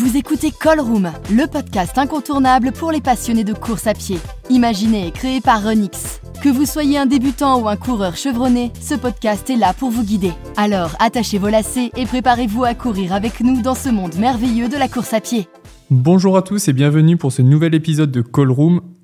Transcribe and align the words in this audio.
Vous 0.00 0.16
écoutez 0.16 0.50
Call 0.50 0.78
le 0.78 1.46
podcast 1.46 1.98
incontournable 1.98 2.72
pour 2.72 2.90
les 2.90 3.02
passionnés 3.02 3.44
de 3.44 3.52
course 3.52 3.86
à 3.86 3.92
pied. 3.92 4.16
Imaginé 4.48 5.06
et 5.06 5.10
créé 5.10 5.42
par 5.42 5.62
Renix. 5.62 6.22
Que 6.42 6.48
vous 6.48 6.64
soyez 6.64 6.96
un 6.96 7.04
débutant 7.04 7.60
ou 7.60 7.68
un 7.68 7.76
coureur 7.76 8.16
chevronné, 8.16 8.72
ce 8.80 8.94
podcast 8.94 9.50
est 9.50 9.56
là 9.56 9.74
pour 9.74 9.90
vous 9.90 10.02
guider. 10.02 10.32
Alors 10.56 10.96
attachez 11.00 11.36
vos 11.36 11.50
lacets 11.50 11.90
et 11.98 12.06
préparez-vous 12.06 12.64
à 12.64 12.72
courir 12.72 13.12
avec 13.12 13.40
nous 13.42 13.60
dans 13.60 13.74
ce 13.74 13.90
monde 13.90 14.14
merveilleux 14.14 14.70
de 14.70 14.78
la 14.78 14.88
course 14.88 15.12
à 15.12 15.20
pied. 15.20 15.48
Bonjour 15.90 16.38
à 16.38 16.40
tous 16.40 16.68
et 16.68 16.72
bienvenue 16.72 17.18
pour 17.18 17.30
ce 17.30 17.42
nouvel 17.42 17.74
épisode 17.74 18.10
de 18.10 18.22
Call. 18.22 18.54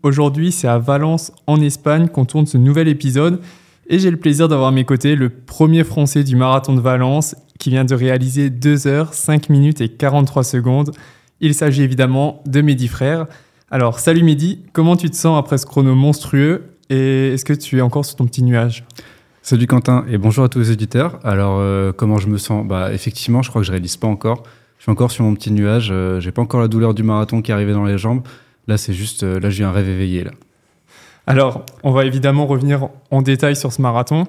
Aujourd'hui, 0.02 0.50
c'est 0.50 0.68
à 0.68 0.78
Valence, 0.78 1.30
en 1.46 1.60
Espagne, 1.60 2.08
qu'on 2.08 2.24
tourne 2.24 2.46
ce 2.46 2.56
nouvel 2.56 2.88
épisode. 2.88 3.42
Et 3.88 3.98
j'ai 3.98 4.10
le 4.10 4.16
plaisir 4.16 4.48
d'avoir 4.48 4.68
à 4.68 4.72
mes 4.72 4.86
côtés 4.86 5.14
le 5.14 5.28
premier 5.28 5.84
Français 5.84 6.24
du 6.24 6.36
marathon 6.36 6.74
de 6.74 6.80
Valence 6.80 7.36
qui 7.66 7.70
vient 7.70 7.84
de 7.84 7.96
réaliser 7.96 8.48
2 8.48 8.86
heures, 8.86 9.12
5 9.12 9.48
minutes 9.48 9.80
et 9.80 9.88
43 9.88 10.44
secondes. 10.44 10.92
Il 11.40 11.52
s'agit 11.52 11.82
évidemment 11.82 12.40
de 12.46 12.60
Mehdi 12.60 12.86
Frère. 12.86 13.26
Alors, 13.72 13.98
salut 13.98 14.22
Mehdi, 14.22 14.62
comment 14.72 14.94
tu 14.94 15.10
te 15.10 15.16
sens 15.16 15.36
après 15.36 15.58
ce 15.58 15.66
chrono 15.66 15.96
monstrueux 15.96 16.76
et 16.90 17.32
est-ce 17.34 17.44
que 17.44 17.52
tu 17.52 17.78
es 17.78 17.80
encore 17.80 18.04
sur 18.04 18.14
ton 18.14 18.26
petit 18.26 18.44
nuage? 18.44 18.84
Salut 19.42 19.66
Quentin 19.66 20.04
et 20.08 20.16
bonjour 20.16 20.44
à 20.44 20.48
tous 20.48 20.60
les 20.60 20.70
auditeurs. 20.70 21.18
Alors, 21.24 21.56
euh, 21.58 21.90
comment 21.90 22.18
je 22.18 22.28
me 22.28 22.38
sens? 22.38 22.64
Bah, 22.64 22.92
effectivement, 22.92 23.42
je 23.42 23.50
crois 23.50 23.62
que 23.62 23.66
je 23.66 23.72
réalise 23.72 23.96
pas 23.96 24.06
encore. 24.06 24.44
Je 24.78 24.84
suis 24.84 24.92
encore 24.92 25.10
sur 25.10 25.24
mon 25.24 25.34
petit 25.34 25.50
nuage. 25.50 25.88
Euh, 25.90 26.20
j'ai 26.20 26.30
pas 26.30 26.42
encore 26.42 26.60
la 26.60 26.68
douleur 26.68 26.94
du 26.94 27.02
marathon 27.02 27.42
qui 27.42 27.50
est 27.50 27.54
arrivée 27.54 27.72
dans 27.72 27.84
les 27.84 27.98
jambes. 27.98 28.22
Là, 28.68 28.76
c'est 28.76 28.92
juste, 28.92 29.24
euh, 29.24 29.40
là, 29.40 29.50
j'ai 29.50 29.64
un 29.64 29.72
rêve 29.72 29.88
éveillé 29.88 30.22
là. 30.22 30.30
Alors, 31.26 31.64
on 31.82 31.90
va 31.90 32.04
évidemment 32.04 32.46
revenir 32.46 32.90
en 33.10 33.22
détail 33.22 33.56
sur 33.56 33.72
ce 33.72 33.82
marathon. 33.82 34.28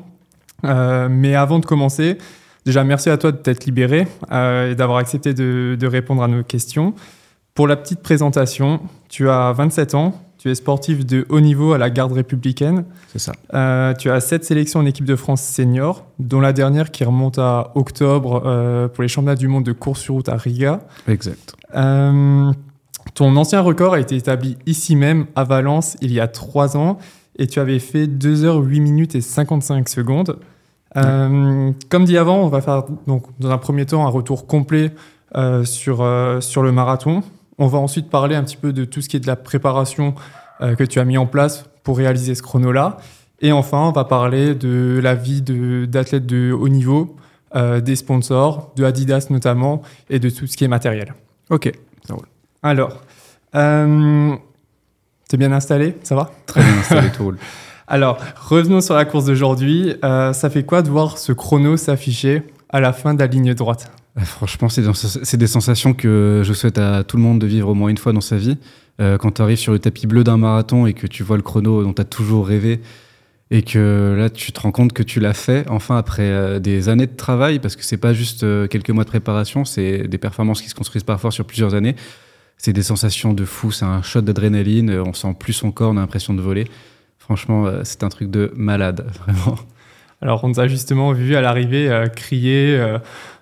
Euh, 0.64 1.08
mais 1.08 1.36
avant 1.36 1.60
de 1.60 1.68
commencer, 1.68 2.18
déjà 2.68 2.84
merci 2.84 3.10
à 3.10 3.18
toi 3.18 3.32
de 3.32 3.38
t'être 3.38 3.66
libéré 3.66 4.08
euh, 4.32 4.72
et 4.72 4.76
d'avoir 4.76 4.98
accepté 4.98 5.34
de, 5.34 5.78
de, 5.80 5.88
répondre 5.88 6.22
à 6.22 6.28
nos 6.28 6.44
questions. 6.44 6.94
Pour 7.56 7.66
la 7.66 7.78
petite 7.78 8.02
présentation, 8.02 8.82
tu 9.08 9.30
as 9.30 9.54
27 9.54 9.96
ans, 9.96 10.22
tu 10.38 10.52
es 10.52 10.56
sportif 10.56 11.06
de 11.06 11.26
haut 11.30 11.40
niveau 11.40 11.72
à 11.72 11.78
la 11.78 11.90
garde 11.90 12.12
républicaine. 12.12 12.84
C'est 13.08 13.20
ça. 13.20 13.32
Euh, 13.54 13.94
tu 13.94 14.12
as 14.12 14.20
7 14.20 14.44
sélections 14.44 14.82
en 14.82 14.86
équipe 14.86 15.06
de 15.06 15.16
France 15.16 15.42
senior, 15.42 16.06
dont 16.20 16.42
la 16.42 16.52
dernière 16.52 16.92
qui 16.92 17.06
remonte 17.06 17.40
à 17.40 17.72
octobre 17.76 18.44
euh, 18.46 18.90
pour 18.90 19.02
les 19.02 19.08
championnats 19.08 19.38
du 19.38 19.48
monde 19.48 19.64
de 19.64 19.72
course 19.72 20.02
sur 20.02 20.16
route 20.16 20.28
à 20.28 20.36
Riga. 20.36 20.82
Exact. 21.08 21.56
Ton 21.74 23.36
ancien 23.38 23.62
record 23.62 23.94
a 23.94 24.00
été 24.02 24.18
établi 24.18 24.58
ici 24.66 24.98
même 24.98 25.26
à 25.36 25.46
Valence 25.46 25.96
il 26.02 26.12
y 26.12 26.20
a 26.20 26.28
3 26.28 26.76
ans 26.76 26.98
et 27.40 27.48
tu 27.48 27.60
avais 27.62 27.80
fait 27.80 28.08
2 28.08 28.44
heures 28.44 28.62
8 28.62 28.82
minutes 28.82 29.16
et 29.16 29.22
55 29.22 29.88
secondes. 29.88 30.38
Euh, 30.98 31.72
comme 31.90 32.06
dit 32.06 32.18
avant, 32.18 32.38
on 32.38 32.48
va 32.48 32.62
faire 32.62 32.84
donc 33.06 33.26
dans 33.40 33.52
un 33.52 33.58
premier 33.58 33.86
temps 33.86 34.06
un 34.06 34.10
retour 34.10 34.48
complet 34.48 34.92
euh, 35.36 35.64
sur, 35.64 36.02
euh, 36.02 36.42
sur 36.42 36.64
le 36.64 36.72
marathon. 36.72 37.24
On 37.58 37.68
va 37.68 37.78
ensuite 37.78 38.10
parler 38.10 38.36
un 38.36 38.44
petit 38.44 38.58
peu 38.58 38.74
de 38.74 38.86
tout 38.86 39.02
ce 39.02 39.10
qui 39.10 39.18
est 39.18 39.20
de 39.20 39.28
la 39.28 39.36
préparation 39.36 40.14
que 40.60 40.84
tu 40.84 41.00
as 41.00 41.06
mis 41.06 41.20
en 41.20 41.28
place 41.28 41.66
pour 41.84 41.98
réaliser 41.98 42.34
ce 42.34 42.42
chrono-là. 42.42 42.98
Et 43.42 43.52
enfin, 43.52 43.78
on 43.78 43.92
va 43.92 44.06
parler 44.06 44.56
de 44.56 45.00
la 45.02 45.14
vie 45.14 45.44
d'athlète 45.44 46.26
de, 46.26 46.48
de, 46.50 46.52
haut 46.52 46.68
niveau, 46.68 47.16
des 47.56 47.96
sponsors, 47.96 48.72
de 48.76 48.84
Adidas 48.84 49.28
notamment, 49.30 49.84
et 50.10 50.18
de 50.18 50.32
tout 50.32 50.48
ce 50.48 50.58
qui 50.58 50.64
est 50.64 50.68
matériel. 50.68 51.14
Ok, 51.52 51.72
ça 52.08 52.16
roule. 52.16 52.26
Alors, 52.64 53.02
t'es 55.30 55.38
bien 55.38 55.52
installé 55.52 55.96
Ça 56.02 56.16
va? 56.16 56.32
Très 56.48 56.62
bien 56.64 56.78
installé, 56.80 57.12
tout 57.12 57.26
roule. 57.26 57.38
Alors, 57.88 58.20
revenons 58.36 58.82
sur 58.82 58.96
la 58.96 59.06
course 59.06 59.26
d'aujourd'hui. 59.26 59.96
Euh, 60.04 60.34
ça 60.34 60.50
fait 60.50 60.64
quoi 60.64 60.82
de 60.82 60.90
voir 60.90 61.18
ce 61.18 61.32
chrono 61.32 61.78
s'afficher 61.78 62.44
à 62.70 62.82
la 62.82 62.92
fin 62.92 63.14
de 63.14 63.20
la 63.20 63.28
ligne 63.28 63.54
droite? 63.54 63.90
Franchement, 64.24 64.68
c'est 64.68 65.38
des, 65.38 65.48
sensations 65.48 65.94
que 65.94 66.42
je 66.44 66.54
souhaite 66.54 66.80
à 66.80 67.04
tout 67.04 67.18
le 67.18 67.24
monde 67.24 67.40
de 67.40 67.48
vivre 67.48 67.70
au 67.70 67.74
moins 67.76 67.90
une 67.90 67.98
fois 67.98 68.14
dans 68.14 68.22
sa 68.22 68.36
vie. 68.36 68.58
Euh, 69.00 69.18
quand 69.18 69.32
tu 69.32 69.42
arrives 69.42 69.60
sur 69.60 69.72
le 69.72 69.80
tapis 69.80 70.08
bleu 70.08 70.24
d'un 70.24 70.38
marathon 70.38 70.88
et 70.88 70.94
que 70.94 71.06
tu 71.06 71.22
vois 71.22 71.38
le 71.38 71.44
chrono 71.44 71.84
dont 71.84 71.94
tu 71.94 72.02
as 72.02 72.06
toujours 72.06 72.48
rêvé 72.48 72.82
et 73.52 73.62
que 73.62 74.16
là, 74.18 74.30
tu 74.30 74.52
te 74.52 74.60
rends 74.60 74.72
compte 74.72 74.92
que 74.92 75.04
tu 75.04 75.20
l'as 75.20 75.36
fait 75.36 75.66
enfin 75.70 75.98
après 75.98 76.24
euh, 76.24 76.60
des 76.60 76.90
années 76.90 77.08
de 77.08 77.16
travail, 77.16 77.60
parce 77.60 77.78
que 77.78 77.84
c'est 77.84 77.98
pas 77.98 78.14
juste 78.14 78.44
euh, 78.44 78.68
quelques 78.68 78.90
mois 78.90 79.04
de 79.04 79.10
préparation, 79.10 79.64
c'est 79.64 80.08
des 80.08 80.18
performances 80.18 80.62
qui 80.62 80.68
se 80.68 80.76
construisent 80.76 81.04
parfois 81.04 81.32
sur 81.32 81.46
plusieurs 81.46 81.74
années. 81.76 81.96
C'est 82.58 82.74
des 82.74 82.84
sensations 82.84 83.34
de 83.34 83.46
fou, 83.46 83.72
c'est 83.72 83.86
un 83.86 84.02
shot 84.02 84.22
d'adrénaline, 84.22 84.90
on 85.06 85.14
sent 85.14 85.36
plus 85.40 85.54
son 85.54 85.72
corps, 85.72 85.92
on 85.92 85.98
a 85.98 86.02
l'impression 86.02 86.34
de 86.34 86.42
voler. 86.42 86.66
Franchement, 87.28 87.66
euh, 87.66 87.82
c'est 87.84 88.04
un 88.04 88.10
truc 88.10 88.32
de 88.32 88.54
malade, 88.56 89.06
vraiment. 89.26 89.58
Alors, 90.22 90.44
on 90.46 90.52
t'a 90.54 90.68
justement 90.68 91.12
vu 91.12 91.36
à 91.36 91.42
l'arrivée 91.42 91.90
euh, 91.90 92.08
crier 92.08 92.76
euh, 92.78 93.00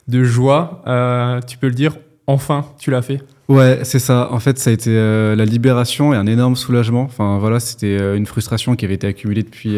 de 0.07 0.23
joie. 0.23 0.81
Euh, 0.87 1.39
tu 1.47 1.59
peux 1.59 1.67
le 1.67 1.73
dire, 1.75 1.95
enfin, 2.25 2.65
tu 2.79 2.89
l'as 2.89 3.03
fait 3.03 3.21
Ouais, 3.47 3.81
c'est 3.83 3.99
ça. 3.99 4.29
En 4.31 4.39
fait, 4.39 4.57
ça 4.57 4.71
a 4.71 4.73
été 4.73 4.91
la 4.91 5.45
libération 5.45 6.15
et 6.15 6.17
un 6.17 6.25
énorme 6.25 6.55
soulagement. 6.55 7.03
Enfin, 7.03 7.37
voilà, 7.37 7.59
c'était 7.59 8.17
une 8.17 8.25
frustration 8.25 8.75
qui 8.75 8.85
avait 8.85 8.95
été 8.95 9.05
accumulée 9.05 9.43
depuis 9.43 9.77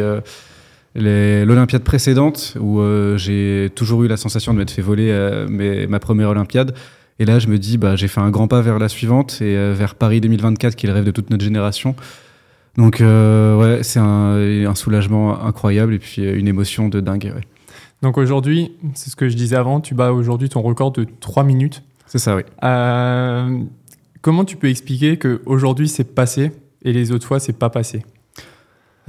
l'Olympiade 0.96 1.84
précédente, 1.84 2.56
où 2.62 2.82
j'ai 3.18 3.70
toujours 3.76 4.06
eu 4.06 4.08
la 4.08 4.16
sensation 4.16 4.54
de 4.54 4.60
m'être 4.60 4.72
fait 4.72 4.82
voler 4.82 5.12
mes, 5.50 5.86
ma 5.86 6.00
première 6.00 6.30
Olympiade. 6.30 6.76
Et 7.20 7.26
là, 7.26 7.40
je 7.40 7.48
me 7.48 7.58
dis, 7.58 7.78
bah, 7.78 7.98
j'ai 7.98 8.08
fait 8.08 8.22
un 8.22 8.30
grand 8.30 8.48
pas 8.48 8.62
vers 8.62 8.80
la 8.80 8.88
suivante 8.88 9.42
et 9.42 9.74
vers 9.74 9.96
Paris 9.96 10.22
2024, 10.22 10.78
qui 10.78 10.86
est 10.86 10.90
le 10.90 10.96
rêve 10.96 11.04
de 11.04 11.12
toute 11.12 11.30
notre 11.30 11.44
génération. 11.44 11.94
Donc 12.78 13.02
euh, 13.02 13.58
ouais, 13.58 13.84
c'est 13.84 14.00
un, 14.00 14.66
un, 14.68 14.76
soulagement 14.76 15.44
incroyable 15.44 15.96
et 15.96 16.00
puis 16.00 16.22
une 16.22 16.48
émotion 16.48 16.90
de 16.90 17.00
dingue. 17.00 17.34
Ouais. 17.36 17.42
Donc 18.04 18.18
aujourd'hui, 18.18 18.72
c'est 18.94 19.10
ce 19.10 19.16
que 19.16 19.28
je 19.28 19.36
disais 19.36 19.56
avant, 19.56 19.82
tu 19.82 19.96
bats 19.96 20.14
aujourd'hui 20.14 20.50
ton 20.50 20.62
record 20.62 20.92
de 20.92 21.06
3 21.20 21.44
minutes. 21.44 21.84
C'est 22.06 22.20
ça, 22.20 22.36
oui. 22.36 22.44
Euh, 22.64 23.60
comment 24.22 24.46
tu 24.46 24.56
peux 24.56 24.70
expliquer 24.70 25.18
qu'aujourd'hui 25.18 25.88
c'est 25.88 26.16
passé 26.16 26.52
et 26.84 26.94
les 26.94 27.12
autres 27.12 27.26
fois 27.26 27.40
c'est 27.40 27.58
pas 27.58 27.70
passé? 27.70 28.04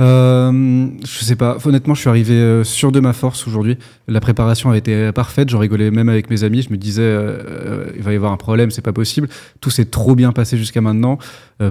Euh, 0.01 0.89
je 1.05 1.25
sais 1.25 1.37
pas. 1.37 1.59
Honnêtement, 1.65 1.95
je 1.95 2.01
suis 2.01 2.09
arrivé 2.09 2.35
euh, 2.35 2.65
sûr 2.65 2.93
de 2.93 3.01
ma 3.01 3.13
force 3.13 3.47
aujourd'hui. 3.49 3.79
La 4.07 4.21
préparation 4.21 4.71
a 4.71 4.77
été 4.77 5.11
parfaite. 5.13 5.49
J'en 5.49 5.59
rigolais 5.59 5.91
même 5.91 6.09
avec 6.09 6.31
mes 6.31 6.45
amis. 6.45 6.63
Je 6.63 6.71
me 6.71 6.77
disais, 6.77 7.03
euh, 7.03 7.91
il 7.97 8.03
va 8.03 8.13
y 8.13 8.17
avoir 8.17 8.33
un 8.33 8.37
problème, 8.37 8.71
c'est 8.71 8.83
pas 8.83 8.93
possible. 8.93 9.29
Tout 9.61 9.71
s'est 9.71 9.87
trop 9.87 10.15
bien 10.15 10.33
passé 10.33 10.57
jusqu'à 10.57 10.81
maintenant. 10.81 11.19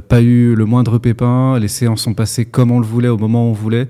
Pas 0.09 0.21
eu 0.21 0.55
le 0.55 0.65
moindre 0.65 0.97
pépin. 0.97 1.57
Les 1.59 1.69
séances 1.69 2.01
sont 2.01 2.13
passées 2.13 2.45
comme 2.45 2.71
on 2.71 2.79
le 2.79 2.85
voulait, 2.85 3.07
au 3.07 3.17
moment 3.17 3.47
où 3.47 3.51
on 3.51 3.53
voulait. 3.53 3.87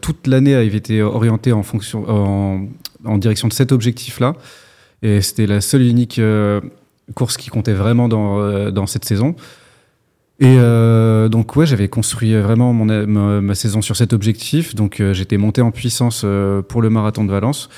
Toute 0.00 0.28
l'année 0.28 0.54
avait 0.54 0.68
été 0.68 1.02
orientée 1.02 1.52
en 1.52 1.64
fonction, 1.64 2.68
en, 3.04 3.18
direction 3.18 3.48
de 3.48 3.52
cet 3.52 3.72
objectif-là. 3.72 4.34
Et 5.02 5.20
c'était 5.20 5.46
la 5.46 5.60
seule 5.60 5.82
et 5.82 5.90
unique 5.90 6.20
course 7.16 7.36
qui 7.36 7.50
comptait 7.50 7.72
vraiment 7.72 8.08
dans 8.08 8.86
cette 8.86 9.04
saison. 9.04 9.34
Et 10.40 10.56
euh, 10.58 11.28
donc 11.28 11.54
ouais, 11.54 11.64
j'avais 11.64 11.88
construit 11.88 12.34
vraiment 12.34 12.72
mon, 12.72 13.06
ma, 13.40 13.54
saison 13.54 13.82
sur 13.82 13.96
cet 13.96 14.12
objectif. 14.12 14.74
Donc 14.74 15.00
euh, 15.00 15.12
j'étais 15.12 15.36
monté 15.36 15.62
en 15.62 15.70
puissance 15.70 16.22
euh, 16.24 16.60
pour 16.60 16.82
le 16.82 16.90
marathon 16.90 17.24
de 17.24 17.30
Valence. 17.30 17.68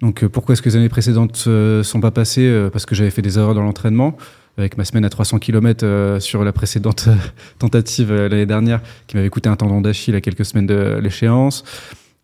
Donc 0.00 0.22
euh, 0.22 0.28
pourquoi 0.28 0.52
est-ce 0.52 0.62
que 0.62 0.68
les 0.68 0.76
années 0.76 0.88
précédentes 0.88 1.48
sont 1.82 2.00
pas 2.00 2.10
passées 2.12 2.68
Parce 2.72 2.86
que 2.86 2.94
j'avais 2.94 3.10
fait 3.10 3.22
des 3.22 3.38
erreurs 3.38 3.54
dans 3.54 3.62
l'entraînement 3.62 4.16
avec 4.58 4.78
ma 4.78 4.86
semaine 4.86 5.04
à 5.04 5.10
300 5.10 5.38
km 5.38 6.16
sur 6.18 6.42
la 6.42 6.52
précédente 6.52 7.08
tentative 7.58 8.10
l'année 8.14 8.46
dernière 8.46 8.80
qui 9.06 9.16
m'avait 9.16 9.28
coûté 9.28 9.50
un 9.50 9.56
tendon 9.56 9.82
d'Achille 9.82 10.14
à 10.14 10.22
quelques 10.22 10.46
semaines 10.46 10.66
de 10.66 10.98
l'échéance. 11.02 11.62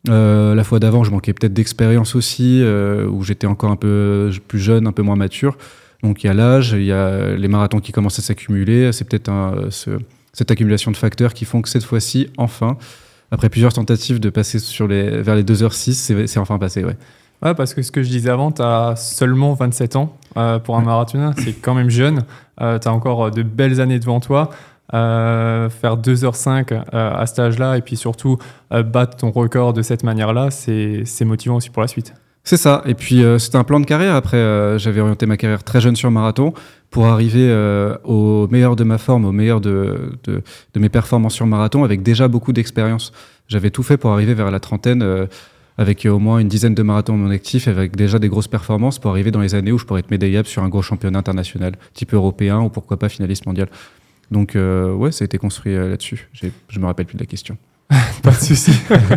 la 0.07 0.65
fois 0.65 0.79
d'avant, 0.79 1.05
je 1.05 1.11
manquais 1.11 1.35
peut-être 1.35 1.53
d'expérience 1.53 2.15
aussi, 2.15 2.65
où 2.65 3.23
j'étais 3.23 3.47
encore 3.47 3.71
un 3.71 3.77
peu 3.77 4.31
plus 4.49 4.61
jeune, 4.61 4.87
un 4.87 4.93
peu 4.93 5.03
moins 5.03 5.17
mature. 5.17 5.59
Donc 6.03 6.25
il 6.25 6.27
y 6.27 6.31
a 6.31 6.35
l'âge, 6.35 6.73
il 6.73 6.85
y 6.85 6.93
a 6.93 7.35
les 7.35 7.49
marathons 7.49 7.81
qui 7.81 7.93
commencent 7.93 8.19
à 8.19 8.23
s'accumuler. 8.23 8.93
C'est 8.93 9.09
peut-être 9.09 9.31
ce, 9.71 9.91
cette 10.33 10.51
accumulation 10.51 10.91
de 10.91 10.97
facteurs 10.97 11.35
qui 11.35 11.45
font 11.45 11.63
que 11.63 11.69
cette 11.69 11.85
fois-ci, 11.85 12.29
enfin, 12.39 12.77
après 13.31 13.49
plusieurs 13.49 13.73
tentatives 13.73 14.19
de 14.19 14.31
passer 14.31 14.59
sur 14.59 14.89
les, 14.89 15.23
vers 15.23 15.37
les 15.37 15.45
2h06, 15.45 16.27
c'est 16.27 16.39
enfin 16.39 16.59
passé. 16.59 16.85
Ouais. 16.85 16.97
Ouais, 17.43 17.55
parce 17.55 17.75
que 17.75 17.83
ce 17.83 17.91
que 17.91 18.03
je 18.03 18.09
disais 18.09 18.31
avant, 18.31 18.53
tu 18.53 18.63
as 18.63 18.95
seulement 18.97 19.55
27 19.55 19.97
ans 19.97 20.17
euh, 20.37 20.61
pour 20.61 20.77
un 20.77 20.81
ouais. 20.81 20.87
marathonien, 20.87 21.33
c'est 21.39 21.55
quand 21.55 21.75
même 21.75 21.91
jeune. 21.91 22.25
Euh, 22.61 22.79
tu 22.79 22.87
as 22.87 22.93
encore 22.93 23.33
de 23.33 23.43
belles 23.43 23.81
années 23.81 23.99
devant 23.99 24.21
toi. 24.21 24.51
Euh, 24.95 25.71
faire 25.71 25.97
2h05 25.97 26.75
euh, 26.75 26.81
à 26.93 27.25
cet 27.25 27.39
âge-là 27.39 27.79
et 27.79 27.81
puis 27.81 27.97
surtout 27.97 28.37
euh, 28.75 28.83
battre 28.83 29.17
ton 29.17 29.31
record 29.31 29.73
de 29.73 29.81
cette 29.81 30.03
manière-là, 30.03 30.51
c'est 30.51 31.25
motivant 31.25 31.57
aussi 31.57 31.71
pour 31.71 31.81
la 31.81 31.89
suite. 31.89 32.13
C'est 32.45 32.57
ça. 32.57 32.83
Et 32.87 32.95
puis, 32.95 33.23
euh, 33.23 33.39
c'était 33.39 33.59
un 33.59 33.65
plan 33.65 33.79
de 33.79 33.87
carrière. 33.87 34.17
Après, 34.17 34.37
euh, 34.37 34.79
j'avais 34.79 35.01
orienté 35.01 35.27
ma 35.27 35.37
carrière 35.37 35.63
très 35.63 35.81
jeune 35.81 35.95
sur 35.95 36.11
marathon 36.11 36.53
pour 36.91 37.07
arriver 37.07 37.49
euh, 37.49 37.97
au 38.05 38.49
meilleur 38.49 38.77
de 38.77 38.85
ma 38.85 38.99
forme, 38.99 39.25
au 39.25 39.33
meilleur 39.33 39.61
de, 39.61 40.19
de, 40.25 40.43
de 40.75 40.81
mes 40.81 40.89
performances 40.89 41.35
sur 41.35 41.47
marathon 41.47 41.85
avec 41.85 42.03
déjà 42.03 42.29
beaucoup 42.29 42.53
d'expérience. 42.53 43.13
J'avais 43.49 43.71
tout 43.71 43.83
fait 43.83 43.97
pour 43.97 44.11
arriver 44.11 44.35
vers 44.35 44.51
la 44.51 44.61
trentaine 44.61 45.03
euh, 45.03 45.27
avec 45.79 46.07
au 46.07 46.19
moins 46.19 46.39
une 46.39 46.49
dizaine 46.49 46.75
de 46.75 46.83
marathons 46.83 47.17
mon 47.17 47.31
actif, 47.31 47.69
avec 47.69 47.97
déjà 47.97 48.19
des 48.19 48.29
grosses 48.29 48.49
performances 48.49 48.99
pour 48.99 49.11
arriver 49.11 49.31
dans 49.31 49.41
les 49.41 49.55
années 49.55 49.73
où 49.73 49.79
je 49.79 49.85
pourrais 49.85 50.01
être 50.01 50.11
médaillable 50.11 50.49
sur 50.49 50.63
un 50.63 50.69
gros 50.69 50.83
championnat 50.83 51.19
international, 51.19 51.75
type 51.95 52.15
européen 52.15 52.61
ou 52.61 52.69
pourquoi 52.69 52.99
pas 52.99 53.09
finaliste 53.09 53.47
mondial. 53.47 53.69
Donc, 54.31 54.57
euh, 54.57 54.93
ouais, 54.93 55.13
ça 55.13 55.25
a 55.25 55.27
été 55.27 55.39
construit 55.39 55.75
euh, 55.75 55.89
là-dessus. 55.91 56.29
Je 56.69 56.79
me 56.79 56.87
rappelle 56.87 57.07
plus 57.07 57.17
de 57.17 57.23
la 57.23 57.27
question. 57.27 57.57
pas 58.23 58.31
de 58.31 58.37
souci. 58.37 58.73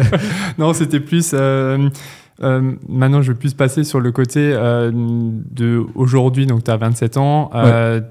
non, 0.57 0.73
c'était 0.73 0.99
plus. 0.99 1.33
Euh, 2.41 2.45
Euh, 2.45 2.73
maintenant, 2.87 3.21
je 3.21 3.31
vais 3.31 3.37
plus 3.37 3.53
passer 3.53 3.83
sur 3.83 3.99
le 3.99 4.11
côté 4.11 4.51
euh, 4.53 4.91
de 4.93 5.85
aujourd'hui. 5.95 6.45
Donc, 6.45 6.63
tu 6.63 6.71
as 6.71 6.77
27 6.77 7.17
ans. 7.17 7.49
Euh, 7.55 8.01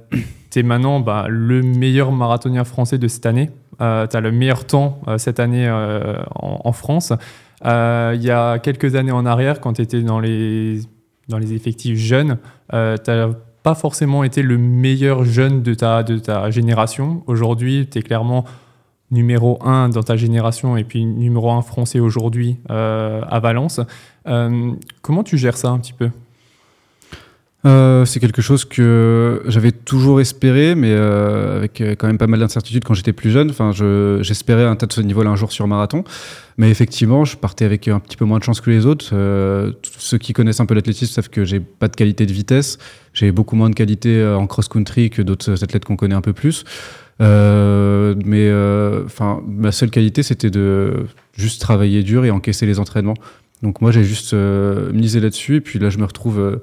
tu 0.51 0.61
es 0.61 0.63
maintenant 0.63 1.01
bah, 1.01 1.27
le 1.29 1.63
meilleur 1.63 2.13
marathonien 2.13 2.65
français 2.65 2.99
de 2.99 3.09
cette 3.09 3.27
année. 3.27 3.51
tu 3.79 3.85
as 3.85 4.21
le 4.21 4.33
meilleur 4.33 4.65
temps 4.67 5.01
cette 5.19 5.41
année 5.41 5.69
en, 5.71 6.61
en, 6.65 6.73
France. 6.73 7.13
Il 7.65 8.23
y 8.23 8.31
a 8.31 8.59
quelques 8.59 8.95
années 8.95 9.13
en 9.13 9.27
arrière, 9.27 9.61
quand 9.61 9.75
tu 9.75 9.83
étais 9.83 10.01
dans 10.03 10.21
les, 10.21 10.81
dans 11.29 11.39
les 11.39 11.55
effectifs 11.55 11.99
jeunes, 11.99 12.39
tu 12.71 12.77
n'as 12.77 13.31
pas 13.65 13.75
forcément 13.75 14.23
été 14.23 14.43
le 14.43 14.59
meilleur 14.59 15.25
jeune 15.25 15.63
de 15.63 15.75
ta, 15.75 16.03
de 16.03 16.19
ta 16.19 16.51
génération. 16.51 17.25
Aujourd'hui, 17.27 17.89
tu 17.91 17.99
es 17.99 18.03
clairement 18.03 18.45
numéro 19.11 19.59
1 19.63 19.91
dans 19.91 20.03
ta 20.03 20.17
génération 20.17 20.77
et 20.77 20.85
puis 20.85 21.05
numéro 21.05 21.51
1 21.51 21.63
français 21.63 22.01
aujourd'hui 22.01 22.59
euh, 22.71 23.23
à 23.29 23.41
Valence. 23.41 23.81
Euh, 24.27 24.73
comment 25.03 25.23
tu 25.23 25.39
gères 25.39 25.57
ça 25.57 25.69
un 25.69 25.79
petit 25.79 25.93
peu? 25.93 26.11
Euh, 27.67 28.05
c'est 28.05 28.21
quelque 28.21 28.43
chose 28.43 28.65
que 28.65 29.43
j'avais 29.47 29.73
toujours 29.73 30.21
espéré, 30.21 30.75
mais 30.75 30.93
avec 30.93 31.83
quand 31.99 32.07
même 32.07 32.19
pas 32.19 32.27
mal 32.27 32.41
d'incertitudes 32.41 32.85
quand 32.85 32.95
j'étais 32.95 33.13
plus 33.13 33.31
jeune. 33.31 33.51
Enfin, 33.51 33.73
j'espérais 34.23 34.65
un 34.65 34.77
tas 34.77 34.87
de 34.87 34.93
ce 34.93 35.01
niveau-là 35.01 35.31
un 35.31 35.37
jour 35.37 35.53
sur 35.53 35.67
marathon, 35.67 36.05
mais 36.59 36.71
effectivement, 36.71 37.25
je 37.25 37.37
partais 37.37 37.65
avec 37.65 37.89
un 37.89 38.01
petit 38.01 38.17
peu 38.17 38.25
moins 38.25 38.39
de 38.39 38.45
chance 38.45 38.61
que 38.61 38.71
les 38.71 38.87
autres. 38.87 39.15
ceux 39.99 40.19
qui 40.19 40.33
connaissent 40.33 40.61
un 40.61 40.67
peu 40.67 40.75
l'athlétisme 40.75 41.13
savent 41.13 41.31
que 41.31 41.45
j'ai 41.45 41.61
pas 41.61 41.89
de 41.89 41.97
qualité 41.97 42.27
de 42.27 42.33
vitesse, 42.33 42.79
j'ai 43.13 43.33
beaucoup 43.33 43.57
moins 43.57 43.71
de 43.71 43.75
qualité 43.75 44.25
en 44.27 44.47
cross-country 44.47 45.11
que 45.11 45.23
d'autres 45.23 45.63
athlètes 45.65 45.85
qu'on 45.85 45.97
connaît 45.97 46.15
un 46.15 46.21
peu 46.21 46.33
plus. 46.33 46.65
Euh, 47.21 48.15
mais 48.25 48.49
euh, 48.49 49.05
enfin, 49.05 49.43
ma 49.47 49.73
seule 49.73 49.91
qualité, 49.91 50.23
c'était 50.23 50.51
de 50.51 51.07
juste 51.37 51.61
travailler 51.61 52.03
dur 52.03 52.25
et 52.25 52.31
encaisser 52.31 52.67
les 52.67 52.79
entraînements. 52.79 53.15
Donc 53.63 53.81
moi, 53.81 53.93
j'ai 53.93 54.05
juste 54.05 54.35
euh, 54.35 54.93
misé 54.93 55.21
là-dessus. 55.21 55.57
Et 55.57 55.61
puis 55.61 55.79
là, 55.79 55.91
je 55.91 55.99
me 55.99 56.05
retrouve 56.05 56.61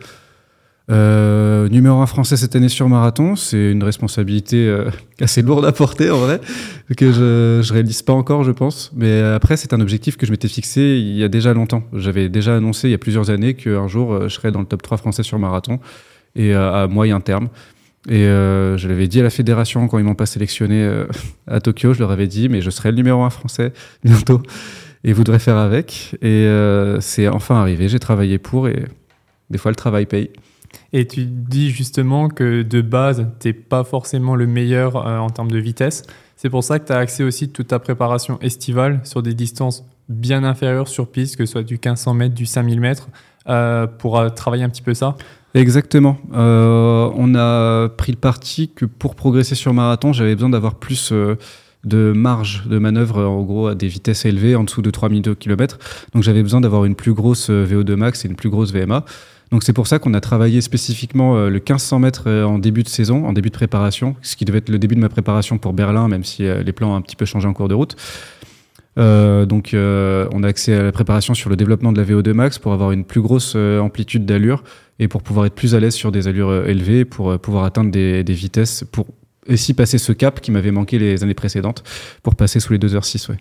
numéro 0.90 2.02
un 2.02 2.06
français 2.06 2.38
cette 2.38 2.56
année 2.56 2.70
sur 2.70 2.90
marathon. 2.90 3.36
C'est 3.36 3.72
une 3.72 3.84
responsabilité 3.84 4.76
assez 5.22 5.42
lourde 5.42 5.66
à 5.66 5.72
porter 5.72 6.10
en 6.10 6.18
vrai, 6.18 6.42
que 6.98 7.12
je, 7.12 7.62
je 7.64 7.74
réalise 7.74 8.02
pas 8.02 8.14
encore, 8.14 8.44
je 8.44 8.52
pense. 8.52 8.92
Mais 8.96 9.22
après, 9.22 9.58
c'est 9.58 9.74
un 9.74 9.82
objectif 9.82 10.18
que 10.18 10.26
je 10.26 10.32
m'étais 10.32 10.48
fixé 10.48 10.82
il 10.82 11.18
y 11.18 11.24
a 11.24 11.30
déjà 11.30 11.54
longtemps. 11.54 11.84
J'avais 11.94 12.30
déjà 12.30 12.56
annoncé 12.56 12.90
il 12.90 12.92
y 12.92 12.96
a 12.96 12.98
plusieurs 12.98 13.30
années 13.30 13.54
qu'un 13.54 13.88
jour, 13.88 14.24
je 14.24 14.30
serais 14.30 14.52
dans 14.52 14.60
le 14.60 14.66
top 14.66 14.82
3 14.82 14.98
français 14.98 15.24
sur 15.24 15.40
marathon 15.40 15.80
et 16.36 16.54
à 16.54 16.88
moyen 16.88 17.22
terme. 17.22 17.50
Et 18.10 18.26
euh, 18.26 18.78
je 18.78 18.88
l'avais 18.88 19.08
dit 19.08 19.20
à 19.20 19.24
la 19.24 19.30
fédération 19.30 19.88
quand 19.88 20.00
ils 20.00 20.04
m'ont 20.04 20.16
pas 20.16 20.26
sélectionné 20.26 20.84
euh, 20.84 21.06
à 21.48 21.60
Tokyo, 21.60 21.94
je 21.94 22.00
leur 22.00 22.12
avais 22.12 22.28
dit, 22.28 22.50
mais 22.50 22.62
je 22.62 22.70
serai 22.72 22.90
le 22.90 22.98
numéro 22.98 23.22
un 23.22 23.30
français 23.30 23.74
bientôt 24.04 24.42
et 25.04 25.14
vous 25.14 25.24
devrez 25.24 25.40
faire 25.40 25.58
avec. 25.58 26.16
Et 26.22 26.28
euh, 26.28 27.00
c'est 27.00 27.28
enfin 27.28 27.56
arrivé, 27.56 27.90
j'ai 27.90 28.00
travaillé 28.00 28.40
pour 28.40 28.68
et 28.68 28.86
des 29.50 29.58
fois 29.58 29.72
le 29.72 29.76
travail 29.76 30.08
paye. 30.08 30.32
Et 30.94 31.08
tu 31.08 31.26
dis 31.26 31.72
justement 31.72 32.28
que 32.28 32.64
de 32.64 32.82
base, 32.82 33.28
tu 33.40 33.48
n'es 33.48 33.54
pas 33.54 33.84
forcément 33.84 34.36
le 34.36 34.46
meilleur 34.48 34.96
en 34.96 35.30
termes 35.30 35.52
de 35.52 35.60
vitesse. 35.60 36.04
C'est 36.36 36.50
pour 36.50 36.64
ça 36.64 36.80
que 36.80 36.88
tu 36.88 36.92
as 36.92 36.98
accès 36.98 37.24
aussi 37.24 37.50
toute 37.50 37.68
ta 37.68 37.80
préparation 37.80 38.40
estivale 38.42 39.00
sur 39.04 39.24
des 39.24 39.34
distances 39.34 39.86
bien 40.10 40.44
inférieures 40.44 40.90
sur 40.90 41.10
piste, 41.10 41.38
que 41.38 41.46
ce 41.46 41.54
soit 41.54 41.64
du 41.64 41.76
1500 41.76 42.14
mètres, 42.14 42.36
du 42.36 42.46
5000 42.46 42.82
mètres, 42.82 43.10
pour 44.00 44.34
travailler 44.34 44.64
un 44.64 44.70
petit 44.70 44.82
peu 44.82 44.94
ça 44.94 45.16
Exactement. 45.54 46.18
Euh, 46.34 47.10
on 47.16 47.36
a 47.36 47.90
pris 47.90 48.12
le 48.14 48.18
parti 48.18 48.70
que 48.74 48.86
pour 48.86 49.16
progresser 49.16 49.56
sur 49.56 49.74
marathon, 49.74 50.14
j'avais 50.14 50.34
besoin 50.34 50.50
d'avoir 50.50 50.76
plus 50.76 51.12
euh, 51.12 51.36
de 51.84 52.14
marge 52.14 52.64
de 52.68 52.78
manœuvre, 52.78 53.24
en 53.24 53.42
gros, 53.42 53.68
à 53.68 53.76
des 53.76 53.88
vitesses 53.88 54.26
élevées, 54.26 54.56
en 54.56 54.64
dessous 54.64 54.82
de 54.82 54.90
3002 54.90 55.36
km. 55.36 55.78
Donc 56.14 56.24
j'avais 56.24 56.42
besoin 56.42 56.62
d'avoir 56.62 56.86
une 56.86 56.96
plus 56.96 57.14
grosse 57.14 57.50
euh, 57.50 57.66
VO2 57.66 57.96
max 57.96 58.24
et 58.24 58.30
une 58.30 58.36
plus 58.36 58.50
grosse 58.50 58.72
VMA. 58.72 59.04
Donc 59.52 59.64
c'est 59.64 59.74
pour 59.74 59.88
ça 59.88 60.00
qu'on 60.00 60.14
a 60.14 60.22
travaillé 60.22 60.62
spécifiquement 60.62 61.38
le 61.38 61.52
1500 61.52 62.00
mètres 62.00 62.32
en 62.32 62.58
début 62.58 62.84
de 62.84 62.88
saison, 62.88 63.26
en 63.26 63.34
début 63.34 63.50
de 63.50 63.54
préparation, 63.54 64.16
ce 64.22 64.38
qui 64.38 64.46
devait 64.46 64.60
être 64.60 64.70
le 64.70 64.80
début 64.80 64.96
de 64.96 65.02
ma 65.02 65.10
préparation 65.10 65.58
pour 65.58 65.74
Berlin, 65.74 66.08
même 66.08 66.24
si 66.24 66.44
les 66.44 66.72
plans 66.72 66.94
ont 66.94 66.96
un 66.96 67.02
petit 67.02 67.18
peu 67.18 67.26
changé 67.26 67.50
en 67.50 67.54
cours 67.54 67.68
de 67.68 67.74
route. 67.74 67.98
donc 68.96 69.72
on 69.74 70.44
a 70.44 70.48
accès 70.48 70.74
à 70.74 70.84
la 70.84 70.94
préparation 70.94 71.34
sur 71.34 71.50
le 71.50 71.58
développement 71.58 71.92
de 71.92 72.02
la 72.02 72.08
VO2 72.08 72.32
max 72.32 72.60
pour 72.60 72.72
avoir 72.72 72.94
une 72.94 73.04
plus 73.04 73.22
grosse 73.22 73.56
amplitude 73.56 74.26
d'allure 74.26 74.64
et 75.02 75.08
pour 75.08 75.24
pouvoir 75.24 75.48
être 75.48 75.56
plus 75.56 75.74
à 75.74 75.80
l'aise 75.80 75.96
sur 75.96 76.12
des 76.12 76.28
allures 76.28 76.50
euh, 76.50 76.68
élevées, 76.68 77.06
pour 77.06 77.32
euh, 77.32 77.38
pouvoir 77.40 77.66
atteindre 77.66 77.90
des, 77.90 78.24
vitesses, 78.24 78.86
pour 78.92 79.08
aussi 79.50 79.74
passer 79.74 79.98
ce 79.98 80.12
cap 80.12 80.40
qui 80.40 80.52
m'avait 80.52 80.72
manqué 80.72 81.00
les 81.00 81.24
années 81.24 81.34
précédentes, 81.34 81.84
pour 82.22 82.36
passer 82.36 82.60
sous 82.60 82.72
les 82.72 82.80
2h06. 82.80 83.32
Ouais. 83.32 83.38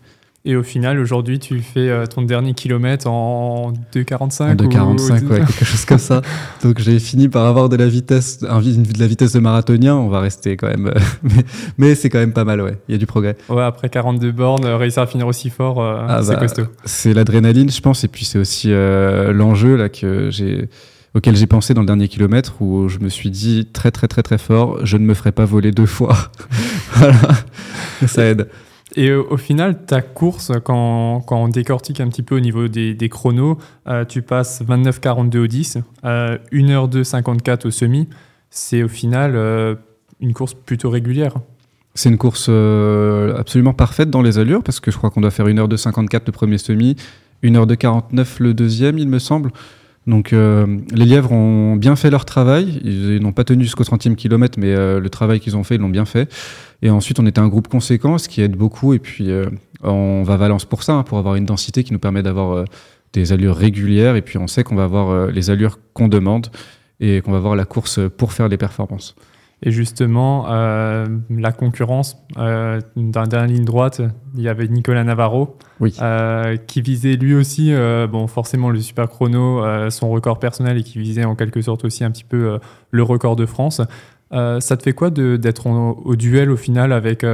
Et 0.47 0.57
au 0.57 0.63
final, 0.63 0.99
aujourd'hui, 0.99 1.39
tu 1.39 1.61
fais 1.61 1.91
euh, 1.91 2.07
ton 2.07 2.23
dernier 2.23 2.55
kilomètre 2.55 3.07
en 3.07 3.75
2,45 3.95 4.43
En 4.43 4.55
2,45, 4.55 5.27
ouais, 5.27 5.39
quelque 5.41 5.65
chose 5.67 5.85
comme 5.85 5.99
ça. 5.99 6.23
Donc 6.63 6.79
j'ai 6.79 6.99
fini 6.99 7.29
par 7.29 7.45
avoir 7.45 7.69
de 7.69 7.77
la 7.77 7.87
vitesse, 7.87 8.41
de 8.41 8.99
la 8.99 9.07
vitesse 9.07 9.33
de 9.33 9.41
marathonien. 9.41 9.97
On 9.97 10.09
va 10.09 10.21
rester 10.21 10.57
quand 10.57 10.69
même, 10.69 10.95
mais, 11.79 11.95
c'est 11.95 12.09
quand 12.09 12.19
même 12.19 12.33
pas 12.33 12.45
mal, 12.45 12.63
ouais. 12.63 12.79
Il 12.89 12.93
y 12.93 12.95
a 12.95 12.99
du 12.99 13.05
progrès. 13.05 13.37
Ouais, 13.51 13.63
après 13.63 13.91
42 13.91 14.33
bornes, 14.33 14.65
réussir 14.65 15.03
à 15.03 15.07
finir 15.07 15.27
aussi 15.27 15.51
fort, 15.51 15.83
ah 15.83 16.21
c'est 16.23 16.33
bah, 16.33 16.41
costaud. 16.41 16.65
C'est 16.87 17.13
l'adrénaline, 17.13 17.71
je 17.71 17.81
pense, 17.83 18.05
et 18.05 18.09
puis 18.09 18.25
c'est 18.25 18.39
aussi 18.39 18.71
l'enjeu 18.73 19.77
là 19.77 19.91
que 19.91 20.31
j'ai 20.31 20.71
auquel 21.15 21.37
j'ai 21.37 21.47
pensé 21.47 21.75
dans 21.75 21.81
le 21.81 21.87
dernier 21.87 22.09
kilomètre 22.09 22.63
où 22.63 22.89
je 22.89 23.01
me 23.01 23.09
suis 23.09 23.31
dit 23.31 23.69
très 23.73 23.91
très 23.91 24.09
très 24.09 24.23
très 24.23 24.39
fort, 24.39 24.87
je 24.87 24.97
ne 24.97 25.05
me 25.05 25.13
ferai 25.13 25.33
pas 25.33 25.45
voler 25.45 25.73
deux 25.73 25.87
fois. 25.87 26.17
voilà, 26.95 27.19
ça 28.07 28.25
aide. 28.25 28.49
Et 28.97 29.13
au 29.13 29.37
final, 29.37 29.85
ta 29.85 30.03
course, 30.03 30.53
quand, 30.65 31.21
quand, 31.21 31.45
on 31.45 31.49
décortique 31.49 32.01
un 32.01 32.09
petit 32.09 32.23
peu 32.23 32.37
au 32.37 32.41
niveau 32.41 32.67
des, 32.69 33.09
chronos, 33.09 33.59
euh, 33.87 34.05
tu 34.05 34.23
passes 34.23 34.63
29-42 34.63 35.39
au 35.39 35.47
10, 35.47 35.79
euh, 36.05 36.39
1h2 36.53 37.05
54 37.05 37.67
au 37.67 37.71
semi. 37.71 38.09
C'est 38.51 38.83
au 38.83 38.89
final 38.89 39.37
euh, 39.37 39.77
une 40.21 40.33
course 40.33 40.55
plutôt 40.55 40.91
régulière. 40.91 41.35
C'est 41.95 42.09
une 42.09 42.19
course 42.19 42.47
euh, 42.49 43.37
absolument 43.37 43.75
parfaite 43.75 44.11
dans 44.11 44.23
les 44.23 44.39
allures 44.39 44.63
parce 44.63 44.81
que 44.81 44.91
je 44.91 44.97
crois 44.97 45.11
qu'on 45.11 45.21
doit 45.21 45.31
faire 45.31 45.47
1h2 45.47 45.77
54 45.77 46.27
le 46.27 46.33
premier 46.33 46.59
semi, 46.59 46.97
1h2 47.43 47.77
49 47.77 48.41
le 48.41 48.55
deuxième, 48.55 48.99
il 48.99 49.09
me 49.09 49.19
semble. 49.19 49.51
Donc 50.11 50.33
euh, 50.33 50.67
les 50.93 51.05
lièvres 51.05 51.31
ont 51.31 51.77
bien 51.77 51.95
fait 51.95 52.11
leur 52.11 52.25
travail. 52.25 52.81
Ils, 52.85 53.21
n'ont 53.21 53.33
pas 53.33 53.45
tenu 53.45 53.62
jusqu'au 53.62 53.85
30e 53.85 54.17
kilomètre, 54.17 54.59
mais 54.59 54.75
euh, 54.75 54.99
le 54.99 55.09
travail 55.09 55.39
qu'ils 55.39 55.57
ont 55.57 55.62
fait, 55.62 55.77
ils 55.77 55.81
l'ont 55.81 55.89
bien 55.89 56.05
fait. 56.05 56.31
Et 56.83 56.91
ensuite, 56.91 57.21
on 57.21 57.27
était 57.27 57.39
un 57.39 57.47
groupe 57.47 57.69
conséquent, 57.69 58.19
ce 58.19 58.29
qui 58.29 58.43
aide 58.43 58.57
beaucoup. 58.57 58.93
Et 58.93 58.99
puis, 58.99 59.31
euh, 59.31 59.47
on 59.85 60.25
va 60.25 60.35
à 60.35 60.37
Valence 60.37 60.65
pour 60.65 60.83
ça, 60.83 60.95
hein, 60.95 61.05
pour 61.05 61.19
avoir 61.19 61.37
une 61.37 61.47
densité 61.47 61.85
qui 61.85 61.93
nous 61.93 62.01
permet 62.01 62.25
d'avoir 62.25 62.65
des 63.12 63.33
allures 63.33 63.57
régulières. 63.57 64.17
Et 64.17 64.23
puis, 64.23 64.37
on 64.37 64.49
sait 64.49 64.65
qu'on 64.65 64.75
va 64.75 64.85
avoir 64.85 65.29
les 65.29 65.49
allures 65.49 65.79
qu'on 65.95 66.09
demande 66.09 66.49
et 66.99 67.21
qu'on 67.21 67.31
va 67.31 67.39
avoir 67.39 67.55
la 67.55 67.65
course 67.65 68.01
pour 68.17 68.33
faire 68.33 68.49
des 68.49 68.59
performances. 68.59 69.15
Et 69.62 69.71
justement, 69.71 70.47
euh, 70.49 71.07
la 71.29 71.53
concurrence, 71.53 72.17
euh, 72.38 72.81
dans 72.97 73.21
la 73.21 73.26
dernière 73.26 73.49
ligne 73.49 73.64
droite, 73.64 74.00
il 74.35 74.43
y 74.43 74.49
avait 74.49 74.67
Nicolas 74.69 75.05
Navarro, 75.05 75.59
euh, 76.00 76.57
qui 76.57 76.81
visait 76.81 77.17
lui 77.17 77.35
aussi, 77.35 77.73
euh, 77.73 78.07
bon, 78.07 78.26
forcément 78.26 78.71
le 78.71 78.81
super 78.81 79.09
chrono, 79.09 79.62
son 79.90 80.09
record 80.09 80.38
personnel, 80.38 80.79
et 80.79 80.83
qui 80.83 80.99
visait 80.99 81.25
en 81.25 81.35
quelque 81.35 81.61
sorte 81.61 81.85
aussi 81.85 82.05
un 82.05 82.11
petit 82.11 82.25
peu 82.25 82.59
le 82.90 83.02
record 83.02 83.37
de 83.37 83.45
France. 83.45 83.83
ça 84.31 84.76
te 84.76 84.83
fait 84.83 84.95
quoi 84.95 85.11
d'être 85.11 85.67
au 85.67 86.17
duel 86.17 86.50
au 86.50 86.57
final 86.57 86.93
avec 86.93 87.26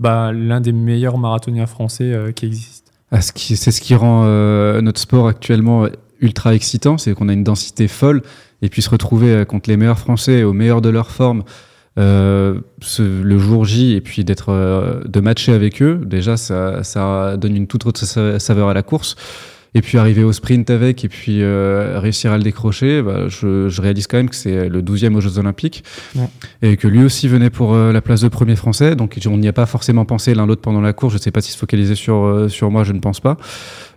bah, 0.00 0.32
l'un 0.32 0.60
des 0.60 0.72
meilleurs 0.72 1.18
marathoniens 1.18 1.66
français 1.66 2.32
qui 2.34 2.46
existent 2.46 2.90
ah, 3.12 3.20
C'est 3.20 3.70
ce 3.70 3.80
qui 3.80 3.94
rend 3.94 4.24
notre 4.82 5.00
sport 5.00 5.28
actuellement 5.28 5.86
ultra 6.20 6.54
excitant, 6.54 6.98
c'est 6.98 7.14
qu'on 7.14 7.28
a 7.28 7.32
une 7.32 7.44
densité 7.44 7.88
folle 7.88 8.22
et 8.62 8.68
puis 8.68 8.82
se 8.82 8.90
retrouver 8.90 9.30
euh, 9.30 9.44
contre 9.44 9.70
les 9.70 9.76
meilleurs 9.76 9.98
Français 9.98 10.42
au 10.42 10.52
meilleur 10.52 10.80
de 10.80 10.88
leur 10.88 11.10
forme 11.10 11.42
euh, 11.98 12.60
le 12.98 13.38
jour 13.38 13.64
J 13.64 13.94
et 13.94 14.00
puis 14.00 14.24
d'être 14.24 14.50
euh, 14.50 15.02
de 15.06 15.20
matcher 15.20 15.52
avec 15.52 15.82
eux, 15.82 16.00
déjà 16.04 16.36
ça, 16.36 16.84
ça 16.84 17.36
donne 17.36 17.56
une 17.56 17.66
toute 17.66 17.84
autre 17.86 18.04
saveur 18.38 18.68
à 18.68 18.74
la 18.74 18.82
course. 18.82 19.16
Et 19.74 19.82
puis 19.82 19.98
arriver 19.98 20.24
au 20.24 20.32
sprint 20.32 20.68
avec 20.70 21.04
et 21.04 21.08
puis 21.08 21.44
réussir 21.44 22.32
à 22.32 22.36
le 22.36 22.42
décrocher, 22.42 23.02
bah, 23.02 23.28
je, 23.28 23.68
je, 23.68 23.80
réalise 23.80 24.08
quand 24.08 24.16
même 24.16 24.28
que 24.28 24.34
c'est 24.34 24.68
le 24.68 24.82
12e 24.82 25.14
aux 25.14 25.20
Jeux 25.20 25.38
Olympiques 25.38 25.84
et 26.62 26.76
que 26.76 26.88
lui 26.88 27.04
aussi 27.04 27.28
venait 27.28 27.50
pour 27.50 27.76
la 27.76 28.00
place 28.00 28.20
de 28.22 28.28
premier 28.28 28.56
français. 28.56 28.96
Donc 28.96 29.16
on 29.26 29.36
n'y 29.38 29.46
a 29.46 29.52
pas 29.52 29.66
forcément 29.66 30.04
pensé 30.04 30.34
l'un 30.34 30.44
l'autre 30.44 30.60
pendant 30.60 30.80
la 30.80 30.92
course. 30.92 31.12
Je 31.12 31.18
ne 31.18 31.22
sais 31.22 31.30
pas 31.30 31.40
s'il 31.40 31.52
se 31.52 31.58
focalisait 31.58 31.94
sur, 31.94 32.46
sur 32.48 32.70
moi, 32.72 32.82
je 32.82 32.92
ne 32.92 32.98
pense 32.98 33.20
pas. 33.20 33.36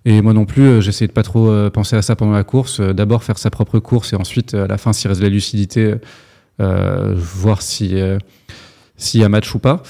Et 0.06 0.22
moi 0.22 0.34
non 0.34 0.46
plus, 0.46 0.64
euh, 0.64 0.82
j'essayais 0.82 1.08
de 1.08 1.14
pas 1.14 1.24
trop 1.24 1.50
euh, 1.50 1.70
penser 1.70 1.96
à 1.96 2.02
ça 2.02 2.16
pendant 2.16 2.34
la 2.34 2.44
course. 2.44 2.80
Euh, 2.80 2.94
d'abord 2.94 3.24
faire 3.24 3.38
sa 3.38 3.50
propre 3.50 3.80
course 3.80 4.14
et 4.14 4.16
ensuite, 4.16 4.54
à 4.54 4.68
la 4.68 4.78
fin, 4.78 4.92
s'il 4.92 5.08
reste 5.08 5.22
de 5.22 5.26
la 5.26 5.32
lucidité, 5.32 5.96
voir 6.60 7.62
si 7.62 7.96
s'il 8.96 9.22
y 9.22 9.24
a 9.24 9.30
match 9.30 9.54
ou 9.54 9.60
pas. 9.60 9.84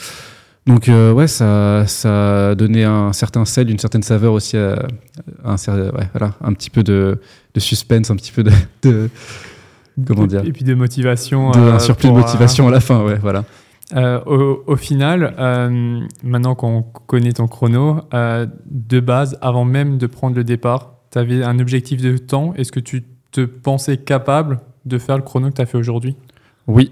Donc 0.65 0.87
ouais, 0.87 1.27
ça, 1.27 1.85
ça 1.87 2.49
a 2.49 2.55
donné 2.55 2.85
un 2.85 3.11
certain 3.11 3.43
sel, 3.43 3.69
une 3.69 3.79
certaine 3.79 4.03
saveur 4.03 4.31
aussi, 4.31 4.55
à, 4.55 4.85
un, 5.43 5.55
ouais, 5.55 6.07
voilà, 6.13 6.35
un 6.41 6.53
petit 6.53 6.69
peu 6.69 6.83
de, 6.83 7.19
de, 7.53 7.59
suspense, 7.59 8.09
un 8.11 8.15
petit 8.15 8.31
peu 8.31 8.43
de, 8.43 8.51
de 8.81 9.09
comment 10.07 10.25
dire, 10.25 10.45
et 10.45 10.53
puis 10.53 10.63
de 10.63 10.73
motivation, 10.73 11.53
un 11.53 11.79
surplus 11.79 12.09
de 12.09 12.13
motivation 12.13 12.67
à 12.69 12.71
la 12.71 12.79
fin, 12.79 13.03
ouais, 13.03 13.19
voilà. 13.21 13.43
Euh, 13.95 14.19
au, 14.65 14.75
final, 14.75 15.35
euh, 15.37 15.99
maintenant 16.23 16.55
qu'on 16.55 16.81
connaît 16.81 17.33
ton 17.33 17.47
chrono, 17.47 17.99
euh, 18.13 18.47
de 18.65 18.99
base, 18.99 19.37
avant 19.41 19.65
même 19.65 19.97
de 19.97 20.07
prendre 20.07 20.35
le 20.35 20.43
départ, 20.43 20.95
tu 21.11 21.19
avais 21.19 21.43
un 21.43 21.59
objectif 21.59 22.01
de 22.01 22.17
temps, 22.17 22.53
est-ce 22.55 22.71
que 22.71 22.79
tu 22.79 23.03
te 23.31 23.41
pensais 23.41 23.97
capable 23.97 24.61
de 24.85 24.97
faire 24.97 25.17
le 25.17 25.23
chrono 25.23 25.49
que 25.49 25.55
tu 25.55 25.61
as 25.61 25.65
fait 25.65 25.77
aujourd'hui? 25.77 26.15
Oui. 26.67 26.91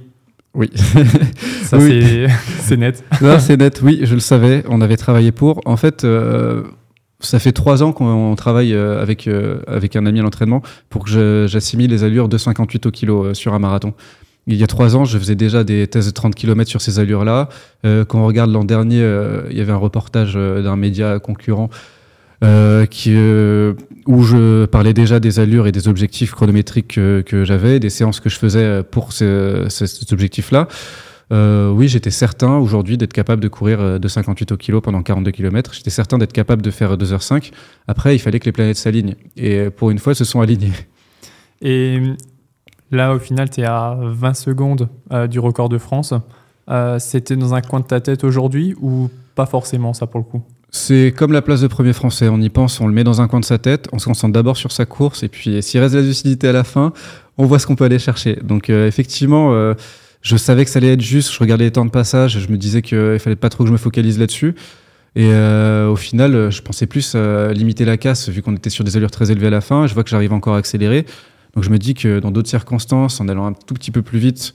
Oui. 0.53 0.70
Ça, 1.63 1.79
c'est 2.60 2.77
net. 2.77 3.03
c'est 3.39 3.58
net, 3.58 3.81
oui, 3.81 4.01
je 4.03 4.13
le 4.13 4.20
savais. 4.20 4.63
On 4.67 4.81
avait 4.81 4.98
travaillé 4.98 5.31
pour. 5.31 5.62
En 5.65 5.77
fait, 5.77 6.03
euh, 6.03 6.63
ça 7.20 7.39
fait 7.39 7.53
trois 7.53 7.84
ans 7.84 7.93
qu'on 7.93 8.36
travaille 8.36 8.74
euh, 8.74 9.01
avec, 9.01 9.27
euh, 9.27 9.62
avec 9.67 9.96
un 9.96 10.05
ami 10.05 10.20
à 10.20 10.24
l'entraînement 10.24 10.62
pour 10.89 11.05
que 11.05 11.46
j'assimile 11.48 11.91
les 11.91 12.03
allures 12.03 12.27
de 12.27 12.38
58 12.38 12.86
au 12.86 12.91
kilo 12.91 13.34
sur 13.34 13.53
un 13.53 13.60
marathon. 13.60 13.93
Il 14.48 14.55
y 14.55 14.63
a 14.63 14.67
trois 14.67 14.96
ans, 14.96 15.05
je 15.05 15.17
faisais 15.17 15.36
déjà 15.36 15.63
des 15.63 15.88
tests 15.88 16.08
de 16.08 16.13
30 16.13 16.36
km 16.36 16.70
sur 16.70 16.81
ces 16.81 17.00
allures-là. 17.00 17.48
quand 17.84 18.20
on 18.20 18.25
regarde 18.25 18.51
l'an 18.51 18.63
dernier, 18.63 19.08
il 19.51 19.55
y 19.55 19.62
avait 19.62 19.72
un 19.72 19.77
reportage 19.77 20.34
d'un 20.34 20.75
média 20.75 21.20
concurrent 21.20 21.70
euh, 22.43 22.88
qui, 22.88 23.13
euh, 23.15 23.74
où 24.07 24.24
je 24.24 24.65
parlais 24.65 24.93
déjà 24.93 25.19
des 25.19 25.39
allures 25.39 25.67
et 25.67 25.71
des 25.71 25.88
objectifs 25.88 26.31
chronométriques 26.31 26.95
que, 26.95 27.21
que 27.21 27.45
j'avais, 27.45 27.79
des 27.79 27.91
séances 27.91 28.19
que 28.19 28.29
je 28.29 28.38
faisais 28.38 28.81
pour 28.83 29.13
ce, 29.13 29.67
cet 29.69 30.12
objectif-là. 30.12 30.67
Euh, 31.31 31.71
oui, 31.71 31.88
j'étais 31.88 32.12
certain 32.12 32.57
aujourd'hui 32.57 32.98
d'être 32.98 33.13
capable 33.13 33.41
de 33.41 33.48
courir 33.48 33.79
euh, 33.79 34.00
de 34.00 34.07
58 34.07 34.51
au 34.51 34.57
kilo 34.57 34.81
pendant 34.81 35.01
42 35.01 35.31
km. 35.31 35.74
J'étais 35.74 35.89
certain 35.89 36.17
d'être 36.17 36.33
capable 36.33 36.62
de 36.62 36.71
faire 36.71 36.98
2h05. 36.98 37.51
Après, 37.88 38.15
il 38.15 38.19
fallait 38.19 38.39
que 38.39 38.45
les 38.45 38.51
planètes 38.51 38.77
s'alignent. 38.77 39.15
Et 39.38 39.69
pour 39.69 39.91
une 39.91 40.00
fois, 40.00 40.13
se 40.13 40.25
sont 40.25 40.41
alignées. 40.41 40.74
Et 41.62 42.01
là, 42.89 43.13
au 43.13 43.19
final, 43.19 43.50
tu 43.50 43.62
es 43.62 43.65
à 43.65 43.98
20 44.01 44.33
secondes 44.33 44.89
du 45.29 45.39
record 45.39 45.69
de 45.69 45.77
France. 45.77 46.13
C'était 46.98 47.36
dans 47.36 47.53
un 47.53 47.62
coin 47.62 47.81
de 47.81 47.86
ta 47.86 48.01
tête 48.01 48.24
aujourd'hui 48.24 48.75
ou 48.81 49.10
pas 49.36 49.45
forcément 49.45 49.93
ça 49.93 50.07
pour 50.07 50.19
le 50.19 50.25
coup? 50.25 50.43
C'est 50.71 51.13
comme 51.15 51.33
la 51.33 51.41
place 51.41 51.61
de 51.61 51.67
premier 51.67 51.91
français. 51.91 52.29
On 52.29 52.39
y 52.39 52.49
pense, 52.49 52.79
on 52.79 52.87
le 52.87 52.93
met 52.93 53.03
dans 53.03 53.21
un 53.21 53.27
coin 53.27 53.41
de 53.41 53.45
sa 53.45 53.57
tête, 53.57 53.87
on 53.91 53.99
se 53.99 54.05
concentre 54.05 54.33
d'abord 54.33 54.55
sur 54.55 54.71
sa 54.71 54.85
course, 54.85 55.21
et 55.21 55.27
puis 55.27 55.61
s'il 55.61 55.81
reste 55.81 55.93
de 55.93 55.99
la 55.99 56.05
lucidité 56.05 56.47
à 56.47 56.53
la 56.53 56.63
fin, 56.63 56.93
on 57.37 57.45
voit 57.45 57.59
ce 57.59 57.67
qu'on 57.67 57.75
peut 57.75 57.83
aller 57.83 57.99
chercher. 57.99 58.37
Donc 58.41 58.69
euh, 58.69 58.87
effectivement, 58.87 59.53
euh, 59.53 59.73
je 60.21 60.37
savais 60.37 60.63
que 60.63 60.71
ça 60.71 60.77
allait 60.77 60.93
être 60.93 61.01
juste. 61.01 61.31
Je 61.31 61.39
regardais 61.39 61.65
les 61.65 61.71
temps 61.71 61.85
de 61.85 61.91
passage, 61.91 62.39
je 62.39 62.47
me 62.49 62.57
disais 62.57 62.81
qu'il 62.81 63.19
fallait 63.19 63.35
pas 63.35 63.49
trop 63.49 63.65
que 63.65 63.67
je 63.67 63.73
me 63.73 63.77
focalise 63.77 64.17
là-dessus. 64.17 64.55
Et 65.17 65.27
euh, 65.33 65.89
au 65.89 65.97
final, 65.97 66.49
je 66.49 66.61
pensais 66.61 66.85
plus 66.85 67.15
à 67.15 67.51
limiter 67.51 67.83
la 67.83 67.97
casse, 67.97 68.29
vu 68.29 68.41
qu'on 68.41 68.55
était 68.55 68.69
sur 68.69 68.85
des 68.85 68.95
allures 68.95 69.11
très 69.11 69.29
élevées 69.29 69.47
à 69.47 69.51
la 69.51 69.59
fin. 69.59 69.87
Je 69.87 69.93
vois 69.93 70.05
que 70.05 70.09
j'arrive 70.09 70.31
encore 70.31 70.55
à 70.55 70.57
accélérer. 70.57 71.05
Donc 71.53 71.65
je 71.65 71.69
me 71.69 71.77
dis 71.77 71.95
que 71.95 72.19
dans 72.19 72.31
d'autres 72.31 72.49
circonstances, 72.49 73.19
en 73.19 73.27
allant 73.27 73.45
un 73.45 73.51
tout 73.51 73.73
petit 73.73 73.91
peu 73.91 74.01
plus 74.01 74.19
vite, 74.19 74.53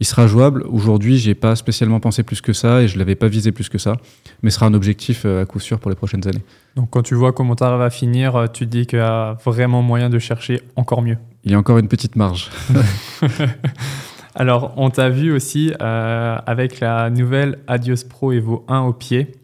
il 0.00 0.06
sera 0.06 0.26
jouable. 0.26 0.64
Aujourd'hui, 0.68 1.18
j'ai 1.18 1.34
pas 1.34 1.56
spécialement 1.56 2.00
pensé 2.00 2.22
plus 2.22 2.40
que 2.40 2.52
ça 2.52 2.82
et 2.82 2.88
je 2.88 2.98
l'avais 2.98 3.14
pas 3.14 3.28
visé 3.28 3.52
plus 3.52 3.68
que 3.68 3.78
ça, 3.78 3.96
mais 4.42 4.50
ce 4.50 4.56
sera 4.56 4.66
un 4.66 4.74
objectif 4.74 5.22
euh, 5.24 5.42
à 5.42 5.46
coup 5.46 5.60
sûr 5.60 5.78
pour 5.78 5.90
les 5.90 5.96
prochaines 5.96 6.26
années. 6.26 6.42
Donc 6.76 6.90
quand 6.90 7.02
tu 7.02 7.14
vois 7.14 7.32
comment 7.32 7.54
tu 7.54 7.64
arrives 7.64 7.80
à 7.80 7.90
finir, 7.90 8.36
euh, 8.36 8.46
tu 8.46 8.66
te 8.66 8.70
dis 8.70 8.86
qu'il 8.86 8.98
y 8.98 9.02
a 9.02 9.36
vraiment 9.44 9.82
moyen 9.82 10.10
de 10.10 10.18
chercher 10.18 10.62
encore 10.76 11.02
mieux. 11.02 11.18
Il 11.44 11.52
y 11.52 11.54
a 11.54 11.58
encore 11.58 11.78
une 11.78 11.88
petite 11.88 12.16
marge. 12.16 12.50
Alors, 14.34 14.72
on 14.76 14.90
t'a 14.90 15.10
vu 15.10 15.32
aussi 15.32 15.72
euh, 15.80 16.36
avec 16.44 16.80
la 16.80 17.08
nouvelle 17.08 17.60
Adios 17.68 18.04
Pro 18.08 18.32
Evo 18.32 18.64
1 18.66 18.80
au 18.80 18.92
pied, 18.92 19.36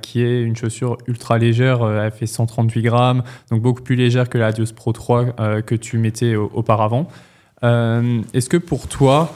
qui 0.00 0.22
est 0.22 0.42
une 0.42 0.56
chaussure 0.56 0.96
ultra 1.06 1.36
légère. 1.36 1.86
elle 1.86 2.10
fait 2.12 2.24
138 2.24 2.80
grammes, 2.80 3.22
donc 3.50 3.60
beaucoup 3.60 3.82
plus 3.82 3.96
légère 3.96 4.30
que 4.30 4.38
la 4.38 4.46
Adios 4.46 4.72
Pro 4.74 4.92
3 4.92 5.60
que 5.60 5.74
tu 5.74 5.98
mettais 5.98 6.34
auparavant. 6.34 7.08
Est-ce 7.62 8.48
que 8.48 8.56
pour 8.56 8.88
toi, 8.88 9.34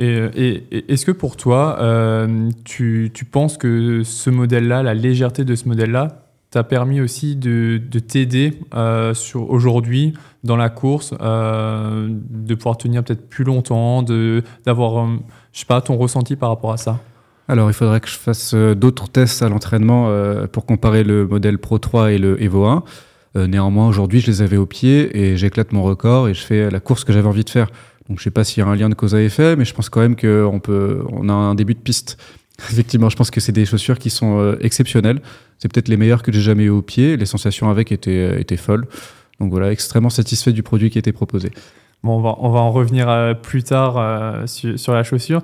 et, 0.00 0.64
est-ce 0.88 1.04
que 1.04 1.12
pour 1.12 1.36
toi, 1.36 1.76
euh, 1.80 2.50
tu, 2.64 3.10
penses 3.30 3.56
que 3.56 4.02
ce 4.04 4.30
modèle-là, 4.30 4.82
la 4.82 4.94
légèreté 4.94 5.44
de 5.44 5.54
ce 5.54 5.68
modèle-là, 5.68 6.22
t'a 6.50 6.64
permis 6.64 7.00
aussi 7.00 7.36
de, 7.36 7.80
t'aider 8.06 8.58
euh, 8.74 9.12
aujourd'hui 9.34 10.14
dans 10.44 10.56
la 10.56 10.70
course, 10.70 11.12
euh, 11.20 12.08
de 12.08 12.54
pouvoir 12.54 12.78
tenir 12.78 13.04
peut-être 13.04 13.28
plus 13.28 13.44
longtemps, 13.44 14.02
d'avoir, 14.64 15.08
je 15.52 15.58
sais 15.58 15.66
pas, 15.66 15.80
ton 15.80 15.96
ressenti 15.96 16.36
par 16.36 16.50
rapport 16.50 16.72
à 16.72 16.76
ça? 16.76 17.00
Alors, 17.48 17.68
il 17.70 17.74
faudrait 17.74 18.00
que 18.00 18.08
je 18.08 18.16
fasse 18.16 18.54
d'autres 18.54 19.08
tests 19.08 19.42
à 19.42 19.48
l'entraînement 19.48 20.10
pour 20.52 20.66
comparer 20.66 21.02
le 21.02 21.26
modèle 21.26 21.58
Pro 21.58 21.78
3 21.78 22.12
et 22.12 22.18
le 22.18 22.42
Evo 22.42 22.66
1. 22.66 22.84
néanmoins, 23.46 23.88
aujourd'hui, 23.88 24.20
je 24.20 24.26
les 24.26 24.42
avais 24.42 24.58
au 24.58 24.66
pied 24.66 25.18
et 25.18 25.36
j'éclate 25.36 25.72
mon 25.72 25.82
record 25.82 26.28
et 26.28 26.34
je 26.34 26.42
fais 26.42 26.70
la 26.70 26.80
course 26.80 27.04
que 27.04 27.12
j'avais 27.12 27.28
envie 27.28 27.44
de 27.44 27.50
faire. 27.50 27.68
Donc 28.08 28.18
je 28.18 28.24
sais 28.24 28.30
pas 28.30 28.44
s'il 28.44 28.62
y 28.62 28.66
a 28.66 28.68
un 28.68 28.74
lien 28.74 28.88
de 28.88 28.94
cause 28.94 29.14
à 29.14 29.22
effet, 29.22 29.56
mais 29.56 29.64
je 29.64 29.74
pense 29.74 29.90
quand 29.90 30.00
même 30.00 30.16
qu'on 30.16 30.60
peut, 30.60 31.04
on 31.12 31.28
a 31.28 31.32
un 31.32 31.54
début 31.54 31.74
de 31.74 31.80
piste. 31.80 32.16
Effectivement, 32.70 33.08
je 33.08 33.16
pense 33.16 33.30
que 33.30 33.40
c'est 33.40 33.52
des 33.52 33.66
chaussures 33.66 33.98
qui 33.98 34.10
sont 34.10 34.38
euh, 34.38 34.56
exceptionnelles. 34.60 35.20
C'est 35.58 35.72
peut-être 35.72 35.88
les 35.88 35.96
meilleures 35.96 36.22
que 36.22 36.32
j'ai 36.32 36.40
jamais 36.40 36.64
eu 36.64 36.70
au 36.70 36.82
pied. 36.82 37.16
Les 37.16 37.26
sensations 37.26 37.70
avec 37.70 37.92
étaient, 37.92 38.10
euh, 38.10 38.40
étaient 38.40 38.56
folles. 38.56 38.86
Donc 39.40 39.50
voilà, 39.50 39.70
extrêmement 39.70 40.10
satisfait 40.10 40.52
du 40.52 40.62
produit 40.62 40.90
qui 40.90 40.98
était 40.98 41.12
proposé. 41.12 41.50
Bon, 42.02 42.16
on 42.16 42.20
va, 42.20 42.34
on 42.38 42.50
va 42.50 42.60
en 42.60 42.72
revenir 42.72 43.08
euh, 43.08 43.34
plus 43.34 43.62
tard 43.62 44.48
sur, 44.48 44.92
la 44.92 45.04
chaussure. 45.04 45.42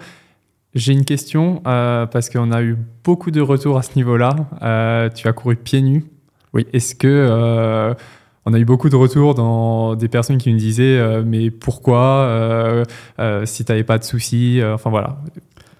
J'ai 0.74 0.92
une 0.92 1.04
question 1.04 1.60
parce 1.62 2.30
qu'on 2.30 2.50
a 2.50 2.62
eu 2.62 2.76
beaucoup 3.04 3.30
de 3.30 3.40
retours 3.40 3.78
à 3.78 3.82
ce 3.82 3.90
niveau-là. 3.94 5.10
tu 5.14 5.28
as 5.28 5.32
couru 5.32 5.54
pieds 5.54 5.82
nus. 5.82 6.04
Oui. 6.52 6.66
Est-ce 6.72 6.96
que 6.96 7.94
on 8.46 8.52
a 8.52 8.58
eu 8.58 8.64
beaucoup 8.64 8.88
de 8.88 8.96
retours 8.96 9.34
dans 9.34 9.94
des 9.94 10.08
personnes 10.08 10.38
qui 10.38 10.52
nous 10.52 10.58
disaient 10.58 10.98
euh, 10.98 11.22
mais 11.24 11.50
pourquoi 11.50 12.00
euh, 12.00 12.84
euh, 13.18 13.46
si 13.46 13.64
tu 13.64 13.72
n'avais 13.72 13.84
pas 13.84 13.98
de 13.98 14.04
soucis 14.04 14.60
enfin 14.62 14.90
voilà 14.90 15.18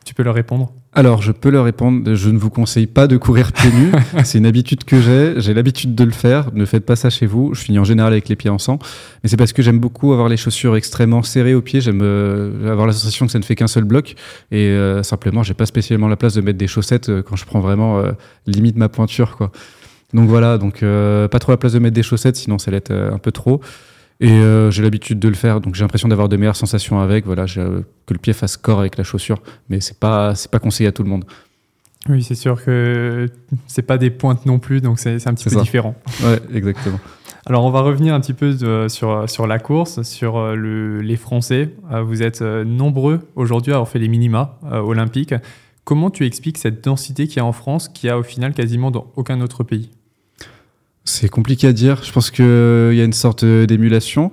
tu 0.05 0.13
peux 0.13 0.23
leur 0.23 0.35
répondre? 0.35 0.71
Alors 0.93 1.23
je 1.23 1.33
peux 1.33 1.49
leur 1.49 1.65
répondre 1.65 2.15
je 2.15 2.29
ne 2.29 2.37
vous 2.37 2.51
conseille 2.51 2.87
pas 2.87 3.07
de 3.07 3.17
courir 3.17 3.53
pieds 3.53 3.71
nus. 3.73 3.91
C'est 4.25 4.37
une 4.37 4.45
habitude 4.45 4.85
que 4.85 5.01
j'ai 5.01 5.41
j'ai 5.41 5.55
l'habitude 5.55 5.95
de 5.95 6.05
le 6.05 6.11
faire. 6.11 6.51
Ne 6.53 6.67
faites 6.67 6.85
pas 6.85 6.95
ça 6.95 7.09
chez 7.09 7.25
vous. 7.25 7.55
Je 7.55 7.63
finis 7.63 7.79
en 7.79 7.85
général 7.85 8.13
avec 8.13 8.29
les 8.29 8.37
pieds 8.37 8.51
en 8.51 8.59
sang. 8.59 8.79
Mais 9.23 9.31
c'est 9.31 9.39
parce 9.39 9.55
que 9.55 9.63
j'aime 9.63 9.79
beaucoup 9.79 10.13
avoir 10.13 10.29
les 10.29 10.37
chaussures 10.37 10.77
extrêmement 10.77 11.23
serrées 11.23 11.55
aux 11.55 11.63
pieds. 11.63 11.81
J'aime 11.81 12.03
avoir 12.67 12.87
la 12.87 12.93
sensation 12.93 13.25
que 13.25 13.33
ça 13.33 13.39
ne 13.39 13.45
fait 13.45 13.55
qu'un 13.55 13.67
seul 13.67 13.85
bloc. 13.85 14.15
Et 14.53 14.77
simplement 15.03 15.43
j'ai 15.43 15.55
pas 15.55 15.65
spécialement 15.65 16.07
la 16.07 16.17
place 16.17 16.35
de 16.35 16.43
mettre 16.43 16.59
des 16.59 16.69
chaussettes 16.69 17.11
quand 17.23 17.37
je 17.37 17.47
prends 17.47 17.61
vraiment 17.61 18.03
limite 18.47 18.77
ma 18.77 18.91
pointure 18.91 19.39
quoi 19.39 19.53
donc 20.15 20.29
voilà, 20.29 20.59
donc 20.59 20.83
euh, 20.83 21.27
pas 21.27 21.41
trop 21.41 21.51
la 21.51 21.59
place 21.59 21.73
de 21.73 21.81
mettre 21.81 21.95
des 21.95 22.05
chaussettes, 22.05 22.37
sinon 22.37 22.59
ça 22.59 22.71
être 22.71 22.93
euh, 22.93 23.13
un 23.13 23.19
peu 23.19 23.33
trop. 23.33 23.61
Et 24.21 24.31
euh, 24.31 24.71
j'ai 24.71 24.85
l'habitude 24.85 25.19
de 25.19 25.29
le 25.29 25.35
faire, 25.35 25.61
donc 25.61 25.75
j'ai 25.75 25.83
l'impression 25.83 26.07
d'avoir 26.07 26.29
de 26.29 26.37
meilleures 26.37 26.55
sensations 26.55 27.01
avec. 27.01 27.27
Voilà, 27.27 27.47
que 27.47 27.83
le 28.15 28.19
pied 28.19 28.33
fasse 28.33 28.57
corps 28.57 28.79
avec 28.79 28.97
la 28.97 29.03
chaussure, 29.03 29.43
mais 29.69 29.81
c'est 29.81 29.99
pas 29.99 30.37
c'est 30.37 30.51
pas 30.51 30.61
conseillé 30.61 30.89
à 30.89 30.93
tout 30.93 31.03
le 31.03 31.09
monde. 31.09 31.25
Oui, 32.09 32.23
c'est 32.23 32.37
sûr 32.37 32.63
que 32.63 33.29
c'est 33.67 33.83
pas 33.83 33.99
des 33.99 34.11
pointes 34.11 34.47
non 34.47 34.61
plus, 34.61 34.81
donc 34.81 35.01
c'est 35.01 35.27
un 35.27 35.35
petit 35.35 35.49
peu 35.49 35.61
différent. 35.61 35.97
Ouais, 36.23 36.39
exactement. 36.55 37.01
Alors 37.47 37.65
on 37.65 37.71
va 37.71 37.81
revenir 37.81 38.15
un 38.15 38.21
petit 38.21 38.33
peu 38.33 38.57
sur, 38.89 39.29
sur 39.29 39.47
la 39.47 39.59
course, 39.59 40.01
sur 40.03 40.55
le, 40.55 41.01
les 41.03 41.17
Français. 41.17 41.75
vous 42.07 42.23
êtes 42.23 42.41
nombreux 42.41 43.21
aujourd'hui 43.37 43.73
à 43.73 43.77
avoir 43.77 43.89
fait 43.89 43.99
les 43.99 44.09
minima 44.09 44.59
olympiques. 44.71 45.35
Comment 45.85 46.09
tu 46.09 46.25
expliques 46.25 46.57
cette 46.57 46.83
densité 46.83 47.27
qu'il 47.27 47.39
y 47.39 47.41
a 47.41 47.45
en 47.45 47.53
France, 47.53 47.89
qui 47.89 48.09
a 48.09 48.19
au 48.19 48.23
final 48.23 48.55
quasiment 48.55 48.91
dans 48.91 49.13
aucun 49.17 49.43
autre 49.43 49.63
pays? 49.63 49.91
C'est 51.05 51.29
compliqué 51.29 51.67
à 51.67 51.73
dire. 51.73 52.03
Je 52.03 52.13
pense 52.13 52.31
qu'il 52.31 52.45
y 52.45 53.01
a 53.01 53.05
une 53.05 53.13
sorte 53.13 53.45
d'émulation. 53.45 54.33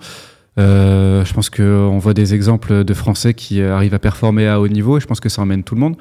Euh, 0.59 1.23
je 1.23 1.33
pense 1.33 1.49
qu'on 1.49 1.97
voit 1.97 2.13
des 2.13 2.33
exemples 2.33 2.83
de 2.83 2.93
Français 2.93 3.33
qui 3.33 3.61
arrivent 3.61 3.93
à 3.93 3.99
performer 3.99 4.47
à 4.47 4.59
haut 4.59 4.67
niveau 4.67 4.97
et 4.97 4.99
je 4.99 5.07
pense 5.07 5.19
que 5.19 5.29
ça 5.29 5.41
emmène 5.41 5.63
tout 5.63 5.75
le 5.75 5.81
monde. 5.81 5.95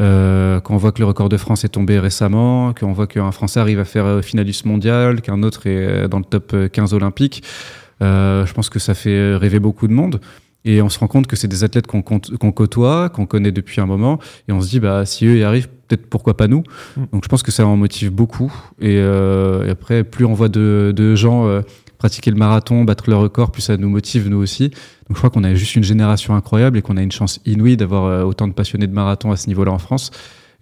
Euh, 0.00 0.60
quand 0.60 0.74
on 0.74 0.78
voit 0.78 0.92
que 0.92 1.00
le 1.00 1.06
record 1.06 1.28
de 1.28 1.36
France 1.36 1.64
est 1.64 1.70
tombé 1.70 1.98
récemment, 1.98 2.72
qu'on 2.72 2.92
voit 2.92 3.06
qu'un 3.06 3.32
Français 3.32 3.60
arrive 3.60 3.80
à 3.80 3.84
faire 3.84 4.24
finaliste 4.24 4.64
mondial, 4.64 5.20
qu'un 5.20 5.42
autre 5.42 5.66
est 5.66 6.08
dans 6.08 6.18
le 6.18 6.24
top 6.24 6.54
15 6.72 6.94
olympique, 6.94 7.42
euh, 8.02 8.46
je 8.46 8.52
pense 8.54 8.70
que 8.70 8.78
ça 8.78 8.94
fait 8.94 9.36
rêver 9.36 9.58
beaucoup 9.58 9.88
de 9.88 9.92
monde. 9.92 10.20
Et 10.64 10.82
on 10.82 10.88
se 10.88 10.98
rend 10.98 11.08
compte 11.08 11.26
que 11.26 11.36
c'est 11.36 11.48
des 11.48 11.64
athlètes 11.64 11.86
qu'on 11.86 12.02
côtoie, 12.02 13.08
qu'on 13.08 13.26
connaît 13.26 13.52
depuis 13.52 13.80
un 13.80 13.86
moment, 13.86 14.18
et 14.48 14.52
on 14.52 14.60
se 14.60 14.68
dit, 14.68 14.80
bah, 14.80 15.06
si 15.06 15.26
eux 15.26 15.38
y 15.38 15.42
arrivent, 15.42 15.68
peut-être 15.88 16.06
pourquoi 16.06 16.36
pas 16.36 16.48
nous. 16.48 16.62
Mm. 16.96 17.04
Donc 17.12 17.24
je 17.24 17.28
pense 17.28 17.42
que 17.42 17.50
ça 17.50 17.66
en 17.66 17.76
motive 17.76 18.10
beaucoup. 18.10 18.52
Et, 18.80 18.96
euh, 18.98 19.70
après, 19.70 20.04
plus 20.04 20.24
on 20.24 20.34
voit 20.34 20.48
de, 20.48 20.92
de 20.94 21.14
gens 21.14 21.46
euh, 21.46 21.62
pratiquer 21.98 22.30
le 22.30 22.36
marathon, 22.36 22.84
battre 22.84 23.08
le 23.08 23.16
record, 23.16 23.50
plus 23.50 23.62
ça 23.62 23.76
nous 23.76 23.88
motive 23.88 24.28
nous 24.28 24.38
aussi. 24.38 24.68
Donc 24.68 25.10
je 25.10 25.14
crois 25.16 25.30
qu'on 25.30 25.44
a 25.44 25.54
juste 25.54 25.76
une 25.76 25.84
génération 25.84 26.34
incroyable 26.34 26.78
et 26.78 26.82
qu'on 26.82 26.96
a 26.96 27.02
une 27.02 27.12
chance 27.12 27.40
inouïe 27.46 27.76
d'avoir 27.76 28.04
euh, 28.04 28.22
autant 28.22 28.46
de 28.46 28.52
passionnés 28.52 28.86
de 28.86 28.94
marathon 28.94 29.32
à 29.32 29.36
ce 29.36 29.48
niveau-là 29.48 29.72
en 29.72 29.78
France. 29.78 30.10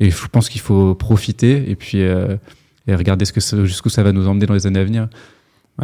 Et 0.01 0.11
je 0.11 0.27
pense 0.29 0.49
qu'il 0.49 0.61
faut 0.61 0.95
profiter 0.95 1.69
et 1.69 1.75
puis 1.75 1.99
et 1.99 2.95
regarder 2.95 3.25
ce 3.25 3.33
que 3.33 3.41
jusqu'où 3.67 3.89
ça 3.89 4.05
va 4.05 4.13
nous 4.13 4.29
emmener 4.29 4.47
dans 4.47 4.55
les 4.55 4.69
années 4.69 4.79
à 4.79 4.85
venir. 4.85 5.09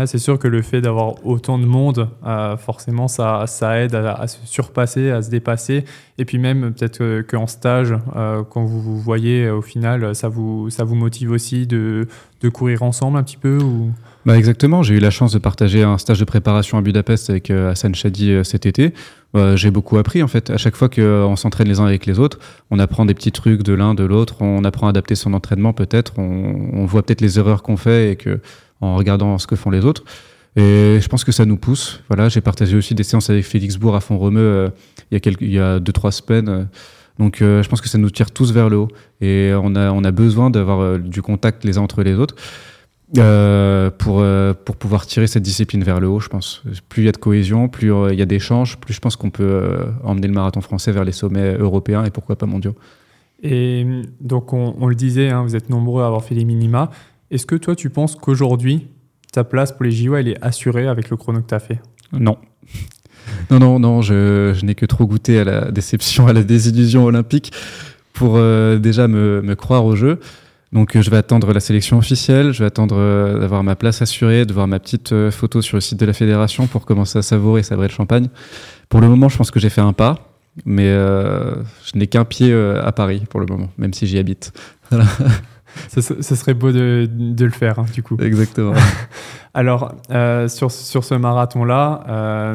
C'est 0.06 0.18
sûr 0.18 0.40
que 0.40 0.48
le 0.48 0.60
fait 0.60 0.80
d'avoir 0.80 1.24
autant 1.24 1.56
de 1.56 1.66
monde, 1.66 2.08
euh, 2.26 2.56
forcément, 2.56 3.06
ça, 3.06 3.44
ça 3.46 3.80
aide 3.80 3.94
à, 3.94 4.26
se 4.26 4.38
surpasser, 4.44 5.10
à 5.10 5.22
se 5.22 5.30
dépasser. 5.30 5.84
Et 6.18 6.24
puis 6.24 6.38
même, 6.38 6.74
peut-être 6.74 7.22
qu'en 7.22 7.46
stage, 7.46 7.94
euh, 8.16 8.42
quand 8.42 8.64
vous 8.64 8.80
vous 8.82 8.98
voyez, 8.98 9.48
au 9.48 9.62
final, 9.62 10.12
ça 10.16 10.28
vous, 10.28 10.68
ça 10.68 10.82
vous 10.82 10.96
motive 10.96 11.30
aussi 11.30 11.68
de, 11.68 12.08
de 12.40 12.48
courir 12.48 12.82
ensemble 12.82 13.18
un 13.18 13.22
petit 13.22 13.36
peu 13.36 13.58
bah 14.26 14.36
Exactement, 14.36 14.82
j'ai 14.82 14.94
eu 14.96 15.00
la 15.00 15.10
chance 15.10 15.32
de 15.32 15.38
partager 15.38 15.84
un 15.84 15.98
stage 15.98 16.18
de 16.18 16.24
préparation 16.24 16.76
à 16.76 16.80
Budapest 16.80 17.30
avec 17.30 17.50
euh, 17.50 17.70
Hassan 17.70 17.94
Chadi 17.94 18.34
cet 18.42 18.66
été. 18.66 18.94
j'ai 19.54 19.70
beaucoup 19.70 19.96
appris 19.98 20.24
en 20.24 20.28
fait. 20.28 20.50
À 20.50 20.56
chaque 20.56 20.74
fois 20.74 20.88
qu'on 20.88 21.36
s'entraîne 21.36 21.68
les 21.68 21.78
uns 21.78 21.86
avec 21.86 22.04
les 22.06 22.18
autres, 22.18 22.40
on 22.72 22.80
apprend 22.80 23.04
des 23.04 23.14
petits 23.14 23.32
trucs 23.32 23.62
de 23.62 23.74
l'un, 23.74 23.94
de 23.94 24.04
l'autre, 24.04 24.36
on 24.40 24.64
apprend 24.64 24.88
à 24.88 24.90
adapter 24.90 25.14
son 25.14 25.34
entraînement 25.34 25.72
peut-être, 25.72 26.14
on, 26.18 26.70
on 26.72 26.84
voit 26.84 27.04
peut-être 27.04 27.20
les 27.20 27.38
erreurs 27.38 27.62
qu'on 27.62 27.76
fait 27.76 28.10
et 28.10 28.16
que 28.16 28.40
en 28.80 28.96
regardant 28.96 29.38
ce 29.38 29.46
que 29.46 29.56
font 29.56 29.70
les 29.70 29.84
autres. 29.84 30.04
Et 30.56 30.98
je 31.00 31.08
pense 31.08 31.24
que 31.24 31.32
ça 31.32 31.44
nous 31.44 31.56
pousse. 31.56 32.00
Voilà, 32.08 32.28
j'ai 32.28 32.40
partagé 32.40 32.76
aussi 32.76 32.94
des 32.94 33.02
séances 33.02 33.28
avec 33.28 33.44
Félix 33.44 33.76
Bourg 33.76 33.96
à 33.96 34.00
Font-Romeu 34.00 34.70
il 35.10 35.14
y 35.14 35.16
a 35.16 35.20
quelques, 35.20 35.40
il 35.40 35.52
y 35.52 35.58
a 35.58 35.80
deux 35.80 35.92
trois 35.92 36.12
semaines. 36.12 36.68
Donc 37.18 37.38
je 37.40 37.68
pense 37.68 37.80
que 37.80 37.88
ça 37.88 37.98
nous 37.98 38.10
tire 38.10 38.30
tous 38.30 38.52
vers 38.52 38.68
le 38.68 38.76
haut 38.76 38.88
et 39.20 39.52
on 39.54 39.74
a 39.74 40.10
besoin 40.12 40.50
d'avoir 40.50 40.98
du 41.00 41.22
contact 41.22 41.64
les 41.64 41.76
uns 41.76 41.82
entre 41.82 42.04
les 42.04 42.14
autres. 42.14 42.36
Euh, 43.18 43.90
pour, 43.90 44.20
euh, 44.20 44.54
pouvoir 44.54 45.06
tirer 45.06 45.26
cette 45.26 45.42
discipline 45.42 45.84
vers 45.84 46.00
le 46.00 46.08
haut, 46.08 46.20
je 46.20 46.28
pense. 46.28 46.62
Plus 46.88 47.02
il 47.02 47.06
y 47.06 47.08
a 47.08 47.12
de 47.12 47.16
cohésion, 47.16 47.68
plus 47.68 47.92
euh, 47.92 48.12
il 48.12 48.18
y 48.18 48.22
a 48.22 48.26
d'échanges, 48.26 48.78
plus 48.78 48.94
je 48.94 49.00
pense 49.00 49.16
qu'on 49.16 49.30
peut 49.30 49.76
emmener 50.02 50.26
le 50.26 50.32
marathon 50.32 50.60
français 50.60 50.90
vers 50.90 51.04
les 51.04 51.12
sommets 51.12 51.54
européens 51.54 52.04
et 52.04 52.10
pourquoi 52.10 52.36
pas 52.36 52.46
mondiaux. 52.46 52.74
Et 53.42 53.86
donc, 54.20 54.52
on, 54.52 54.86
le 54.86 54.94
disait, 54.94 55.28
hein, 55.28 55.42
vous 55.42 55.54
êtes 55.54 55.68
nombreux 55.68 56.02
à 56.02 56.06
avoir 56.06 56.24
fait 56.24 56.34
les 56.34 56.46
minima. 56.46 56.90
Est-ce 57.34 57.46
que 57.46 57.56
toi, 57.56 57.74
tu 57.74 57.90
penses 57.90 58.14
qu'aujourd'hui, 58.14 58.86
ta 59.32 59.42
place 59.42 59.72
pour 59.72 59.84
les 59.84 59.90
JO, 59.90 60.14
elle 60.14 60.28
est 60.28 60.40
assurée 60.40 60.86
avec 60.86 61.10
le 61.10 61.16
chrono 61.16 61.40
que 61.40 61.48
tu 61.48 61.54
as 61.54 61.60
fait? 61.60 61.80
Non. 62.12 62.38
non, 63.50 63.58
non, 63.58 63.78
non, 63.80 64.02
je, 64.02 64.64
n'ai 64.64 64.76
que 64.76 64.86
trop 64.86 65.04
goûté 65.04 65.40
à 65.40 65.44
la 65.44 65.72
déception, 65.72 66.28
à 66.28 66.32
la 66.32 66.44
désillusion 66.44 67.04
olympique 67.04 67.52
pour 68.12 68.38
déjà 68.78 69.08
me, 69.08 69.54
croire 69.54 69.84
au 69.84 69.96
jeu. 69.96 70.20
Donc 70.74 70.96
euh, 70.96 71.02
je 71.02 71.10
vais 71.10 71.16
attendre 71.16 71.52
la 71.52 71.60
sélection 71.60 71.98
officielle, 71.98 72.52
je 72.52 72.60
vais 72.60 72.66
attendre 72.66 72.96
euh, 72.98 73.38
d'avoir 73.38 73.62
ma 73.62 73.76
place 73.76 74.02
assurée, 74.02 74.44
de 74.44 74.52
voir 74.52 74.66
ma 74.66 74.80
petite 74.80 75.12
euh, 75.12 75.30
photo 75.30 75.62
sur 75.62 75.76
le 75.76 75.80
site 75.80 76.00
de 76.00 76.06
la 76.06 76.12
fédération 76.12 76.66
pour 76.66 76.84
commencer 76.84 77.18
à 77.18 77.22
savourer 77.22 77.60
et 77.60 77.62
sabrer 77.62 77.86
le 77.86 77.92
champagne. 77.92 78.28
Pour 78.88 79.00
le 79.00 79.08
moment, 79.08 79.28
je 79.28 79.36
pense 79.36 79.52
que 79.52 79.60
j'ai 79.60 79.70
fait 79.70 79.80
un 79.80 79.92
pas, 79.92 80.36
mais 80.66 80.88
je 80.92 81.96
n'ai 81.98 82.06
qu'un 82.06 82.24
pied 82.24 82.52
à 82.54 82.92
Paris 82.92 83.24
pour 83.28 83.40
le 83.40 83.46
moment, 83.46 83.70
même 83.76 83.92
si 83.92 84.06
j'y 84.06 84.18
habite. 84.18 84.52
Voilà. 84.90 85.06
Ce, 85.88 86.00
serait 86.00 86.54
beau 86.54 86.72
de, 86.72 87.08
de 87.10 87.44
le 87.44 87.50
faire, 87.50 87.78
hein, 87.78 87.86
du 87.92 88.02
coup. 88.02 88.16
Exactement. 88.20 88.74
Alors, 89.54 89.94
sur, 90.48 90.70
sur 90.70 91.04
ce 91.04 91.14
marathon-là, 91.14 92.54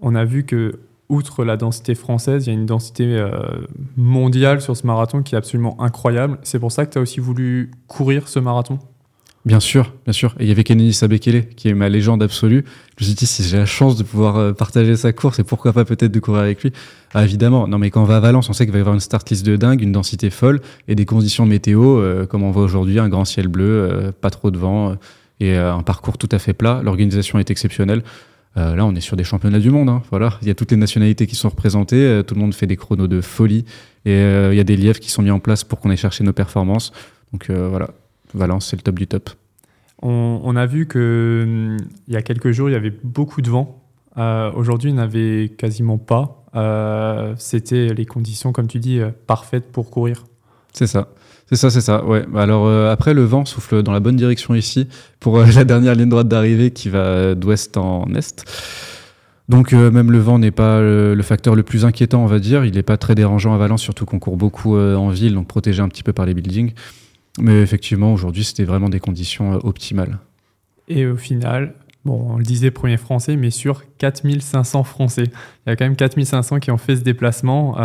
on 0.00 0.14
a 0.14 0.24
vu 0.24 0.44
que 0.44 0.78
outre 1.12 1.44
la 1.44 1.58
densité 1.58 1.94
française, 1.94 2.46
il 2.46 2.50
y 2.50 2.56
a 2.56 2.58
une 2.58 2.66
densité 2.66 3.04
euh, 3.04 3.30
mondiale 3.96 4.62
sur 4.62 4.76
ce 4.76 4.86
marathon 4.86 5.22
qui 5.22 5.34
est 5.34 5.38
absolument 5.38 5.80
incroyable. 5.80 6.38
C'est 6.42 6.58
pour 6.58 6.72
ça 6.72 6.86
que 6.86 6.92
tu 6.92 6.98
as 6.98 7.02
aussi 7.02 7.20
voulu 7.20 7.70
courir 7.86 8.28
ce 8.28 8.38
marathon? 8.38 8.78
Bien 9.44 9.58
sûr, 9.58 9.92
bien 10.04 10.12
sûr. 10.12 10.34
Et 10.38 10.44
il 10.44 10.48
y 10.48 10.52
avait 10.52 10.62
Kennedy 10.62 10.92
Sabekele, 10.92 11.48
qui 11.48 11.68
est 11.68 11.74
ma 11.74 11.88
légende 11.88 12.22
absolue. 12.22 12.64
Je 12.96 13.04
me 13.04 13.06
suis 13.06 13.14
dit, 13.14 13.26
si 13.26 13.42
j'ai 13.42 13.58
la 13.58 13.66
chance 13.66 13.96
de 13.96 14.04
pouvoir 14.04 14.36
euh, 14.36 14.52
partager 14.52 14.94
sa 14.94 15.12
course, 15.12 15.40
et 15.40 15.44
pourquoi 15.44 15.72
pas 15.72 15.84
peut-être 15.84 16.12
de 16.12 16.20
courir 16.20 16.42
avec 16.42 16.62
lui? 16.62 16.72
Ah, 17.12 17.24
Évidemment. 17.24 17.66
Non, 17.66 17.78
mais 17.78 17.90
quand 17.90 18.02
on 18.02 18.06
va 18.06 18.18
à 18.18 18.20
Valence, 18.20 18.48
on 18.48 18.52
sait 18.52 18.64
qu'il 18.64 18.72
va 18.72 18.78
y 18.78 18.80
avoir 18.80 18.94
une 18.94 19.00
start 19.00 19.28
list 19.30 19.44
de 19.44 19.56
dingue, 19.56 19.82
une 19.82 19.92
densité 19.92 20.30
folle, 20.30 20.60
et 20.86 20.94
des 20.94 21.06
conditions 21.06 21.44
météo, 21.44 21.98
euh, 21.98 22.24
comme 22.24 22.44
on 22.44 22.52
voit 22.52 22.62
aujourd'hui, 22.62 23.00
un 23.00 23.08
grand 23.08 23.24
ciel 23.24 23.48
bleu, 23.48 24.12
pas 24.20 24.30
trop 24.30 24.52
de 24.52 24.58
vent, 24.58 24.96
et 25.40 25.56
un 25.56 25.82
parcours 25.82 26.18
tout 26.18 26.28
à 26.30 26.38
fait 26.38 26.52
plat. 26.52 26.80
L'organisation 26.84 27.40
est 27.40 27.50
exceptionnelle. 27.50 28.04
Euh, 28.56 28.76
là, 28.76 28.84
on 28.84 28.94
est 28.94 29.00
sur 29.00 29.16
des 29.16 29.24
championnats 29.24 29.58
du 29.58 29.70
monde. 29.70 29.88
Hein. 29.88 30.02
Voilà, 30.10 30.38
il 30.42 30.48
y 30.48 30.50
a 30.50 30.54
toutes 30.54 30.70
les 30.70 30.76
nationalités 30.76 31.26
qui 31.26 31.36
sont 31.36 31.48
représentées. 31.48 31.96
Euh, 31.96 32.22
tout 32.22 32.34
le 32.34 32.40
monde 32.40 32.54
fait 32.54 32.66
des 32.66 32.76
chronos 32.76 33.06
de 33.06 33.20
folie. 33.20 33.64
Et 34.04 34.10
euh, 34.12 34.52
il 34.52 34.56
y 34.56 34.60
a 34.60 34.64
des 34.64 34.76
lièvres 34.76 35.00
qui 35.00 35.10
sont 35.10 35.22
mis 35.22 35.30
en 35.30 35.40
place 35.40 35.64
pour 35.64 35.80
qu'on 35.80 35.90
ait 35.90 35.96
cherché 35.96 36.22
nos 36.24 36.32
performances. 36.32 36.92
Donc 37.32 37.50
voilà, 37.50 37.88
Valence, 38.34 38.66
c'est 38.66 38.76
le 38.76 38.82
top 38.82 38.98
du 38.98 39.06
top. 39.06 39.30
On, 40.04 40.56
a 40.56 40.66
vu 40.66 40.86
que 40.86 41.44
hum, 41.44 41.76
il 42.08 42.14
y 42.14 42.16
a 42.16 42.22
quelques 42.22 42.50
jours, 42.50 42.68
il 42.68 42.72
y 42.72 42.76
avait 42.76 42.94
beaucoup 43.04 43.40
de 43.40 43.50
vent. 43.50 43.82
Aujourd'hui, 44.16 44.90
il 44.90 44.94
n'y 44.94 45.00
en 45.00 45.04
avait 45.04 45.52
quasiment 45.56 45.98
pas. 45.98 46.44
C'était 47.38 47.94
les 47.94 48.04
conditions, 48.04 48.52
comme 48.52 48.66
tu 48.66 48.78
dis, 48.78 49.00
parfaites 49.26 49.70
pour 49.70 49.90
courir. 49.90 50.24
C'est 50.72 50.86
ça. 50.86 51.08
C'est 51.52 51.56
ça, 51.56 51.70
c'est 51.70 51.82
ça. 51.82 52.02
Ouais. 52.04 52.24
Bah, 52.26 52.40
alors 52.42 52.66
euh, 52.66 52.90
après, 52.90 53.12
le 53.12 53.24
vent 53.24 53.44
souffle 53.44 53.82
dans 53.82 53.92
la 53.92 54.00
bonne 54.00 54.16
direction 54.16 54.54
ici 54.54 54.88
pour 55.20 55.38
euh, 55.38 55.46
la 55.54 55.64
dernière 55.64 55.94
ligne 55.94 56.08
droite 56.08 56.26
d'arrivée 56.28 56.70
qui 56.70 56.88
va 56.88 57.34
d'ouest 57.34 57.76
en 57.76 58.06
est. 58.14 58.44
Donc 59.50 59.74
euh, 59.74 59.90
même 59.90 60.10
le 60.10 60.18
vent 60.18 60.38
n'est 60.38 60.50
pas 60.50 60.80
le, 60.80 61.20
facteur 61.22 61.54
le 61.54 61.62
plus 61.62 61.84
inquiétant, 61.84 62.22
on 62.22 62.26
va 62.26 62.38
dire. 62.38 62.64
Il 62.64 62.74
n'est 62.74 62.82
pas 62.82 62.96
très 62.96 63.14
dérangeant 63.14 63.52
à 63.52 63.58
Valence, 63.58 63.82
surtout 63.82 64.06
qu'on 64.06 64.18
court 64.18 64.38
beaucoup 64.38 64.78
en 64.78 65.10
ville, 65.10 65.34
donc 65.34 65.46
protégé 65.46 65.82
un 65.82 65.88
petit 65.88 66.02
peu 66.02 66.14
par 66.14 66.24
les 66.24 66.32
buildings. 66.32 66.72
Mais 67.38 67.60
effectivement, 67.62 68.12
aujourd'hui, 68.12 68.44
c'était 68.44 68.64
vraiment 68.64 68.88
des 68.88 69.00
conditions 69.00 69.52
optimales. 69.64 70.18
Et 70.88 71.06
au 71.06 71.16
final, 71.16 71.74
bon, 72.04 72.26
on 72.30 72.36
le 72.36 72.44
disait 72.44 72.70
premier 72.70 72.96
français, 72.96 73.36
mais 73.36 73.50
sur 73.50 73.84
4500 73.98 74.84
français. 74.84 75.24
Il 75.66 75.70
y 75.70 75.72
a 75.72 75.76
quand 75.76 75.84
même 75.84 75.96
4500 75.96 76.60
qui 76.60 76.70
ont 76.70 76.76
fait 76.76 76.96
ce 76.96 77.02
déplacement. 77.02 77.76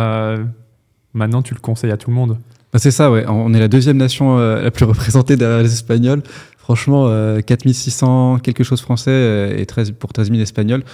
maintenant, 1.14 1.42
tu 1.42 1.54
le 1.54 1.60
conseilles 1.60 1.92
à 1.92 1.96
tout 1.96 2.10
le 2.10 2.16
monde. 2.16 2.38
Bah, 2.72 2.78
c'est 2.78 2.90
ça, 2.90 3.10
ouais. 3.10 3.24
On 3.26 3.54
est 3.54 3.60
la 3.60 3.68
deuxième 3.68 3.96
nation 3.96 4.38
euh, 4.38 4.62
la 4.62 4.70
plus 4.70 4.84
représentée 4.84 5.36
derrière 5.36 5.62
les 5.62 5.72
Espagnols. 5.72 6.22
Franchement, 6.58 7.08
4600 7.46 8.34
euh, 8.34 8.38
quelque 8.38 8.62
chose 8.62 8.82
français 8.82 9.10
euh, 9.10 9.56
et 9.56 9.64
13, 9.64 9.92
pour 9.92 10.12
13 10.12 10.28
000 10.28 10.40
Espagnols. 10.42 10.84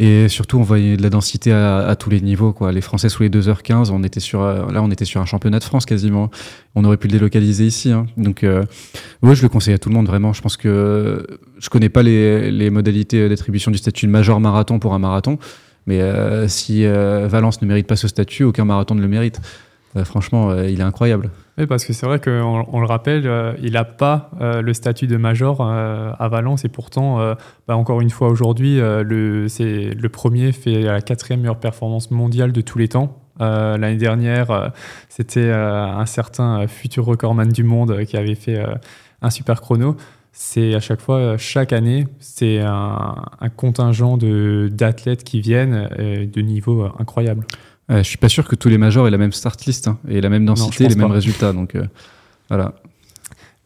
Et 0.00 0.28
surtout, 0.28 0.58
on 0.58 0.62
voyait 0.62 0.96
de 0.96 1.02
la 1.02 1.10
densité 1.10 1.52
à, 1.52 1.94
tous 1.98 2.10
les 2.10 2.20
niveaux. 2.20 2.52
Quoi. 2.52 2.72
Les 2.72 2.80
Français 2.80 3.08
sous 3.08 3.22
les 3.22 3.30
2h15, 3.30 3.90
on 3.92 4.02
était 4.02 4.20
sur, 4.20 4.42
là, 4.42 4.82
on 4.82 4.90
était 4.90 5.04
sur 5.04 5.20
un 5.20 5.24
championnat 5.24 5.60
de 5.60 5.64
France 5.64 5.86
quasiment. 5.86 6.30
On 6.74 6.84
aurait 6.84 6.96
pu 6.96 7.06
le 7.06 7.12
délocaliser 7.12 7.66
ici. 7.66 7.92
Hein. 7.92 8.06
Donc, 8.16 8.42
euh, 8.42 8.64
ouais, 9.22 9.36
je 9.36 9.42
le 9.42 9.48
conseille 9.48 9.74
à 9.74 9.78
tout 9.78 9.90
le 9.90 9.94
monde, 9.94 10.06
vraiment. 10.06 10.32
Je 10.32 10.42
pense 10.42 10.56
que 10.56 11.24
je 11.58 11.68
connais 11.68 11.88
pas 11.88 12.02
les, 12.02 12.70
modalités 12.70 13.28
d'attribution 13.28 13.70
du 13.70 13.78
statut 13.78 14.06
de 14.06 14.10
major 14.10 14.40
marathon 14.40 14.80
pour 14.80 14.94
un 14.94 14.98
marathon. 14.98 15.38
Mais 15.86 16.00
si 16.48 16.84
Valence 16.86 17.62
ne 17.62 17.66
mérite 17.66 17.86
pas 17.86 17.96
ce 17.96 18.08
statut, 18.08 18.42
aucun 18.44 18.64
marathon 18.64 18.94
ne 18.94 19.02
le 19.02 19.08
mérite. 19.08 19.40
Euh, 19.96 20.04
franchement, 20.04 20.50
euh, 20.50 20.68
il 20.68 20.80
est 20.80 20.84
incroyable. 20.84 21.30
Oui, 21.56 21.66
parce 21.66 21.84
que 21.84 21.92
c'est 21.92 22.06
vrai 22.06 22.18
qu'on 22.18 22.66
on 22.66 22.80
le 22.80 22.86
rappelle, 22.86 23.26
euh, 23.26 23.54
il 23.62 23.74
n'a 23.74 23.84
pas 23.84 24.30
le 24.40 24.72
statut 24.74 25.06
de 25.06 25.16
major 25.16 25.62
à 25.62 26.28
Valence 26.28 26.64
et 26.64 26.68
pourtant, 26.68 27.18
bah, 27.68 27.76
encore 27.76 28.00
une 28.00 28.10
fois 28.10 28.28
aujourd'hui, 28.28 28.80
c'est 29.48 29.94
le 29.94 30.08
premier 30.08 30.52
fait 30.52 30.82
la 30.82 31.00
quatrième 31.00 31.40
meilleure 31.40 31.60
performance 31.60 32.10
mondiale 32.10 32.52
de 32.52 32.60
tous 32.60 32.78
les 32.78 32.88
temps. 32.88 33.20
L'année 33.38 33.96
dernière, 33.96 34.72
c'était 35.08 35.50
un 35.50 36.06
certain 36.06 36.66
futur 36.66 37.04
recordman 37.04 37.48
du 37.48 37.62
monde 37.62 38.04
qui 38.04 38.16
avait 38.16 38.34
fait 38.34 38.60
un 39.22 39.30
super 39.30 39.60
chrono. 39.60 39.96
C'est 40.32 40.74
à 40.74 40.80
chaque 40.80 41.00
fois, 41.00 41.36
chaque 41.38 41.72
année, 41.72 42.08
c'est 42.18 42.58
un, 42.60 43.14
contingent 43.56 44.16
d'athlètes 44.16 45.22
qui 45.22 45.40
viennent 45.40 45.88
de 45.96 46.40
niveau 46.40 46.88
incroyable. 46.98 47.46
Euh, 47.90 47.98
je 47.98 48.08
suis 48.08 48.18
pas 48.18 48.28
sûr 48.28 48.48
que 48.48 48.56
tous 48.56 48.68
les 48.68 48.78
majors 48.78 49.06
aient 49.06 49.10
la 49.10 49.18
même 49.18 49.32
start 49.32 49.64
list 49.66 49.88
hein, 49.88 49.98
et 50.08 50.20
la 50.20 50.30
même 50.30 50.46
densité, 50.46 50.88
les 50.88 50.94
mêmes 50.94 51.10
résultats. 51.10 51.52
Donc 51.52 51.74
euh, 51.74 51.86
voilà. 52.48 52.72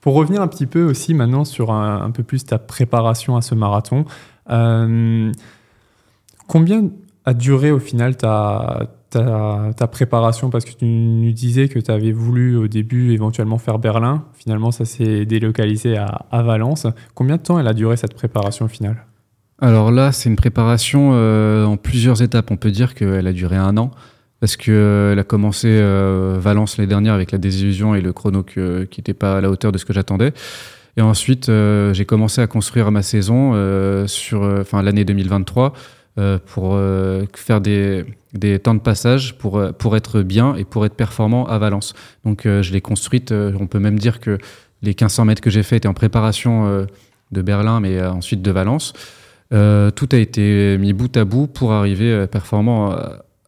Pour 0.00 0.14
revenir 0.14 0.42
un 0.42 0.48
petit 0.48 0.66
peu 0.66 0.84
aussi 0.84 1.14
maintenant 1.14 1.44
sur 1.44 1.72
un, 1.72 2.10
peu 2.10 2.22
plus 2.22 2.44
ta 2.44 2.58
préparation 2.58 3.36
à 3.36 3.42
ce 3.42 3.54
marathon, 3.54 4.04
euh, 4.50 5.32
combien 6.46 6.88
a 7.24 7.34
duré 7.34 7.70
au 7.72 7.78
final 7.78 8.16
ta, 8.16 8.88
ta, 9.10 9.70
ta 9.76 9.86
préparation? 9.86 10.50
Parce 10.50 10.64
que 10.64 10.72
tu 10.72 10.86
nous 10.86 11.32
disais 11.32 11.68
que 11.68 11.78
tu 11.78 11.90
avais 11.90 12.12
voulu 12.12 12.56
au 12.56 12.68
début 12.68 13.12
éventuellement 13.12 13.58
faire 13.58 13.78
Berlin. 13.78 14.24
Finalement, 14.34 14.70
ça 14.70 14.84
s'est 14.84 15.26
délocalisé 15.26 15.96
à, 15.96 16.26
à 16.30 16.42
Valence. 16.42 16.86
Combien 17.14 17.36
de 17.36 17.42
temps 17.42 17.58
elle 17.58 17.68
a 17.68 17.74
duré 17.74 17.96
cette 17.96 18.14
préparation 18.14 18.66
au 18.66 18.68
final 18.68 19.04
alors 19.60 19.90
là, 19.90 20.12
c'est 20.12 20.28
une 20.28 20.36
préparation 20.36 21.10
euh, 21.14 21.64
en 21.64 21.76
plusieurs 21.76 22.22
étapes. 22.22 22.50
On 22.50 22.56
peut 22.56 22.70
dire 22.70 22.94
qu'elle 22.94 23.26
a 23.26 23.32
duré 23.32 23.56
un 23.56 23.76
an 23.76 23.90
parce 24.40 24.56
qu'elle 24.56 24.74
euh, 24.74 25.18
a 25.18 25.24
commencé 25.24 25.66
euh, 25.68 26.38
Valence 26.40 26.76
l'année 26.76 26.88
dernière 26.88 27.14
avec 27.14 27.32
la 27.32 27.38
désillusion 27.38 27.96
et 27.96 28.00
le 28.00 28.12
chrono 28.12 28.44
qui 28.44 28.60
n'était 28.60 29.14
pas 29.14 29.38
à 29.38 29.40
la 29.40 29.50
hauteur 29.50 29.72
de 29.72 29.78
ce 29.78 29.84
que 29.84 29.92
j'attendais. 29.92 30.32
Et 30.96 31.02
ensuite, 31.02 31.48
j'ai 31.92 32.04
commencé 32.06 32.40
à 32.40 32.48
construire 32.48 32.90
ma 32.90 33.02
saison 33.02 33.52
sur 34.08 34.42
enfin, 34.42 34.82
l'année 34.82 35.04
2023 35.04 35.72
pour 36.46 36.76
faire 37.36 37.60
des, 37.60 38.04
des, 38.34 38.58
temps 38.58 38.74
de 38.74 38.80
passage 38.80 39.38
pour, 39.38 39.62
pour 39.78 39.96
être 39.96 40.22
bien 40.22 40.56
et 40.56 40.64
pour 40.64 40.84
être 40.84 40.94
performant 40.96 41.46
à 41.46 41.56
Valence. 41.58 41.94
Donc 42.24 42.40
je 42.46 42.72
l'ai 42.72 42.80
construite, 42.80 43.30
on 43.30 43.68
peut 43.68 43.78
même 43.78 43.96
dire 43.96 44.18
que 44.18 44.38
les 44.82 44.90
1500 44.90 45.24
mètres 45.26 45.40
que 45.40 45.50
j'ai 45.50 45.62
fait 45.62 45.76
étaient 45.76 45.86
en 45.86 45.94
préparation 45.94 46.84
de 47.30 47.42
Berlin, 47.42 47.78
mais 47.78 48.04
ensuite 48.04 48.42
de 48.42 48.50
Valence. 48.50 48.92
Euh, 49.52 49.90
tout 49.90 50.08
a 50.12 50.16
été 50.16 50.76
mis 50.78 50.92
bout 50.92 51.16
à 51.16 51.24
bout 51.24 51.46
pour 51.46 51.72
arriver 51.72 52.10
euh, 52.12 52.26
performant 52.26 52.92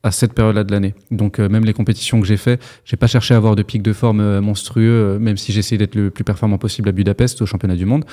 à, 0.02 0.10
cette 0.10 0.32
période-là 0.32 0.64
de 0.64 0.72
l'année. 0.72 0.94
Donc 1.10 1.38
euh, 1.38 1.48
même 1.48 1.64
les 1.64 1.74
compétitions 1.74 2.20
que 2.20 2.26
j'ai 2.26 2.38
fait, 2.38 2.60
j'ai 2.86 2.96
pas 2.96 3.06
cherché 3.06 3.34
à 3.34 3.36
avoir 3.36 3.54
de 3.54 3.62
pic 3.62 3.82
de 3.82 3.92
forme 3.92 4.40
monstrueux, 4.40 5.18
même 5.18 5.36
si 5.36 5.56
essayé 5.58 5.76
d'être 5.76 5.94
le 5.94 6.10
plus 6.10 6.24
performant 6.24 6.56
possible 6.56 6.88
à 6.88 6.92
Budapest 6.92 7.42
au 7.42 7.46
championnat 7.46 7.76
du 7.76 7.84
monde. 7.84 8.04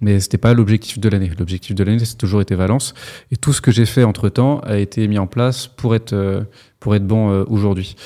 Mais 0.00 0.20
c'était 0.20 0.38
pas 0.38 0.54
l'objectif 0.54 1.00
de 1.00 1.08
l'année. 1.08 1.30
L'objectif 1.36 1.74
de 1.74 1.82
l'année, 1.82 2.04
c'est 2.04 2.16
toujours 2.16 2.40
été 2.40 2.54
Valence. 2.54 2.94
Et 3.32 3.36
tout 3.36 3.52
ce 3.52 3.60
que 3.60 3.72
j'ai 3.72 3.86
fait 3.86 4.04
entre 4.04 4.28
temps 4.28 4.60
a 4.60 4.78
été 4.78 5.08
mis 5.08 5.18
en 5.18 5.26
place 5.26 5.66
pour 5.66 5.96
être 5.96 6.44
pour 6.78 6.94
être 6.94 7.06
bon 7.06 7.44
aujourd'hui. 7.48 7.96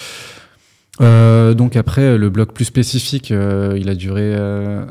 Euh, 1.01 1.55
donc 1.55 1.77
après, 1.77 2.16
le 2.16 2.31
bloc 2.31 2.53
plus 2.53 2.64
spécifique, 2.64 3.31
euh, 3.31 3.77
il 3.79 3.88
a 3.88 3.94
duré 3.94 4.22
euh, 4.35 4.85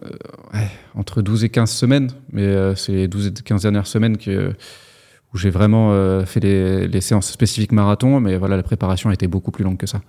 ouais, 0.53 0.69
entre 0.95 1.21
12 1.21 1.43
et 1.43 1.49
15 1.49 1.69
semaines, 1.69 2.11
mais 2.31 2.43
euh, 2.43 2.75
c'est 2.75 2.93
les 2.93 3.07
12 3.07 3.27
et 3.27 3.31
15 3.31 3.61
dernières 3.61 3.87
semaines 3.87 4.17
que, 4.17 4.53
où 5.33 5.37
j'ai 5.37 5.49
vraiment 5.49 5.91
fait 6.25 6.39
les, 6.39 7.01
séances 7.01 7.29
spécifiques 7.29 7.71
marathon, 7.71 8.19
mais 8.19 8.37
voilà, 8.37 8.55
la 8.57 8.63
préparation 8.63 9.09
a 9.09 9.13
été 9.13 9.27
beaucoup 9.27 9.51
plus 9.51 9.63
longue 9.63 9.77
que 9.77 9.87
ça. 9.87 10.01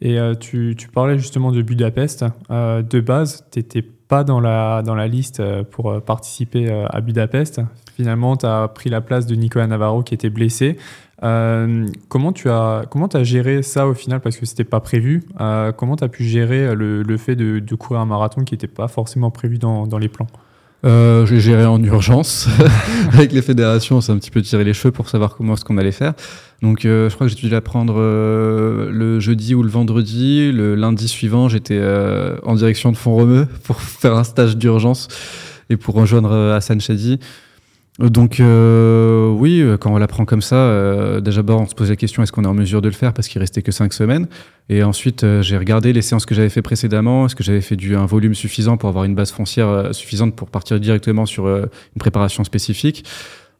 Et 0.00 0.18
euh, 0.18 0.34
tu, 0.34 0.76
parlais 0.92 1.18
justement 1.18 1.52
de 1.52 1.62
Budapest. 1.62 2.24
Euh, 2.50 2.82
de 2.82 3.00
base, 3.00 3.44
tu 3.50 3.58
n'étais 3.58 3.82
pas 3.82 4.24
dans 4.24 4.40
la, 4.40 4.82
dans 4.82 4.94
la 4.94 5.08
liste 5.08 5.40
euh, 5.40 5.64
pour 5.64 6.00
participer 6.02 6.70
à 6.88 7.00
Budapest. 7.00 7.60
Finalement, 7.96 8.36
tu 8.36 8.46
as 8.46 8.68
pris 8.68 8.90
la 8.90 9.00
place 9.00 9.26
de 9.26 9.34
Nicolas 9.34 9.66
Navarro 9.66 10.02
qui 10.02 10.14
était 10.14 10.30
blessé. 10.30 10.76
Comment 11.20 12.32
tu 12.32 12.48
as, 12.48 12.84
comment 12.90 13.08
géré 13.22 13.62
ça 13.62 13.86
au 13.86 13.94
final 13.94 14.20
Parce 14.20 14.36
que 14.36 14.46
ce 14.46 14.52
n'était 14.52 14.64
pas 14.64 14.80
prévu. 14.80 15.24
comment 15.76 15.96
tu 15.96 16.04
as 16.04 16.08
pu 16.08 16.24
gérer 16.24 16.74
le, 16.74 17.02
le 17.02 17.16
fait 17.16 17.36
de, 17.36 17.74
courir 17.74 18.00
un 18.00 18.06
marathon 18.06 18.44
qui 18.44 18.54
n'était 18.54 18.66
pas 18.66 18.88
forcément 18.88 19.30
prévu 19.30 19.58
dans, 19.58 19.86
dans 19.86 19.98
les 19.98 20.08
plans? 20.08 20.28
Euh, 20.84 21.26
j'ai 21.26 21.40
géré 21.40 21.64
en 21.64 21.82
urgence 21.82 22.46
avec 23.12 23.32
les 23.32 23.42
fédérations, 23.42 23.96
on 23.96 24.00
s'est 24.00 24.12
un 24.12 24.18
petit 24.18 24.30
peu 24.30 24.40
tiré 24.42 24.62
les 24.62 24.72
cheveux 24.72 24.92
pour 24.92 25.08
savoir 25.08 25.34
comment 25.36 25.54
est-ce 25.54 25.64
qu'on 25.64 25.76
allait 25.76 25.90
faire. 25.90 26.14
Donc 26.62 26.84
euh, 26.84 27.08
je 27.08 27.14
crois 27.14 27.26
que 27.26 27.34
j'ai 27.34 27.38
dû 27.40 27.48
la 27.48 27.60
prendre 27.60 27.94
euh, 27.98 28.88
le 28.90 29.18
jeudi 29.18 29.54
ou 29.54 29.62
le 29.62 29.68
vendredi. 29.68 30.52
Le 30.52 30.76
lundi 30.76 31.08
suivant, 31.08 31.48
j'étais 31.48 31.78
euh, 31.78 32.36
en 32.44 32.54
direction 32.54 32.92
de 32.92 32.96
Font-Romeu 32.96 33.46
pour 33.64 33.80
faire 33.80 34.16
un 34.16 34.24
stage 34.24 34.56
d'urgence 34.56 35.08
et 35.70 35.76
pour 35.76 35.94
rejoindre 35.94 36.52
Hassan 36.52 36.80
Chadi. 36.80 37.18
Donc 37.98 38.38
euh, 38.38 39.28
oui, 39.28 39.64
quand 39.80 39.92
on 39.92 39.98
l'apprend 39.98 40.24
comme 40.24 40.42
ça, 40.42 40.54
euh, 40.54 41.20
déjà 41.20 41.42
on 41.48 41.66
se 41.66 41.74
pose 41.74 41.90
la 41.90 41.96
question 41.96 42.22
est-ce 42.22 42.30
qu'on 42.30 42.44
est 42.44 42.48
en 42.48 42.54
mesure 42.54 42.80
de 42.80 42.86
le 42.86 42.94
faire? 42.94 43.12
Parce 43.12 43.26
qu'il 43.26 43.40
restait 43.40 43.62
que 43.62 43.72
cinq 43.72 43.92
semaines. 43.92 44.28
Et 44.68 44.84
ensuite 44.84 45.24
euh, 45.24 45.42
j'ai 45.42 45.58
regardé 45.58 45.92
les 45.92 46.02
séances 46.02 46.24
que 46.24 46.34
j'avais 46.34 46.48
fait 46.48 46.62
précédemment, 46.62 47.26
est-ce 47.26 47.34
que 47.34 47.42
j'avais 47.42 47.60
fait 47.60 47.74
du 47.74 47.96
un 47.96 48.06
volume 48.06 48.34
suffisant 48.34 48.76
pour 48.76 48.88
avoir 48.88 49.04
une 49.04 49.16
base 49.16 49.32
foncière 49.32 49.68
euh, 49.68 49.92
suffisante 49.92 50.36
pour 50.36 50.48
partir 50.48 50.78
directement 50.78 51.26
sur 51.26 51.48
une 51.48 51.68
préparation 51.98 52.44
spécifique? 52.44 53.04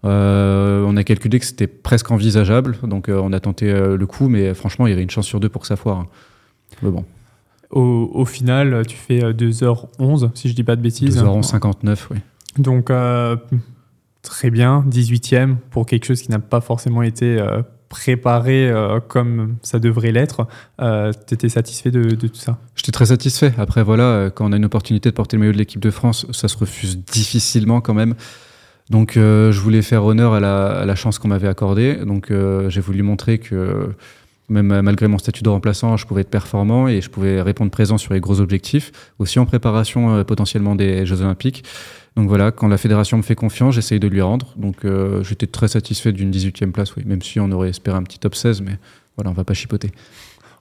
on 0.05 0.97
a 0.97 1.03
calculé 1.03 1.41
que 1.41 1.45
c'était 1.45 1.67
presque 1.67 2.13
envisageable, 2.13 2.79
donc 2.85 3.09
on 3.09 3.33
a 3.33 3.41
tenté 3.41 3.73
le 3.73 4.07
coup, 4.07 4.29
mais 4.29 4.55
franchement 4.55 4.87
il 4.87 4.91
y 4.91 4.93
avait 4.93 5.03
une 5.03 5.11
chance 5.11 5.27
sur 5.27 5.41
deux 5.41 5.49
pour 5.49 5.63
que 5.63 5.67
ça 5.67 5.75
foire. 5.75 6.07
Mais 6.83 6.91
bon. 6.91 7.05
Au, 7.71 8.09
au, 8.15 8.25
final, 8.25 8.87
tu 8.87 8.97
fais 8.97 9.19
2h11, 9.19 10.31
si 10.35 10.49
je 10.49 10.55
dis 10.55 10.63
pas 10.63 10.77
de 10.77 10.81
bêtises. 10.81 11.21
2h11, 11.21 11.43
59, 11.43 12.09
oui. 12.13 12.19
Donc 12.59 12.91
très 14.29 14.51
bien, 14.51 14.85
18e 14.89 15.57
pour 15.71 15.87
quelque 15.87 16.05
chose 16.05 16.21
qui 16.21 16.31
n'a 16.31 16.39
pas 16.39 16.61
forcément 16.61 17.03
été 17.03 17.41
euh, 17.41 17.63
préparé 17.89 18.69
euh, 18.69 19.01
comme 19.01 19.57
ça 19.63 19.79
devrait 19.79 20.13
l'être. 20.13 20.47
Euh, 20.83 21.13
tu 21.27 21.33
étais 21.33 21.49
satisfait 21.49 21.91
de, 21.91 22.15
tout 22.15 22.29
ça? 22.35 22.59
J'étais 22.77 22.93
très 22.93 23.07
satisfait. 23.07 23.55
Après, 23.57 23.83
voilà, 23.83 24.31
quand 24.35 24.47
on 24.47 24.53
a 24.53 24.57
une 24.57 24.67
opportunité 24.67 25.09
de 25.09 25.15
porter 25.15 25.37
le 25.37 25.41
maillot 25.41 25.53
de 25.53 25.59
l'équipe 25.59 25.81
de 25.81 25.91
France, 25.91 26.27
ça 26.31 26.47
se 26.47 26.59
refuse 26.59 26.99
difficilement 26.99 27.81
quand 27.81 27.95
même. 27.95 28.15
Donc, 28.91 29.13
je 29.15 29.61
voulais 29.61 29.83
faire 29.83 30.05
honneur 30.05 30.35
à 30.35 30.41
la, 30.41 30.95
chance 30.95 31.19
qu'on 31.19 31.29
m'avait 31.29 31.49
accordée. 31.49 31.97
Donc, 31.97 32.33
j'ai 32.69 32.81
voulu 32.81 33.03
montrer 33.03 33.39
que 33.39 33.95
même 34.49 34.81
malgré 34.83 35.09
mon 35.09 35.19
statut 35.19 35.43
de 35.43 35.49
remplaçant, 35.49 35.97
je 35.97 36.07
pouvais 36.07 36.23
être 36.23 36.31
performant 36.31 36.89
et 36.89 37.01
je 37.01 37.11
pouvais 37.11 37.43
répondre 37.43 37.71
présent 37.71 37.99
sur 37.99 38.15
les 38.15 38.21
gros 38.21 38.41
objectifs, 38.41 38.93
aussi 39.19 39.39
en 39.39 39.47
préparation 39.47 40.25
potentiellement 40.25 40.75
des 40.75 41.05
Jeux 41.05 41.21
Olympiques. 41.21 41.65
Donc 42.19 42.27
voilà, 42.27 42.51
quand 42.51 42.67
la 42.67 42.79
fédération 42.79 43.17
me 43.17 43.23
fait 43.23 43.37
confiance, 43.37 43.77
j'essaye 43.77 44.01
de 44.01 44.09
lui 44.09 44.21
rendre. 44.21 44.53
Donc 44.57 44.85
euh, 44.85 45.23
j'étais 45.23 45.47
très 45.47 45.69
satisfait 45.69 46.11
d'une 46.11 46.33
18e 46.33 46.73
place, 46.73 46.97
oui, 46.97 47.05
même 47.07 47.23
si 47.23 47.39
on 47.39 47.49
aurait 47.53 47.69
espéré 47.69 47.97
un 47.97 48.03
petit 48.03 48.19
top 48.19 48.35
16, 48.35 48.61
mais 48.61 48.77
voilà, 49.17 49.31
on 49.31 49.35
va 49.35 49.45
pas 49.45 49.55
chipoter. 49.55 49.93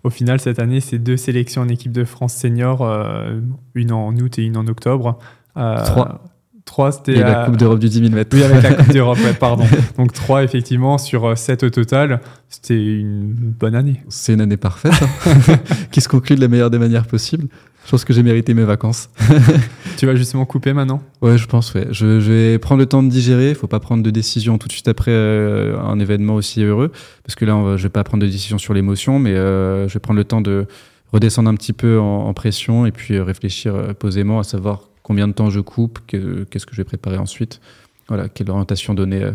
Au 0.03 0.11
final, 0.11 0.39
cette 0.39 0.59
année, 0.59 0.81
c'est 0.81 0.99
deux 0.99 1.17
sélections 1.17 1.63
en 1.63 1.67
équipe 1.67 1.91
de 1.91 2.03
France 2.03 2.35
senior, 2.35 2.83
euh, 2.83 3.39
une 3.73 3.91
en 3.91 4.15
août 4.15 4.37
et 4.37 4.43
une 4.43 4.55
en 4.55 4.67
octobre. 4.67 5.17
Euh, 5.57 5.83
trois. 5.83 6.21
Trois, 6.67 6.91
c'était. 6.91 7.15
la 7.15 7.45
Coupe 7.45 7.57
d'Europe 7.57 7.79
du 7.79 7.89
10 7.89 7.99
000 7.99 8.11
mètres. 8.11 8.35
Oui, 8.37 8.43
avec 8.43 8.61
la 8.61 8.73
Coupe 8.73 8.93
d'Europe, 8.93 9.17
pardon. 9.39 9.65
Donc 9.97 10.13
trois, 10.13 10.43
effectivement, 10.43 10.99
sur 10.99 11.35
sept 11.35 11.63
au 11.63 11.69
total. 11.69 12.19
C'était 12.49 12.75
une 12.75 13.33
bonne 13.33 13.73
année. 13.73 14.03
C'est 14.09 14.33
une 14.33 14.41
année 14.41 14.57
parfaite, 14.57 14.93
hein, 15.01 15.55
qui 15.91 16.01
se 16.01 16.09
conclut 16.09 16.35
de 16.35 16.41
la 16.41 16.49
meilleure 16.49 16.69
des 16.69 16.77
manières 16.77 17.07
possibles. 17.07 17.47
Je 17.85 17.91
pense 17.91 18.03
que 18.03 18.11
j'ai 18.11 18.21
mérité 18.21 18.53
mes 18.53 18.65
vacances. 18.65 19.09
tu 19.97 20.05
vas 20.05 20.15
justement 20.15 20.45
couper 20.45 20.73
maintenant? 20.73 21.01
Ouais, 21.21 21.37
je 21.37 21.47
pense, 21.47 21.73
ouais. 21.73 21.87
Je, 21.91 22.05
vais 22.05 22.59
prendre 22.59 22.79
le 22.79 22.85
temps 22.85 23.01
de 23.01 23.07
digérer. 23.07 23.47
Il 23.47 23.55
faut 23.55 23.67
pas 23.67 23.79
prendre 23.79 24.03
de 24.03 24.09
décision 24.09 24.57
tout 24.57 24.67
de 24.67 24.73
suite 24.73 24.89
après 24.89 25.11
euh, 25.11 25.79
un 25.79 25.97
événement 25.97 26.35
aussi 26.35 26.61
heureux. 26.65 26.91
Parce 27.23 27.35
que 27.35 27.45
là, 27.45 27.55
on 27.55 27.63
va, 27.63 27.77
je 27.77 27.83
vais 27.83 27.89
pas 27.89 28.03
prendre 28.03 28.23
de 28.23 28.27
décision 28.29 28.57
sur 28.57 28.73
l'émotion, 28.73 29.19
mais 29.19 29.35
euh, 29.35 29.87
je 29.87 29.93
vais 29.93 30.01
prendre 30.01 30.17
le 30.17 30.25
temps 30.25 30.41
de 30.41 30.65
redescendre 31.13 31.49
un 31.49 31.55
petit 31.55 31.71
peu 31.71 31.97
en, 31.97 32.33
pression 32.33 32.85
et 32.85 32.91
puis 32.91 33.15
euh, 33.15 33.23
réfléchir 33.23 33.95
posément 33.97 34.39
à 34.39 34.43
savoir 34.43 34.89
combien 35.07 35.29
de 35.29 35.33
temps 35.33 35.49
je 35.49 35.61
coupe, 35.61 35.99
qu'est-ce 36.05 36.65
que 36.65 36.73
je 36.73 36.81
vais 36.81 36.83
préparer 36.83 37.17
ensuite. 37.17 37.61
Voilà, 38.09 38.27
quelle 38.27 38.49
orientation 38.49 38.93
donner 38.93 39.23
à 39.23 39.33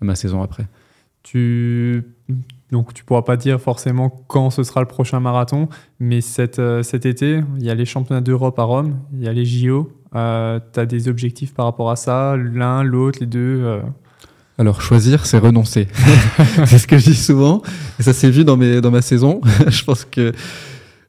ma 0.00 0.14
saison 0.14 0.42
après. 0.42 0.68
Tu 1.24 2.04
donc 2.70 2.94
tu 2.94 3.02
pourras 3.02 3.22
pas 3.22 3.36
dire 3.36 3.60
forcément 3.60 4.10
quand 4.28 4.50
ce 4.50 4.62
sera 4.62 4.80
le 4.80 4.86
prochain 4.86 5.18
marathon, 5.18 5.68
mais 5.98 6.20
cet, 6.20 6.60
euh, 6.60 6.84
cet 6.84 7.04
été, 7.04 7.42
il 7.58 7.64
y 7.64 7.70
a 7.70 7.74
les 7.74 7.84
championnats 7.84 8.20
d'Europe 8.20 8.58
à 8.60 8.62
Rome, 8.62 8.98
il 9.14 9.24
y 9.24 9.28
a 9.28 9.32
les 9.32 9.44
JO. 9.44 9.90
Euh, 10.14 10.60
tu 10.72 10.78
as 10.78 10.86
des 10.86 11.08
objectifs 11.08 11.52
par 11.52 11.64
rapport 11.64 11.90
à 11.90 11.96
ça, 11.96 12.36
l'un, 12.36 12.84
l'autre, 12.84 13.18
les 13.20 13.26
deux 13.26 13.60
euh? 13.64 13.80
Alors 14.56 14.82
choisir, 14.82 15.26
c'est 15.26 15.38
renoncer. 15.38 15.88
c'est 16.66 16.78
ce 16.78 16.86
que 16.86 16.98
je 16.98 17.10
dis 17.10 17.16
souvent, 17.16 17.62
et 17.98 18.04
ça 18.04 18.12
s'est 18.12 18.30
vu 18.30 18.44
dans, 18.44 18.56
mes, 18.56 18.80
dans 18.80 18.90
ma 18.92 19.02
saison. 19.02 19.40
je 19.66 19.82
pense 19.84 20.04
que 20.04 20.32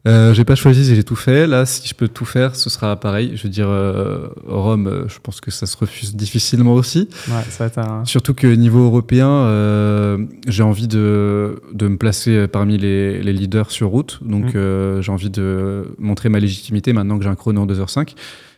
euh, 0.07 0.33
j'ai 0.33 0.45
pas 0.45 0.55
choisi, 0.55 0.95
j'ai 0.95 1.03
tout 1.03 1.15
fait. 1.15 1.45
Là, 1.45 1.65
si 1.65 1.85
je 1.87 1.93
peux 1.93 2.07
tout 2.07 2.23
faire, 2.23 2.55
ce 2.55 2.69
sera 2.69 2.97
pareil. 2.97 3.33
Je 3.35 3.43
veux 3.43 3.49
dire, 3.49 3.67
euh, 3.67 4.29
Rome, 4.47 4.87
euh, 4.87 5.09
je 5.09 5.19
pense 5.19 5.41
que 5.41 5.51
ça 5.51 5.65
se 5.65 5.75
refuse 5.75 6.15
difficilement 6.15 6.73
aussi. 6.73 7.09
Ouais, 7.27 7.43
ça 7.49 7.65
va 7.65 7.67
être 7.67 7.77
un... 7.79 8.05
Surtout 8.05 8.33
que 8.33 8.47
niveau 8.47 8.85
européen, 8.85 9.27
euh, 9.29 10.25
j'ai 10.47 10.63
envie 10.63 10.87
de, 10.87 11.61
de 11.73 11.87
me 11.89 11.97
placer 11.97 12.47
parmi 12.47 12.77
les, 12.77 13.21
les 13.21 13.33
leaders 13.33 13.71
sur 13.71 13.89
route. 13.89 14.19
Donc, 14.21 14.55
mm. 14.55 15.01
j'ai 15.01 15.11
envie 15.11 15.29
de 15.29 15.93
montrer 15.97 16.29
ma 16.29 16.39
légitimité 16.39 16.93
maintenant 16.93 17.17
que 17.17 17.23
j'ai 17.23 17.29
un 17.29 17.35
chrono 17.35 17.61
en 17.61 17.67
2h05. 17.67 18.15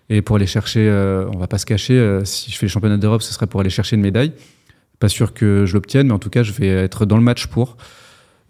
Et 0.09 0.21
pour 0.21 0.35
aller 0.35 0.47
chercher, 0.47 0.91
on 1.33 1.37
va 1.37 1.47
pas 1.47 1.57
se 1.57 1.65
cacher, 1.65 2.19
si 2.23 2.51
je 2.51 2.57
fais 2.57 2.65
les 2.65 2.71
championnats 2.71 2.97
d'Europe, 2.97 3.21
ce 3.21 3.33
serait 3.33 3.47
pour 3.47 3.61
aller 3.61 3.69
chercher 3.69 3.95
une 3.95 4.01
médaille. 4.01 4.33
Pas 4.99 5.07
sûr 5.07 5.33
que 5.33 5.65
je 5.65 5.73
l'obtienne, 5.73 6.07
mais 6.07 6.13
en 6.13 6.19
tout 6.19 6.29
cas, 6.29 6.43
je 6.43 6.51
vais 6.51 6.67
être 6.67 7.05
dans 7.05 7.17
le 7.17 7.23
match 7.23 7.47
pour. 7.47 7.77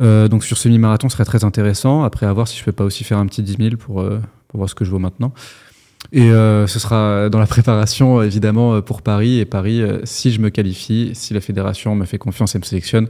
Euh, 0.02 0.28
donc 0.28 0.44
sur 0.44 0.58
semi-marathon, 0.58 1.10
ce 1.10 1.14
serait 1.14 1.26
très 1.26 1.44
intéressant. 1.44 2.04
Après, 2.04 2.26
à 2.26 2.34
voir 2.34 2.48
si 2.48 2.58
je 2.58 2.64
peux 2.64 2.72
pas 2.72 2.84
aussi 2.84 3.04
faire 3.04 3.18
un 3.18 3.26
petit 3.26 3.44
10 3.44 3.58
000 3.60 3.78
pour, 3.78 4.02
euh, 4.02 4.20
pour 4.48 4.60
voir 4.60 4.70
ce 4.70 4.76
que 4.76 4.86
je 4.86 4.92
vaux 4.92 5.00
maintenant. 5.00 5.34
Et 6.12 6.32
euh, 6.32 6.66
ce 6.66 6.80
sera 6.80 7.30
dans 7.30 7.40
la 7.40 7.46
préparation, 7.46 8.22
évidemment, 8.22 8.82
pour 8.82 9.02
Paris. 9.02 9.40
Et 9.40 9.46
Paris, 9.46 9.84
si 10.04 10.32
je 10.32 10.42
me 10.42 10.50
qualifie, 10.50 11.12
si 11.14 11.34
la 11.34 11.42
fédération 11.42 11.96
me 11.96 12.06
fait 12.06 12.18
confiance 12.18 12.56
et 12.56 12.60
me 12.60 12.64
sélectionne, 12.64 13.08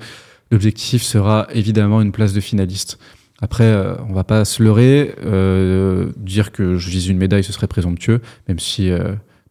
l'objectif 0.51 1.01
sera 1.01 1.47
évidemment 1.53 2.01
une 2.01 2.11
place 2.11 2.33
de 2.33 2.41
finaliste. 2.41 2.99
Après, 3.41 3.73
on 4.07 4.13
va 4.13 4.23
pas 4.23 4.43
se 4.43 4.61
leurrer, 4.61 5.15
dire 6.17 6.51
que 6.51 6.77
je 6.77 6.89
vise 6.89 7.07
une 7.07 7.17
médaille, 7.17 7.45
ce 7.45 7.53
serait 7.53 7.67
présomptueux, 7.67 8.19
même 8.49 8.59
si 8.59 8.91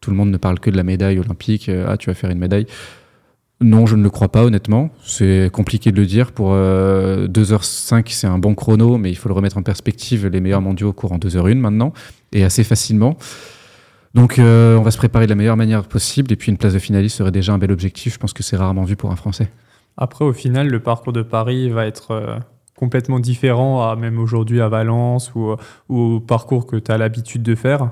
tout 0.01 0.11
le 0.11 0.15
monde 0.15 0.29
ne 0.29 0.37
parle 0.37 0.59
que 0.59 0.69
de 0.69 0.77
la 0.77 0.83
médaille 0.83 1.17
olympique. 1.17 1.69
ah, 1.87 1.97
tu 1.97 2.11
vas 2.11 2.13
faire 2.13 2.29
une 2.29 2.39
médaille. 2.39 2.67
Non, 3.61 3.85
je 3.85 3.95
ne 3.95 4.01
le 4.01 4.09
crois 4.09 4.29
pas, 4.29 4.43
honnêtement. 4.43 4.89
C'est 5.03 5.51
compliqué 5.53 5.91
de 5.91 5.97
le 5.97 6.07
dire. 6.07 6.31
Pour 6.31 6.53
2h05, 6.53 7.93
euh, 7.95 8.01
c'est 8.07 8.25
un 8.25 8.39
bon 8.39 8.55
chrono, 8.55 8.97
mais 8.97 9.11
il 9.11 9.15
faut 9.15 9.29
le 9.29 9.35
remettre 9.35 9.57
en 9.57 9.61
perspective. 9.61 10.25
Les 10.27 10.41
meilleurs 10.41 10.61
mondiaux 10.61 10.93
courent 10.93 11.11
en 11.11 11.19
2h01 11.19 11.59
maintenant, 11.59 11.93
et 12.31 12.43
assez 12.43 12.63
facilement. 12.63 13.17
Donc, 14.15 14.39
euh, 14.39 14.77
on 14.77 14.81
va 14.81 14.89
se 14.89 14.97
préparer 14.97 15.25
de 15.25 15.29
la 15.29 15.35
meilleure 15.35 15.57
manière 15.57 15.83
possible. 15.83 16.31
Et 16.33 16.35
puis, 16.35 16.51
une 16.51 16.57
place 16.57 16.73
de 16.73 16.79
finaliste 16.79 17.17
serait 17.17 17.31
déjà 17.31 17.53
un 17.53 17.59
bel 17.59 17.71
objectif. 17.71 18.15
Je 18.15 18.17
pense 18.17 18.33
que 18.33 18.41
c'est 18.41 18.57
rarement 18.57 18.83
vu 18.83 18.95
pour 18.95 19.11
un 19.11 19.15
Français. 19.15 19.51
Après, 19.95 20.25
au 20.25 20.33
final, 20.33 20.67
le 20.67 20.79
parcours 20.79 21.13
de 21.13 21.21
Paris 21.21 21.69
va 21.69 21.85
être 21.85 22.11
euh, 22.11 22.39
complètement 22.75 23.19
différent, 23.19 23.87
à, 23.87 23.95
même 23.95 24.17
aujourd'hui 24.17 24.59
à 24.59 24.69
Valence 24.69 25.33
ou, 25.35 25.55
au 25.87 26.19
parcours 26.19 26.65
que 26.65 26.77
tu 26.77 26.91
as 26.91 26.97
l'habitude 26.97 27.43
de 27.43 27.53
faire. 27.53 27.91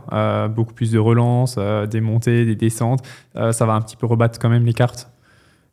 beaucoup 0.49 0.73
plus 0.73 0.91
de 0.91 0.97
relance, 0.97 1.59
des 1.91 2.01
montées, 2.01 2.45
des 2.45 2.55
descentes. 2.55 3.05
ça 3.35 3.65
va 3.67 3.73
un 3.73 3.81
petit 3.81 3.97
peu 3.97 4.07
rebattre 4.07 4.39
quand 4.39 4.49
même 4.49 4.65
les 4.65 4.73
cartes. 4.73 5.11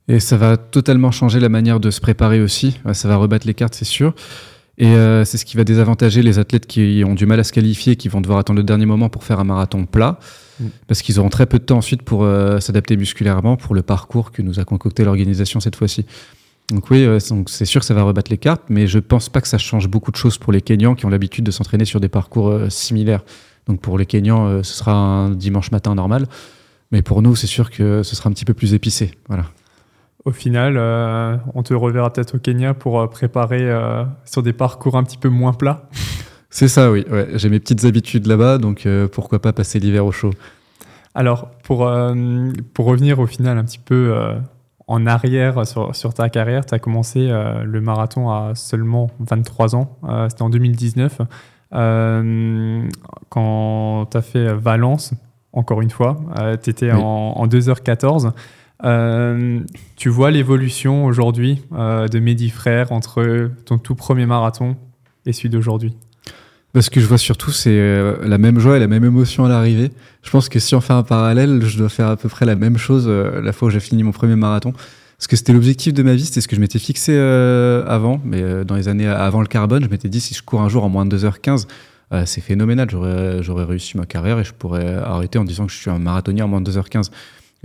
Et 0.09 0.21
ça 0.21 0.37
va 0.37 0.57
totalement 0.57 1.11
changer 1.11 1.41
la 1.41 1.49
manière 1.49 1.81
de 1.81 1.91
se 1.91 2.01
préparer 2.01 2.41
aussi. 2.41 2.79
Ça 2.93 3.09
va 3.09 3.17
rebattre 3.17 3.47
les 3.47 3.55
cartes, 3.55 3.75
c'est 3.75 3.85
sûr. 3.85 4.15
Et 4.79 4.89
euh, 4.89 5.25
c'est 5.25 5.39
ce 5.39 5.45
qui 5.45 5.57
va 5.57 5.65
désavantager 5.65 6.23
les 6.23 6.39
athlètes 6.39 6.67
qui 6.67 7.03
ont 7.07 7.15
du 7.15 7.27
mal 7.27 7.41
à 7.41 7.45
se 7.45 7.53
qualifier, 7.53 7.97
qui 7.97 8.09
vont 8.09 8.21
devoir 8.21 8.39
attendre 8.39 8.59
le 8.59 8.65
dernier 8.65 8.87
moment 8.87 9.09
pour 9.09 9.25
faire 9.25 9.41
un 9.41 9.45
marathon 9.45 9.87
plat, 9.87 10.19
mm. 10.61 10.67
parce 10.87 11.03
qu'ils 11.03 11.19
auront 11.19 11.31
très 11.31 11.47
peu 11.47 11.59
de 11.59 11.65
temps 11.65 11.79
ensuite 11.79 12.03
pour 12.03 12.25
euh, 12.25 12.61
s'adapter 12.61 12.97
musculairement 12.97 13.57
pour 13.57 13.75
le 13.75 13.83
parcours 13.83 14.33
que 14.33 14.43
nous 14.43 14.61
a 14.61 14.65
concocté 14.65 15.05
l'organisation 15.05 15.61
cette 15.61 15.77
fois-ci. 15.77 16.05
Donc 16.69 16.91
oui, 16.91 17.05
euh, 17.05 17.19
c'est 17.47 17.65
sûr 17.65 17.81
que 17.81 17.87
ça 17.87 17.95
va 17.95 18.03
rebattre 18.03 18.31
les 18.31 18.39
cartes, 18.39 18.65
mais 18.69 18.87
je 18.87 18.99
pense 18.99 19.29
pas 19.31 19.41
que 19.41 19.49
ça 19.49 19.59
change 19.59 19.89
beaucoup 19.89 20.11
de 20.11 20.17
choses 20.17 20.37
pour 20.37 20.53
les 20.53 20.61
Kenyans 20.61 20.95
qui 20.95 21.07
ont 21.07 21.11
l'habitude 21.11 21.45
de 21.45 21.51
s'entraîner 21.51 21.87
sur 21.87 22.01
des 22.01 22.09
parcours 22.09 22.53
similaires. 22.69 23.25
Donc 23.67 23.81
pour 23.81 23.99
les 23.99 24.05
Kenyans, 24.05 24.63
ce 24.63 24.75
sera 24.75 24.93
un 24.93 25.31
dimanche 25.31 25.71
matin 25.71 25.95
normal, 25.95 26.27
mais 26.93 27.03
pour 27.03 27.23
nous, 27.23 27.35
c'est 27.35 27.47
sûr 27.47 27.71
que 27.71 28.03
ce 28.03 28.15
sera 28.15 28.29
un 28.29 28.33
petit 28.33 28.45
peu 28.45 28.55
plus 28.55 28.75
épicé. 28.75 29.13
Voilà 29.29 29.47
au 30.27 30.33
final, 30.33 30.75
euh, 30.77 31.37
on 31.55 31.63
te 31.63 31.73
reverra 31.73 32.13
peut-être 32.13 32.35
au 32.35 32.39
Kenya 32.39 32.75
pour 32.75 33.01
euh, 33.01 33.07
préparer 33.07 33.63
euh, 33.63 34.03
sur 34.25 34.43
des 34.43 34.53
parcours 34.53 34.97
un 34.97 35.05
petit 35.05 35.19
peu 35.19 35.29
moins 35.29 35.53
plats. 35.53 35.89
C'est 36.51 36.67
ça, 36.67 36.91
oui. 36.91 37.07
J'ai 37.35 37.49
mes 37.49 37.61
petites 37.61 37.85
habitudes 37.85 38.27
là-bas, 38.27 38.59
donc 38.59 38.89
pourquoi 39.13 39.41
pas 39.43 39.53
passer 39.53 39.79
l'hiver 39.79 40.07
au 40.07 40.13
chaud. 40.13 40.31
Alors, 41.15 41.51
pour, 41.63 41.91
pour 42.73 42.87
revenir 42.87 43.19
au 43.19 43.27
final 43.27 43.59
un 43.59 43.65
petit 43.65 43.81
peu 43.81 44.17
en 44.87 45.07
arrière 45.07 45.67
sur, 45.67 45.95
sur 45.95 46.15
ta 46.15 46.31
carrière. 46.31 46.65
Tu 46.65 46.75
as 46.75 46.79
commencé 46.79 47.29
le 47.29 47.81
marathon 47.83 48.31
à 48.31 48.55
seulement 48.55 49.11
23 49.21 49.77
ans. 49.77 49.99
C'était 50.31 50.43
en 50.43 50.49
2019. 50.49 51.21
quand 53.29 54.07
tu 54.11 54.17
as 54.17 54.23
fait 54.23 54.55
Valence, 54.55 55.13
encore 55.53 55.83
une 55.83 55.91
fois, 55.91 56.17
tu 56.63 56.71
étais 56.71 56.91
en, 56.91 57.03
en 57.03 57.47
2h14. 57.47 58.33
Euh, 58.85 59.61
tu 59.97 60.09
vois 60.09 60.31
l'évolution 60.31 61.07
aujourd'hui 61.07 61.63
euh, 61.73 62.09
de 62.09 62.19
Mehdi 62.19 62.51
Frère 62.51 62.93
entre 62.93 63.51
ton 63.65 63.79
tout 63.79 63.95
premier 63.95 64.27
marathon 64.27 64.77
et 65.25 65.33
celui 65.33 65.49
d'aujourd'hui? 65.49 65.95
Ce 66.79 66.91
que 66.91 67.01
je 67.01 67.07
vois 67.07 67.17
surtout, 67.17 67.53
c'est 67.53 67.71
euh, 67.71 68.17
la 68.23 68.37
même 68.37 68.59
joie 68.59 68.77
et 68.77 68.81
la 68.81 68.87
même 68.87 69.05
émotion 69.05 69.47
à 69.47 69.49
l'arrivée. 69.49 69.91
Je 70.23 70.31
pense 70.31 70.51
que 70.51 70.59
si 70.59 70.75
on 70.75 70.83
fait 70.83 70.93
un 70.93 71.03
parallèle, 71.03 71.63
je 71.65 71.79
dois 71.79 71.89
faire 71.89 72.09
à 72.09 72.17
peu 72.17 72.29
près 72.29 72.45
la 72.45 72.55
même 72.55 72.77
chose 72.77 73.09
la 73.09 73.53
fois 73.55 73.69
où 73.69 73.71
j'ai 73.71 73.81
fini 73.81 74.03
mon 74.03 74.13
premier 74.13 74.37
marathon. 74.37 74.73
Parce 74.73 75.27
que 75.27 75.37
c'était 75.37 75.55
l'objectif 75.55 75.95
de 75.95 76.03
ma 76.03 76.15
vie, 76.15 76.27
c'était 76.27 76.43
ce 76.43 76.49
que 76.49 76.55
je 76.55 76.61
m'étais 76.61 76.79
fixé 76.79 77.17
avant, 77.17 78.21
mais 78.25 78.65
dans 78.67 78.75
les 78.75 78.89
années 78.89 79.07
avant 79.07 79.41
le 79.41 79.47
carbone, 79.47 79.85
je 79.85 79.89
m'étais 79.89 80.11
dit 80.11 80.21
si 80.21 80.35
je 80.35 80.43
cours 80.43 80.61
un 80.61 80.69
jour 80.69 80.85
en 80.85 80.91
moins 80.91 81.07
de 81.07 81.17
2h15, 81.17 81.67
c'est 82.27 82.43
phénoménal, 82.43 82.91
j'aurais 82.91 83.65
réussi 83.65 83.97
ma 83.97 84.05
carrière 84.05 84.39
et 84.39 84.45
je 84.45 84.53
pourrais 84.53 84.97
arrêter 84.97 85.39
en 85.39 85.45
disant 85.45 85.65
que 85.65 85.73
je 85.73 85.79
suis 85.79 85.89
un 85.89 85.99
marathonnier 85.99 86.43
en 86.43 86.49
moins 86.49 86.61
de 86.61 86.71
2h15. 86.71 87.11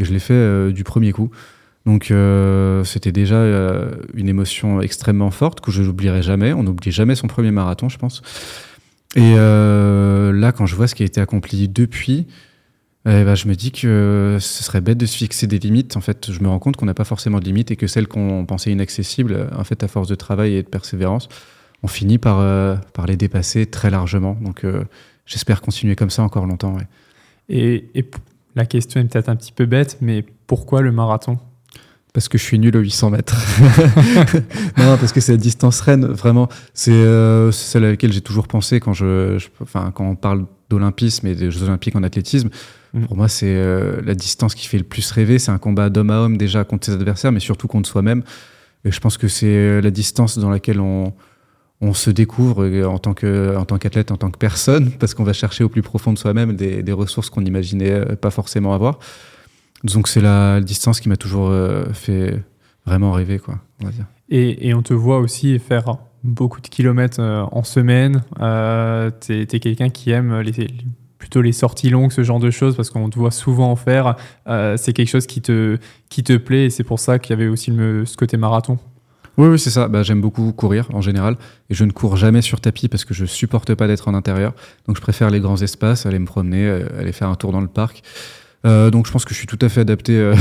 Et 0.01 0.05
je 0.05 0.11
l'ai 0.11 0.19
fait 0.19 0.33
euh, 0.33 0.71
du 0.71 0.83
premier 0.83 1.11
coup. 1.11 1.29
Donc 1.85 2.11
euh, 2.11 2.83
c'était 2.83 3.11
déjà 3.11 3.35
euh, 3.35 3.91
une 4.15 4.29
émotion 4.29 4.81
extrêmement 4.81 5.31
forte 5.31 5.61
que 5.61 5.71
je 5.71 5.83
n'oublierai 5.83 6.23
jamais. 6.23 6.53
On 6.53 6.63
n'oublie 6.63 6.91
jamais 6.91 7.15
son 7.15 7.27
premier 7.27 7.51
marathon, 7.51 7.87
je 7.87 7.97
pense. 7.97 8.21
Et 9.15 9.35
là, 9.35 10.51
quand 10.53 10.65
je 10.65 10.75
vois 10.75 10.87
ce 10.87 10.95
qui 10.95 11.03
a 11.03 11.05
été 11.05 11.19
accompli 11.19 11.67
depuis, 11.67 12.27
eh 13.05 13.23
ben, 13.23 13.35
je 13.35 13.47
me 13.47 13.55
dis 13.55 13.71
que 13.73 14.37
ce 14.39 14.63
serait 14.63 14.79
bête 14.79 14.97
de 14.97 15.05
se 15.05 15.17
fixer 15.17 15.47
des 15.47 15.59
limites. 15.59 15.97
En 15.97 16.01
fait, 16.01 16.31
je 16.31 16.39
me 16.39 16.47
rends 16.47 16.59
compte 16.59 16.77
qu'on 16.77 16.85
n'a 16.85 16.93
pas 16.93 17.03
forcément 17.03 17.39
de 17.39 17.43
limites 17.43 17.71
et 17.71 17.75
que 17.75 17.87
celles 17.87 18.07
qu'on 18.07 18.45
pensait 18.45 18.71
inaccessibles, 18.71 19.49
en 19.53 19.65
fait, 19.65 19.83
à 19.83 19.89
force 19.89 20.07
de 20.07 20.15
travail 20.15 20.55
et 20.55 20.63
de 20.63 20.67
persévérance, 20.69 21.27
on 21.83 21.87
finit 21.87 22.19
par, 22.19 22.41
les 23.05 23.17
dépasser 23.17 23.65
très 23.65 23.89
largement. 23.89 24.37
Donc 24.41 24.65
j'espère 25.25 25.61
continuer 25.61 25.97
comme 25.97 26.09
ça 26.09 26.23
encore 26.23 26.45
longtemps. 26.45 26.77
Et, 27.49 27.89
et, 27.95 28.05
la 28.55 28.65
question 28.65 29.01
est 29.01 29.05
peut-être 29.05 29.29
un 29.29 29.35
petit 29.35 29.51
peu 29.51 29.65
bête, 29.65 29.97
mais 30.01 30.25
pourquoi 30.47 30.81
le 30.81 30.91
marathon? 30.91 31.39
Parce 32.13 32.27
que 32.27 32.37
je 32.37 32.43
suis 32.43 32.59
nul 32.59 32.75
au 32.75 32.81
800 32.81 33.11
mètres. 33.11 33.37
non, 34.77 34.97
parce 34.97 35.13
que 35.13 35.21
c'est 35.21 35.31
la 35.31 35.37
distance 35.37 35.79
reine, 35.79 36.05
vraiment. 36.05 36.49
C'est 36.73 36.91
euh, 36.91 37.51
celle 37.51 37.85
à 37.85 37.91
laquelle 37.91 38.11
j'ai 38.11 38.21
toujours 38.21 38.49
pensé 38.49 38.81
quand, 38.81 38.91
je, 38.91 39.37
enfin, 39.61 39.91
quand 39.95 40.05
on 40.05 40.15
parle 40.15 40.45
d'olympisme 40.69 41.27
et 41.27 41.35
des 41.35 41.49
Jeux 41.51 41.63
olympiques 41.63 41.95
en 41.95 42.03
athlétisme. 42.03 42.49
Mm. 42.93 43.05
Pour 43.05 43.15
moi, 43.15 43.29
c'est 43.29 43.55
euh, 43.55 44.01
la 44.03 44.13
distance 44.13 44.55
qui 44.55 44.67
fait 44.67 44.77
le 44.77 44.83
plus 44.83 45.09
rêver. 45.11 45.39
C'est 45.39 45.51
un 45.51 45.57
combat 45.57 45.89
d'homme 45.89 46.09
à 46.09 46.19
homme 46.19 46.35
déjà 46.35 46.65
contre 46.65 46.87
ses 46.87 46.93
adversaires, 46.93 47.31
mais 47.31 47.39
surtout 47.39 47.67
contre 47.67 47.87
soi-même. 47.87 48.23
Et 48.83 48.91
je 48.91 48.99
pense 48.99 49.17
que 49.17 49.29
c'est 49.29 49.45
euh, 49.45 49.79
la 49.79 49.91
distance 49.91 50.37
dans 50.37 50.49
laquelle 50.49 50.81
on, 50.81 51.13
on 51.81 51.93
se 51.93 52.11
découvre 52.11 52.63
euh, 52.65 52.85
en 52.85 52.99
tant 52.99 53.13
qu'athlète, 53.13 54.11
en 54.11 54.17
tant 54.17 54.29
que 54.29 54.37
personne, 54.37 54.91
parce 54.99 55.13
qu'on 55.13 55.23
va 55.23 55.33
chercher 55.33 55.63
au 55.63 55.69
plus 55.69 55.81
profond 55.81 56.13
de 56.13 56.17
soi-même 56.17 56.55
des, 56.55 56.91
ressources 56.91 57.29
qu'on 57.29 57.41
n'imaginait 57.41 57.91
euh, 57.91 58.15
pas 58.15 58.31
forcément 58.31 58.73
avoir. 58.73 58.99
Donc 59.83 60.07
c'est 60.07 60.21
la 60.21 60.61
distance 60.61 60.99
qui 60.99 61.09
m'a 61.09 61.17
toujours 61.17 61.49
euh, 61.49 61.85
fait 61.93 62.39
vraiment 62.85 63.11
rêver, 63.11 63.39
quoi. 63.39 63.59
Et, 64.29 64.73
on 64.73 64.83
te 64.83 64.93
voit 64.93 65.19
aussi 65.19 65.57
faire 65.59 65.97
beaucoup 66.23 66.61
de 66.61 66.67
kilomètres 66.67 67.19
en 67.19 67.63
semaine. 67.63 68.23
Euh, 68.39 69.09
es, 69.29 69.45
quelqu'un 69.47 69.89
qui 69.89 70.11
aime 70.11 70.43
plutôt 71.17 71.41
les 71.41 71.51
sorties 71.51 71.89
longues, 71.89 72.11
ce 72.11 72.23
genre 72.23 72.39
de 72.39 72.51
choses, 72.51 72.75
parce 72.75 72.91
qu'on 72.91 73.09
te 73.09 73.17
voit 73.17 73.31
souvent 73.31 73.71
en 73.71 73.75
faire. 73.75 74.15
C'est 74.77 74.93
quelque 74.93 75.09
chose 75.09 75.25
qui 75.25 75.41
te, 75.41 75.77
qui 76.09 76.23
te 76.23 76.37
plaît 76.37 76.65
et 76.65 76.69
c'est 76.69 76.83
pour 76.83 76.99
ça 76.99 77.17
qu'il 77.17 77.31
y 77.31 77.41
avait 77.41 77.49
aussi 77.49 77.71
le, 77.71 78.05
ce 78.05 78.15
côté 78.15 78.37
marathon. 78.37 78.77
Oui, 79.37 79.47
oui 79.47 79.59
c'est 79.59 79.69
ça. 79.69 79.87
Bah, 79.87 80.03
J'aime 80.03 80.21
beaucoup 80.21 80.51
courir 80.53 80.87
en 80.93 81.01
général. 81.01 81.37
Et 81.69 81.73
je 81.73 81.83
ne 81.85 81.91
cours 81.91 82.17
jamais 82.17 82.41
sur 82.41 82.59
tapis 82.59 82.87
parce 82.87 83.05
que 83.05 83.13
je 83.13 83.25
supporte 83.25 83.73
pas 83.75 83.87
d'être 83.87 84.07
en 84.07 84.13
intérieur. 84.13 84.53
Donc 84.87 84.97
je 84.97 85.01
préfère 85.01 85.29
les 85.29 85.39
grands 85.39 85.61
espaces, 85.61 86.05
aller 86.05 86.19
me 86.19 86.25
promener, 86.25 86.67
euh, 86.67 86.85
aller 86.99 87.11
faire 87.11 87.29
un 87.29 87.35
tour 87.35 87.51
dans 87.51 87.61
le 87.61 87.67
parc. 87.67 88.03
Euh, 88.65 88.91
donc 88.91 89.07
je 89.07 89.11
pense 89.11 89.25
que 89.25 89.33
je 89.33 89.39
suis 89.39 89.47
tout 89.47 89.57
à 89.61 89.69
fait 89.69 89.81
adapté 89.81 90.17
euh, 90.17 90.35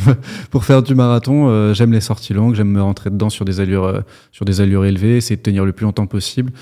pour 0.50 0.64
faire 0.64 0.82
du 0.82 0.94
marathon. 0.94 1.48
Euh, 1.48 1.74
j'aime 1.74 1.92
les 1.92 2.00
sorties 2.00 2.34
longues, 2.34 2.54
j'aime 2.54 2.70
me 2.70 2.82
rentrer 2.82 3.10
dedans 3.10 3.30
sur 3.30 3.44
des 3.44 3.60
allures, 3.60 3.84
euh, 3.84 4.00
sur 4.32 4.44
des 4.44 4.60
allures 4.60 4.84
élevées, 4.84 5.16
essayer 5.16 5.36
de 5.36 5.42
tenir 5.42 5.64
le 5.64 5.72
plus 5.72 5.84
longtemps 5.84 6.06
possible. 6.06 6.52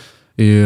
Et 0.41 0.63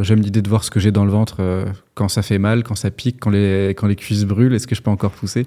j'aime 0.00 0.22
l'idée 0.22 0.40
de 0.40 0.48
voir 0.48 0.64
ce 0.64 0.70
que 0.70 0.80
j'ai 0.80 0.90
dans 0.90 1.04
le 1.04 1.10
ventre 1.10 1.66
quand 1.94 2.08
ça 2.08 2.22
fait 2.22 2.38
mal, 2.38 2.62
quand 2.62 2.76
ça 2.76 2.90
pique, 2.90 3.18
quand 3.20 3.28
les, 3.28 3.74
quand 3.76 3.86
les 3.86 3.94
cuisses 3.94 4.24
brûlent. 4.24 4.54
Est-ce 4.54 4.66
que 4.66 4.74
je 4.74 4.80
peux 4.80 4.90
encore 4.90 5.10
pousser? 5.10 5.44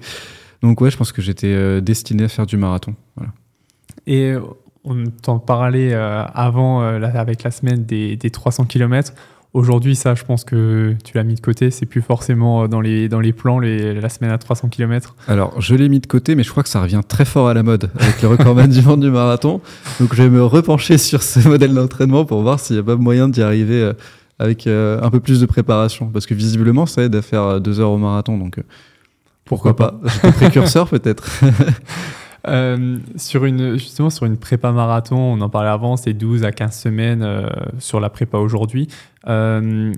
Donc 0.62 0.80
ouais, 0.80 0.88
je 0.88 0.96
pense 0.96 1.10
que 1.10 1.20
j'étais 1.20 1.80
destiné 1.80 2.22
à 2.22 2.28
faire 2.28 2.46
du 2.46 2.56
marathon. 2.56 2.94
Voilà. 3.16 3.32
Et 4.06 4.36
on 4.84 5.04
t'en 5.22 5.38
parlait 5.38 5.92
euh, 5.92 6.24
avant, 6.34 6.82
euh, 6.82 7.00
avec 7.02 7.42
la 7.42 7.50
semaine 7.50 7.84
des, 7.84 8.16
300 8.18 8.64
km. 8.64 9.12
Aujourd'hui, 9.52 9.96
ça, 9.96 10.14
je 10.14 10.24
pense 10.24 10.44
que 10.44 10.94
tu 11.04 11.16
l'as 11.16 11.24
mis 11.24 11.34
de 11.34 11.40
côté. 11.40 11.70
C'est 11.70 11.86
plus 11.86 12.02
forcément 12.02 12.62
euh, 12.62 12.68
dans 12.68 12.80
les, 12.80 13.08
dans 13.08 13.20
les 13.20 13.32
plans 13.32 13.58
la 13.58 14.08
semaine 14.08 14.30
à 14.30 14.38
300 14.38 14.68
km. 14.68 15.16
Alors, 15.28 15.60
je 15.60 15.74
l'ai 15.74 15.88
mis 15.88 16.00
de 16.00 16.06
côté, 16.06 16.34
mais 16.34 16.44
je 16.44 16.50
crois 16.50 16.62
que 16.62 16.68
ça 16.68 16.80
revient 16.80 17.00
très 17.06 17.24
fort 17.24 17.48
à 17.48 17.54
la 17.54 17.62
mode 17.62 17.90
avec 17.98 18.22
le 18.22 18.28
recordman 18.28 18.68
du 18.70 18.82
monde 18.82 19.00
du 19.00 19.10
marathon. 19.10 19.60
Donc, 19.98 20.14
je 20.14 20.22
vais 20.22 20.30
me 20.30 20.44
repencher 20.44 20.98
sur 20.98 21.22
ce 21.22 21.46
modèle 21.46 21.74
d'entraînement 21.74 22.24
pour 22.24 22.42
voir 22.42 22.60
s'il 22.60 22.76
n'y 22.76 22.80
a 22.80 22.84
pas 22.84 22.96
moyen 22.96 23.28
d'y 23.28 23.42
arriver 23.42 23.92
avec 24.38 24.66
un 24.66 25.10
peu 25.10 25.20
plus 25.20 25.40
de 25.40 25.46
préparation. 25.46 26.06
Parce 26.06 26.26
que 26.26 26.34
visiblement, 26.34 26.86
ça 26.86 27.02
aide 27.02 27.14
à 27.16 27.22
faire 27.22 27.60
deux 27.60 27.80
heures 27.80 27.90
au 27.90 27.98
marathon. 27.98 28.38
Donc, 28.38 28.60
pourquoi, 29.44 29.74
pas, 29.74 29.98
pas? 30.22 30.32
précurseur 30.32 30.88
peut-être. 30.88 31.28
Euh, 32.46 32.98
sur 33.16 33.44
une, 33.44 33.76
justement, 33.78 34.10
sur 34.10 34.26
une 34.26 34.36
prépa 34.36 34.72
marathon, 34.72 35.16
on 35.16 35.40
en 35.40 35.48
parlait 35.48 35.70
avant, 35.70 35.96
c'est 35.96 36.12
12 36.12 36.44
à 36.44 36.52
15 36.52 36.78
semaines 36.78 37.22
euh, 37.22 37.48
sur 37.78 38.00
la 38.00 38.08
prépa 38.08 38.38
aujourd'hui. 38.38 38.88
Euh, 39.28 39.92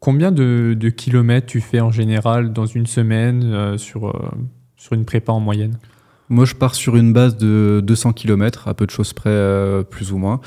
combien 0.00 0.30
de, 0.32 0.76
kilomètres 0.90 1.46
tu 1.46 1.60
fais 1.60 1.80
en 1.80 1.90
général 1.90 2.52
dans 2.52 2.66
une 2.66 2.86
semaine 2.86 3.76
sur, 3.78 4.12
sur 4.76 4.92
une 4.92 5.04
prépa 5.04 5.32
en 5.32 5.40
moyenne? 5.40 5.78
Moi, 6.28 6.44
je 6.44 6.54
pars 6.54 6.74
sur 6.74 6.96
une 6.96 7.12
base 7.12 7.38
de 7.38 7.80
200 7.82 8.12
km, 8.12 8.68
à 8.68 8.74
peu 8.74 8.84
de 8.84 8.90
choses 8.90 9.12
près, 9.12 9.84
plus 9.90 10.12
ou 10.12 10.18
moins. 10.18 10.40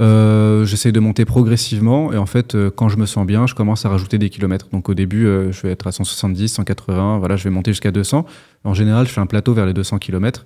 J'essaie 0.00 0.90
de 0.90 0.98
monter 0.98 1.24
progressivement 1.24 2.12
et 2.12 2.16
en 2.16 2.26
fait, 2.26 2.56
quand 2.74 2.88
je 2.88 2.96
me 2.96 3.06
sens 3.06 3.24
bien, 3.24 3.46
je 3.46 3.54
commence 3.54 3.86
à 3.86 3.88
rajouter 3.88 4.18
des 4.18 4.30
kilomètres. 4.30 4.66
Donc 4.72 4.88
au 4.88 4.94
début, 4.94 5.22
je 5.24 5.62
vais 5.62 5.70
être 5.70 5.86
à 5.86 5.92
170, 5.92 6.48
180, 6.48 7.18
voilà, 7.18 7.36
je 7.36 7.44
vais 7.44 7.50
monter 7.50 7.70
jusqu'à 7.70 7.92
200. 7.92 8.26
En 8.64 8.74
général, 8.74 9.06
je 9.06 9.12
fais 9.12 9.20
un 9.20 9.26
plateau 9.26 9.54
vers 9.54 9.64
les 9.64 9.74
200 9.74 10.00
km. 10.00 10.44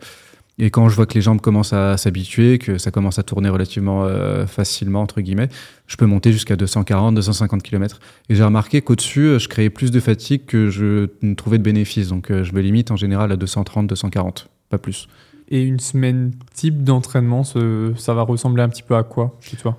Et 0.58 0.70
quand 0.70 0.88
je 0.88 0.96
vois 0.96 1.04
que 1.04 1.12
les 1.14 1.20
jambes 1.20 1.40
commencent 1.40 1.74
à 1.74 1.98
s'habituer, 1.98 2.58
que 2.58 2.78
ça 2.78 2.90
commence 2.90 3.18
à 3.18 3.22
tourner 3.22 3.50
relativement 3.50 4.04
euh, 4.04 4.46
facilement, 4.46 5.02
entre 5.02 5.20
guillemets, 5.20 5.50
je 5.86 5.96
peux 5.96 6.06
monter 6.06 6.32
jusqu'à 6.32 6.56
240, 6.56 7.14
250 7.14 7.62
km. 7.62 8.00
Et 8.30 8.34
j'ai 8.34 8.42
remarqué 8.42 8.80
qu'au-dessus, 8.80 9.26
euh, 9.26 9.38
je 9.38 9.48
créais 9.48 9.68
plus 9.68 9.90
de 9.90 10.00
fatigue 10.00 10.46
que 10.46 10.70
je 10.70 11.10
ne 11.20 11.34
trouvais 11.34 11.58
de 11.58 11.62
bénéfice. 11.62 12.08
Donc 12.08 12.30
euh, 12.30 12.42
je 12.42 12.54
me 12.54 12.60
limite 12.62 12.90
en 12.90 12.96
général 12.96 13.32
à 13.32 13.36
230, 13.36 13.86
240, 13.86 14.48
pas 14.70 14.78
plus. 14.78 15.08
Et 15.50 15.60
une 15.60 15.78
semaine 15.78 16.32
type 16.54 16.82
d'entraînement, 16.82 17.44
ça 17.44 18.14
va 18.14 18.22
ressembler 18.22 18.62
un 18.62 18.68
petit 18.68 18.82
peu 18.82 18.96
à 18.96 19.04
quoi 19.04 19.36
chez 19.40 19.56
toi? 19.56 19.78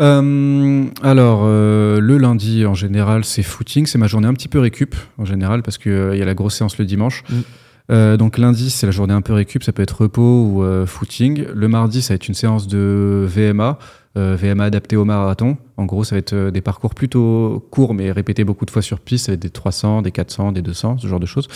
Euh, 0.00 0.84
alors, 1.02 1.44
le 1.44 2.18
lundi, 2.18 2.64
en 2.64 2.74
général, 2.74 3.24
c'est 3.24 3.42
footing. 3.42 3.86
C'est 3.86 3.98
ma 3.98 4.06
journée 4.06 4.28
un 4.28 4.32
petit 4.32 4.46
peu 4.46 4.60
récup, 4.60 4.94
en 5.18 5.24
général, 5.24 5.64
parce 5.64 5.76
qu'il 5.76 6.10
il 6.12 6.18
y 6.18 6.22
a 6.22 6.24
la 6.24 6.34
grosse 6.34 6.54
séance 6.54 6.78
le 6.78 6.84
dimanche. 6.84 7.24
Mm. 7.28 7.40
Euh, 7.90 8.16
donc 8.16 8.38
lundi, 8.38 8.70
c'est 8.70 8.86
la 8.86 8.92
journée 8.92 9.14
un 9.14 9.22
peu 9.22 9.32
récup, 9.32 9.62
ça 9.62 9.72
peut 9.72 9.82
être 9.82 10.02
repos 10.02 10.44
ou 10.44 10.62
euh, 10.62 10.86
footing. 10.86 11.44
Le 11.52 11.68
mardi, 11.68 12.02
ça 12.02 12.14
va 12.14 12.16
être 12.16 12.28
une 12.28 12.34
séance 12.34 12.68
de 12.68 13.26
VMA, 13.28 13.78
euh, 14.16 14.36
VMA 14.40 14.64
adapté 14.64 14.96
au 14.96 15.04
marathon. 15.04 15.56
En 15.76 15.86
gros, 15.86 16.04
ça 16.04 16.14
va 16.14 16.18
être 16.20 16.50
des 16.50 16.60
parcours 16.60 16.94
plutôt 16.94 17.66
courts, 17.70 17.94
mais 17.94 18.12
répétés 18.12 18.44
beaucoup 18.44 18.64
de 18.64 18.70
fois 18.70 18.82
sur 18.82 19.00
piste. 19.00 19.26
Ça 19.26 19.32
va 19.32 19.34
être 19.34 19.42
des 19.42 19.50
300, 19.50 20.02
des 20.02 20.12
400, 20.12 20.52
des 20.52 20.62
200, 20.62 20.98
ce 20.98 21.06
genre 21.06 21.20
de 21.20 21.26
choses. 21.26 21.48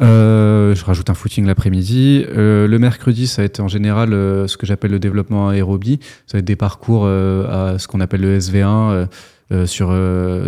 je 0.00 0.84
rajoute 0.84 1.08
un 1.08 1.14
footing 1.14 1.46
l'après-midi. 1.46 2.26
le 2.28 2.76
mercredi, 2.78 3.26
ça 3.26 3.42
va 3.42 3.46
être 3.46 3.60
en 3.60 3.68
général 3.68 4.10
ce 4.10 4.56
que 4.56 4.66
j'appelle 4.66 4.90
le 4.90 4.98
développement 4.98 5.48
aérobie. 5.48 6.00
Ça 6.26 6.36
va 6.36 6.40
être 6.40 6.44
des 6.44 6.56
parcours 6.56 7.06
à 7.06 7.78
ce 7.78 7.88
qu'on 7.88 8.00
appelle 8.00 8.20
le 8.20 8.38
SV1 8.38 9.06
sur 9.66 9.90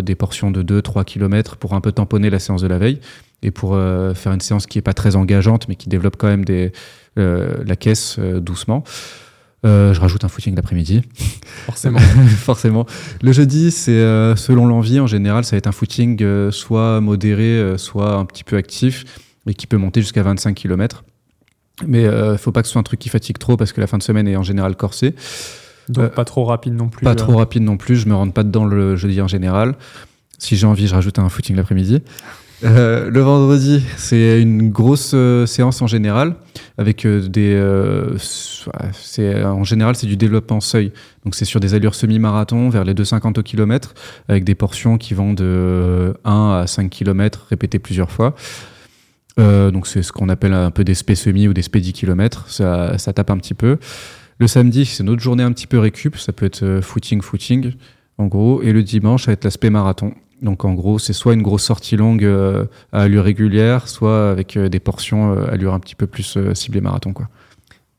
des 0.03 0.15
portions 0.15 0.51
de 0.51 0.81
2-3 0.81 1.05
km 1.05 1.57
pour 1.57 1.75
un 1.75 1.81
peu 1.81 1.93
tamponner 1.93 2.29
la 2.31 2.39
séance 2.39 2.63
de 2.63 2.69
la 2.69 2.79
veille 2.79 3.01
et 3.43 3.51
pour 3.51 3.75
euh, 3.75 4.15
faire 4.15 4.33
une 4.33 4.41
séance 4.41 4.67
qui 4.67 4.79
est 4.79 4.83
pas 4.83 4.95
très 4.95 5.17
engageante, 5.17 5.69
mais 5.69 5.75
qui 5.75 5.89
développe 5.89 6.17
quand 6.17 6.29
même 6.29 6.45
des, 6.45 6.73
euh, 7.19 7.63
la 7.67 7.77
caisse 7.77 8.17
euh, 8.19 8.41
doucement. 8.41 8.85
je 9.65 9.99
rajoute 9.99 10.25
un 10.25 10.29
footing 10.29 10.55
l'après-midi. 10.55 11.03
Forcément. 11.67 11.99
Forcément. 12.39 12.87
Le 13.21 13.33
jeudi, 13.33 13.71
c'est 13.71 14.01
selon 14.37 14.67
l'envie. 14.67 15.01
En 15.01 15.07
général, 15.07 15.45
ça 15.45 15.53
va 15.53 15.59
être 15.59 15.67
un 15.67 15.73
footing 15.73 16.51
soit 16.51 17.01
modéré, 17.01 17.75
soit 17.79 18.15
un 18.15 18.25
petit 18.25 18.45
peu 18.45 18.57
actif, 18.57 19.05
et 19.47 19.55
qui 19.55 19.67
peut 19.67 19.77
monter 19.77 20.01
jusqu'à 20.01 20.23
25 20.23 20.55
km. 20.55 21.05
Mais 21.87 22.03
il 22.03 22.39
faut 22.39 22.53
pas 22.53 22.63
que 22.63 22.69
ce 22.69 22.73
soit 22.73 22.81
un 22.81 22.85
truc 22.85 23.01
qui 23.01 23.09
fatigue 23.09 23.39
trop 23.39 23.57
parce 23.57 23.73
que 23.73 23.81
la 23.81 23.87
fin 23.87 23.99
de 23.99 24.03
semaine 24.03 24.29
est 24.29 24.37
en 24.37 24.43
général 24.43 24.77
corsée. 24.77 25.15
Donc 25.89 26.15
pas 26.15 26.25
trop 26.25 26.45
rapide 26.45 26.75
non 26.75 26.89
plus. 26.89 27.05
Pas 27.05 27.15
trop 27.15 27.37
rapide 27.37 27.63
non 27.63 27.77
plus. 27.77 27.97
Je 27.97 28.09
me 28.09 28.15
rentre 28.15 28.33
pas 28.33 28.45
dedans 28.45 28.65
le 28.65 28.97
jeudi 28.97 29.21
en 29.21 29.29
général. 29.29 29.77
Si 30.39 30.57
j'ai 30.57 30.67
envie, 30.67 30.89
je 30.89 30.95
rajoute 30.95 31.21
un 31.21 31.29
footing 31.29 31.55
l'après-midi. 31.55 32.03
Euh, 32.65 33.11
le 33.11 33.21
vendredi, 33.21 33.83
c'est 33.97 34.41
une 34.41 34.71
grosse 34.71 35.13
euh, 35.15 35.47
séance 35.47 35.83
en 35.83 35.89
général, 35.89 36.37
avec 36.79 37.05
euh, 37.05 37.27
des. 37.27 37.59
c'est 38.93 39.45
en 39.45 39.65
général, 39.65 39.97
c'est 39.97 40.07
du 40.07 40.17
développement 40.17 40.61
seuil. 40.61 40.93
Donc 41.25 41.35
c'est 41.35 41.45
sur 41.45 41.61
des 41.61 41.75
allures 41.75 41.95
semi-marathon 41.95 42.69
vers 42.69 42.85
les 42.85 42.95
2,50 42.95 43.41
au 43.41 43.43
kilomètre, 43.43 43.95
avec 44.29 44.45
des 44.45 44.55
portions 44.55 44.97
qui 44.97 45.15
vont 45.15 45.33
de 45.35 46.15
1 46.25 46.61
à 46.63 46.67
5 46.67 46.89
km 46.89 47.47
répétées 47.49 47.79
plusieurs 47.79 48.11
fois. 48.11 48.35
Donc 49.39 49.87
c'est 49.87 50.03
ce 50.03 50.13
qu'on 50.13 50.29
appelle 50.29 50.53
un 50.53 50.71
peu 50.71 50.85
des 50.85 50.95
spé 50.95 51.15
semi 51.15 51.49
ou 51.49 51.55
des 51.55 51.63
spé 51.63 51.81
10 51.81 51.95
km. 51.95 52.49
Ça, 52.49 52.99
ça 52.99 53.13
tape 53.13 53.31
un 53.31 53.39
petit 53.39 53.55
peu. 53.55 53.79
Le 54.39 54.47
samedi, 54.47 54.85
c'est 54.85 55.03
une 55.03 55.09
autre 55.09 55.23
journée 55.23 55.43
un 55.43 55.53
petit 55.53 55.67
peu 55.67 55.79
récup. 55.79 56.17
Ça 56.17 56.33
peut 56.33 56.47
être 56.47 56.81
footing, 56.83 57.23
footing, 57.23 57.73
en 58.19 58.27
gros. 58.27 58.63
Et 58.63 58.73
le 58.73 58.83
dimanche, 58.83 59.25
ça 59.25 59.27
va 59.29 59.33
être 59.33 59.45
l'aspect 59.45 59.71
marathon. 59.71 60.13
Donc 60.43 60.65
en 60.65 60.75
gros, 60.75 60.99
c'est 60.99 61.13
soit 61.13 61.35
une 61.35 61.43
grosse 61.43 61.63
sortie 61.63 61.97
longue 61.97 62.25
euh, 62.25 62.67
à 62.93 63.03
allure 63.03 63.25
régulière, 63.25 63.89
soit 63.89 64.31
avec 64.31 64.57
euh, 64.57 64.69
des 64.69 64.81
portions 64.81 65.33
euh, 65.33 65.51
allure 65.51 65.73
un 65.73 65.81
petit 65.81 65.95
peu 65.95 66.09
plus 66.09 66.37
euh, 66.37 66.53
ciblée 66.55 66.81
marathon. 66.81 67.13
Quoi. 67.13 67.29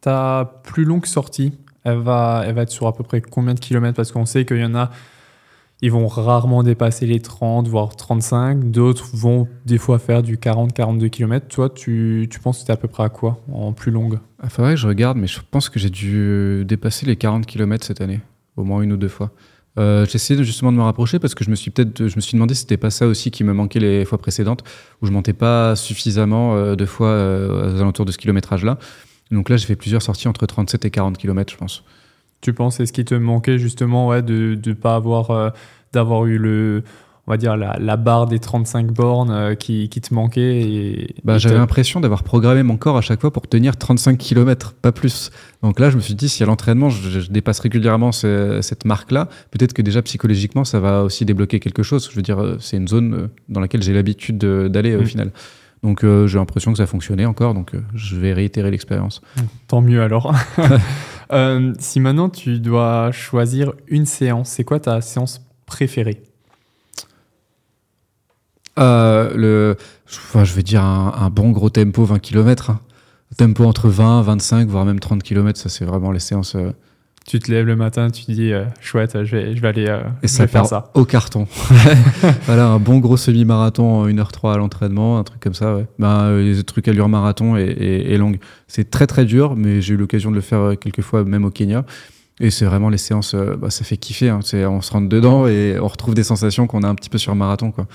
Ta 0.02 0.62
plus 0.64 0.84
longue 0.84 1.06
sortie, 1.06 1.54
elle 1.86 2.00
va, 2.00 2.44
elle 2.46 2.54
va 2.54 2.64
être 2.64 2.70
sur 2.70 2.88
à 2.88 2.94
peu 2.94 3.04
près 3.04 3.22
combien 3.22 3.54
de 3.54 3.60
kilomètres? 3.62 3.96
Parce 3.96 4.12
qu'on 4.12 4.26
sait 4.26 4.44
qu'il 4.44 4.58
y 4.58 4.66
en 4.66 4.76
a, 4.76 4.92
ils 5.82 5.90
vont 5.90 6.06
rarement 6.08 6.64
dépasser 6.64 7.06
les 7.06 7.22
30, 7.22 7.70
voire 7.70 7.96
35. 7.96 8.72
D'autres 8.72 9.10
vont 9.14 9.48
des 9.66 9.78
fois 9.78 9.98
faire 9.98 10.22
du 10.22 10.36
40-42 10.36 11.10
km. 11.10 11.48
Toi, 11.48 11.70
tu, 11.70 12.28
tu 12.30 12.40
penses 12.42 12.58
que 12.58 12.60
c'était 12.62 12.74
à 12.74 12.78
peu 12.78 12.90
près 12.90 13.04
à 13.04 13.10
quoi 13.10 13.40
en 13.54 13.72
plus 13.72 13.92
longue? 13.92 14.20
Il 14.44 14.50
faudrait 14.50 14.74
que 14.74 14.80
je 14.82 14.88
regarde, 14.88 15.18
mais 15.18 15.28
je 15.28 15.40
pense 15.50 15.70
que 15.70 15.80
j'ai 15.80 15.90
dû 15.90 16.66
dépasser 16.66 17.06
les 17.06 17.16
40 17.16 17.46
km 17.46 17.86
cette 17.86 18.02
année, 18.02 18.20
au 18.58 18.66
moins 18.66 18.82
une 18.82 18.92
ou 18.92 18.98
deux 18.98 19.08
fois. 19.08 19.32
Euh, 19.80 20.06
J'essaie 20.08 20.36
de- 20.36 20.44
justement 20.44 20.72
de 20.72 20.78
me 20.78 20.84
rapprocher 20.84 21.18
parce 21.20 21.34
que 21.36 21.44
je 21.44 21.50
me 21.50 21.56
suis 21.56 21.72
peut-être, 21.72 22.08
je 22.08 22.16
me 22.16 22.22
suis 22.22 22.34
demandé 22.34 22.54
si 22.54 22.62
c'était 22.62 22.78
pas 22.78 22.92
ça 22.92 23.08
aussi 23.08 23.32
qui 23.32 23.44
me 23.44 23.54
manquait 23.54 23.80
les 23.80 24.06
fois 24.06 24.18
précédentes, 24.20 24.64
où 25.02 25.08
je 25.08 25.12
montais 25.12 25.34
pas 25.34 25.76
suffisamment 25.76 26.56
euh, 26.56 26.76
de 26.76 26.86
fois 26.86 27.08
euh, 27.08 27.76
aux 27.76 27.82
alentours 27.82 28.06
de 28.06 28.12
ce 28.12 28.18
kilométrage-là. 28.20 28.78
Donc 29.32 29.50
là, 29.50 29.58
j'ai 29.58 29.66
fait 29.66 29.76
plusieurs 29.76 30.02
sorties 30.04 30.28
entre 30.28 30.46
37 30.46 30.86
et 30.86 30.92
40 30.92 31.18
km, 31.18 31.52
je 31.54 31.58
pense. 31.58 31.84
Tu 32.42 32.54
penses 32.54 32.76
c'est 32.78 32.86
ce 32.86 32.94
qui 32.94 33.06
te 33.06 33.16
manquait 33.16 33.58
justement 33.58 34.10
ouais, 34.10 34.22
de 34.22 34.60
ne 34.64 34.74
pas 34.74 34.96
avoir 34.96 35.32
euh, 35.32 35.50
d'avoir 35.94 36.26
eu 36.26 36.38
le 36.38 36.84
on 37.26 37.32
va 37.32 37.38
dire 37.38 37.56
la, 37.56 37.78
la 37.80 37.96
barre 37.96 38.26
des 38.26 38.40
35 38.40 38.88
bornes 38.92 39.32
euh, 39.32 39.56
qui, 39.56 39.88
qui 39.88 40.02
te 40.02 40.14
manquait 40.14 40.60
et, 40.62 41.16
Bah, 41.24 41.38
j'avais 41.38 41.56
l'impression 41.56 42.02
d'avoir 42.02 42.24
programmé 42.24 42.64
mon 42.64 42.76
corps 42.76 42.98
à 42.98 43.02
chaque 43.02 43.22
fois 43.22 43.32
pour 43.32 43.48
tenir 43.48 43.78
35 43.78 44.18
km, 44.18 44.74
pas 44.82 44.92
plus. 44.92 45.32
Donc 45.62 45.80
là, 45.80 45.90
je 45.90 45.96
me 45.96 46.02
suis 46.02 46.16
dit, 46.16 46.28
si 46.28 46.44
à 46.44 46.46
l'entraînement, 46.46 46.90
je, 46.90 47.22
je 47.22 47.32
dépasse 47.32 47.60
régulièrement 47.60 48.12
ce- 48.12 48.60
cette 48.62 48.84
marque-là, 48.86 49.30
peut-être 49.52 49.72
que 49.74 49.82
déjà 49.82 50.02
psychologiquement, 50.02 50.66
ça 50.66 50.80
va 50.82 51.04
aussi 51.04 51.24
débloquer 51.24 51.60
quelque 51.62 51.82
chose. 51.84 52.10
Je 52.12 52.16
veux 52.18 52.22
dire, 52.24 52.42
euh, 52.42 52.58
c'est 52.60 52.76
une 52.78 52.88
zone 52.90 53.14
euh, 53.14 53.28
dans 53.48 53.62
laquelle 53.62 53.82
j'ai 53.84 53.94
l'habitude 53.94 54.38
de- 54.38 54.68
d'aller 54.68 54.96
au 54.98 55.02
Mm. 55.04 55.06
final. 55.06 55.32
Donc 55.82 56.04
euh, 56.04 56.28
j'ai 56.28 56.38
l'impression 56.40 56.72
que 56.72 56.78
ça 56.78 56.88
fonctionnait 56.88 57.26
encore, 57.26 57.54
donc 57.54 57.74
euh, 57.76 57.82
je 57.94 58.16
vais 58.18 58.32
réitérer 58.34 58.72
l'expérience. 58.72 59.22
Tant 59.68 59.82
mieux 59.82 60.02
alors. 60.02 60.34
Euh, 61.32 61.74
si 61.80 62.00
maintenant 62.00 62.30
tu 62.30 62.60
dois 62.60 63.12
choisir 63.12 63.74
une 63.88 64.06
séance, 64.06 64.50
c'est 64.50 64.64
quoi 64.64 64.80
ta 64.80 65.02
séance 65.02 65.42
préférée? 65.66 66.22
Euh, 68.80 69.32
le, 69.36 69.78
enfin, 70.08 70.44
je 70.44 70.54
vais 70.54 70.64
dire 70.64 70.84
un, 70.84 71.14
un 71.20 71.30
bon 71.30 71.52
gros 71.52 71.70
tempo 71.70 72.06
20 72.06 72.20
km. 72.20 72.72
Tempo 73.38 73.64
entre 73.66 73.90
20, 73.90 74.22
25, 74.22 74.68
voire 74.68 74.86
même 74.86 75.00
30 75.00 75.24
km, 75.24 75.60
ça 75.60 75.68
c'est 75.70 75.86
vraiment 75.86 76.12
les 76.12 76.20
séances. 76.20 76.54
euh, 76.56 76.72
Tu 77.26 77.40
te 77.40 77.52
lèves 77.52 77.66
le 77.66 77.76
matin, 77.76 78.12
tu 78.12 78.26
te 78.26 78.32
dis 78.32 78.54
euh, 78.54 78.66
chouette, 78.80 79.24
je 79.24 79.36
vais, 79.36 79.56
je 79.56 79.62
vais 79.62 79.68
aller 79.70 80.00
Et 80.22 80.28
ça 80.28 80.46
faire 80.46 80.68
ça. 80.68 80.92
au 80.94 81.04
carton. 81.04 81.48
voilà, 82.46 82.68
un 82.68 82.78
bon 82.80 83.00
gros 83.00 83.18
semi-marathon 83.18 84.02
en 84.02 84.08
1h03 84.08 84.54
à 84.54 84.58
l'entraînement, 84.58 85.18
un 85.18 85.24
truc 85.24 85.40
comme 85.40 85.56
ça, 85.56 85.76
ouais. 85.76 85.88
Ben, 85.98 86.38
les 86.38 86.64
trucs 86.64 86.88
allure 86.88 87.10
marathon 87.10 87.58
et, 87.58 87.64
et, 87.64 88.14
et 88.14 88.18
longue. 88.18 88.38
C'est 88.68 88.92
très 88.92 89.08
très 89.08 89.26
dur, 89.26 89.56
mais 89.56 89.82
j'ai 89.82 89.96
eu 89.96 89.98
l'occasion 89.98 90.30
de 90.30 90.36
le 90.36 90.42
faire 90.42 90.74
quelques 90.80 91.02
fois, 91.02 91.24
même 91.24 91.46
au 91.46 91.50
Kenya. 91.52 91.86
Et 92.40 92.52
c'est 92.52 92.66
vraiment 92.66 92.90
les 92.90 92.98
séances, 93.00 93.34
bah, 93.36 93.70
ça 93.72 93.84
fait 93.84 93.98
kiffer. 93.98 94.30
Hein. 94.30 94.42
On 94.68 94.82
se 94.82 94.92
rentre 94.92 95.10
dedans 95.10 95.48
et 95.48 95.78
on 95.82 95.88
retrouve 95.88 96.14
des 96.14 96.24
sensations 96.24 96.68
qu'on 96.68 96.84
a 96.84 96.88
un 96.88 96.96
petit 96.96 97.10
peu 97.10 97.18
sur 97.20 97.34
marathon. 97.36 97.72
Quoi. 97.72 97.86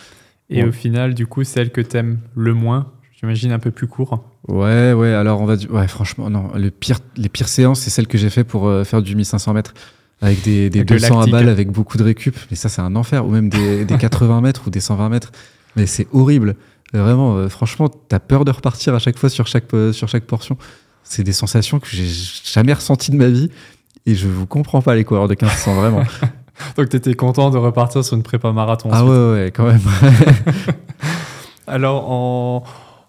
Et 0.50 0.62
Ouais. 0.62 0.68
au 0.68 0.72
final, 0.72 1.14
du 1.14 1.26
coup, 1.26 1.44
celle 1.44 1.70
que 1.70 1.80
t'aimes 1.80 2.18
le 2.34 2.54
moins, 2.54 2.90
j'imagine 3.20 3.52
un 3.52 3.58
peu 3.58 3.70
plus 3.70 3.86
court. 3.86 4.24
Ouais, 4.48 4.92
ouais, 4.94 5.12
alors 5.12 5.40
on 5.42 5.44
va 5.46 5.56
dire, 5.56 5.70
ouais, 5.72 5.86
franchement, 5.88 6.30
non, 6.30 6.50
le 6.54 6.70
pire, 6.70 7.00
les 7.16 7.28
pires 7.28 7.48
séances, 7.48 7.80
c'est 7.80 7.90
celles 7.90 8.06
que 8.06 8.16
j'ai 8.18 8.30
fait 8.30 8.44
pour 8.44 8.66
euh, 8.68 8.84
faire 8.84 9.02
du 9.02 9.14
1500 9.14 9.52
mètres. 9.54 9.74
Avec 10.20 10.42
des, 10.42 10.68
des 10.70 10.80
Avec 10.80 10.90
le 10.90 10.96
200 10.98 11.20
à 11.20 11.26
balles, 11.26 11.48
avec 11.48 11.70
beaucoup 11.70 11.96
de 11.96 12.02
récup. 12.02 12.36
Mais 12.50 12.56
ça, 12.56 12.68
c'est 12.68 12.80
un 12.80 12.96
enfer. 12.96 13.24
Ou 13.24 13.30
même 13.30 13.48
des, 13.48 13.84
des 13.84 13.96
80 13.98 14.40
mètres 14.40 14.62
ou 14.66 14.70
des 14.70 14.80
120 14.80 15.08
mètres. 15.10 15.30
Mais 15.76 15.86
c'est 15.86 16.08
horrible. 16.12 16.56
Euh, 16.94 17.02
Vraiment, 17.02 17.36
euh, 17.36 17.48
franchement, 17.48 17.88
t'as 17.88 18.18
peur 18.18 18.44
de 18.44 18.50
repartir 18.50 18.94
à 18.94 18.98
chaque 18.98 19.16
fois 19.18 19.28
sur 19.28 19.46
chaque, 19.46 19.72
euh, 19.74 19.92
sur 19.92 20.08
chaque 20.08 20.24
portion. 20.24 20.56
C'est 21.04 21.22
des 21.22 21.32
sensations 21.32 21.78
que 21.78 21.86
j'ai 21.88 22.06
jamais 22.52 22.72
ressenties 22.72 23.10
de 23.12 23.16
ma 23.16 23.28
vie. 23.28 23.50
Et 24.06 24.14
je 24.16 24.26
vous 24.26 24.46
comprends 24.46 24.82
pas, 24.82 24.94
les 24.96 25.04
coureurs 25.04 25.28
de 25.28 25.34
1500, 25.40 25.74
vraiment. 25.74 26.02
Donc 26.76 26.88
t'étais 26.88 27.14
content 27.14 27.50
de 27.50 27.58
repartir 27.58 28.04
sur 28.04 28.16
une 28.16 28.22
prépa 28.22 28.52
marathon. 28.52 28.90
ah 28.92 29.02
ensuite. 29.02 29.10
ouais, 29.10 29.32
ouais, 29.32 29.50
quand 29.54 29.66
même. 29.66 29.80
Alors 31.66 32.10
en, 32.10 32.64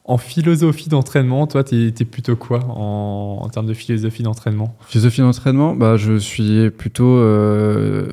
en 0.05 0.17
philosophie 0.17 0.89
d'entraînement, 0.89 1.47
toi, 1.47 1.63
t'es 1.63 1.87
es 1.87 2.05
plutôt 2.05 2.35
quoi 2.35 2.59
en, 2.67 3.39
en 3.41 3.49
termes 3.49 3.67
de 3.67 3.73
philosophie 3.73 4.23
d'entraînement? 4.23 4.75
Philosophie 4.87 5.21
d'entraînement, 5.21 5.75
bah, 5.75 5.97
je 5.97 6.17
suis 6.17 6.69
plutôt 6.71 7.17
euh, 7.17 8.11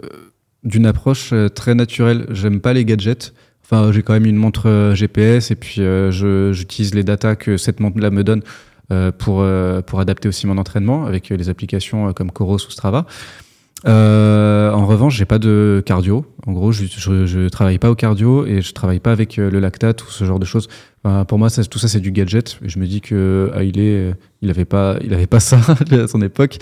d'une 0.62 0.86
approche 0.86 1.30
euh, 1.32 1.48
très 1.48 1.74
naturelle. 1.74 2.26
J'aime 2.30 2.60
pas 2.60 2.72
les 2.72 2.84
gadgets. 2.84 3.32
Enfin, 3.64 3.90
j'ai 3.90 4.02
quand 4.02 4.12
même 4.12 4.26
une 4.26 4.36
montre 4.36 4.68
euh, 4.68 4.94
GPS 4.94 5.50
et 5.50 5.56
puis 5.56 5.80
euh, 5.80 6.52
j'utilise 6.52 6.94
les 6.94 7.02
datas 7.02 7.34
que 7.34 7.56
cette 7.56 7.80
montre-là 7.80 8.10
me 8.10 8.22
donne 8.22 8.42
euh, 8.92 9.10
pour, 9.10 9.44
pour 9.86 9.98
adapter 10.00 10.28
aussi 10.28 10.46
mon 10.46 10.58
entraînement 10.58 11.04
avec 11.06 11.30
les 11.30 11.48
applications 11.48 12.12
comme 12.12 12.30
Coros 12.30 12.54
ou 12.64 12.70
Strava. 12.70 13.06
Euh, 13.86 14.72
en 14.72 14.86
revanche, 14.86 15.16
j'ai 15.16 15.26
pas 15.26 15.38
de 15.38 15.82
cardio. 15.84 16.24
En 16.46 16.52
gros, 16.52 16.72
je, 16.72 16.84
je, 16.86 17.26
je 17.26 17.48
travaille 17.48 17.78
pas 17.78 17.90
au 17.90 17.94
cardio 17.94 18.46
et 18.46 18.62
je 18.62 18.72
travaille 18.72 19.00
pas 19.00 19.12
avec 19.12 19.38
euh, 19.38 19.50
le 19.50 19.60
lactate 19.60 20.02
ou 20.02 20.10
ce 20.10 20.24
genre 20.24 20.38
de 20.38 20.44
choses. 20.46 20.66
Enfin, 21.04 21.24
pour 21.24 21.38
moi, 21.38 21.50
ça, 21.50 21.62
tout 21.64 21.78
ça, 21.78 21.86
c'est 21.86 22.00
du 22.00 22.10
gadget. 22.10 22.58
Et 22.64 22.68
je 22.68 22.78
me 22.78 22.86
dis 22.86 23.00
que 23.00 23.50
euh, 23.54 24.14
il 24.42 24.50
avait 24.50 24.64
pas, 24.64 24.96
il 25.04 25.12
avait 25.12 25.26
pas 25.26 25.40
ça 25.40 25.58
à 25.92 26.06
son 26.08 26.22
époque. 26.22 26.56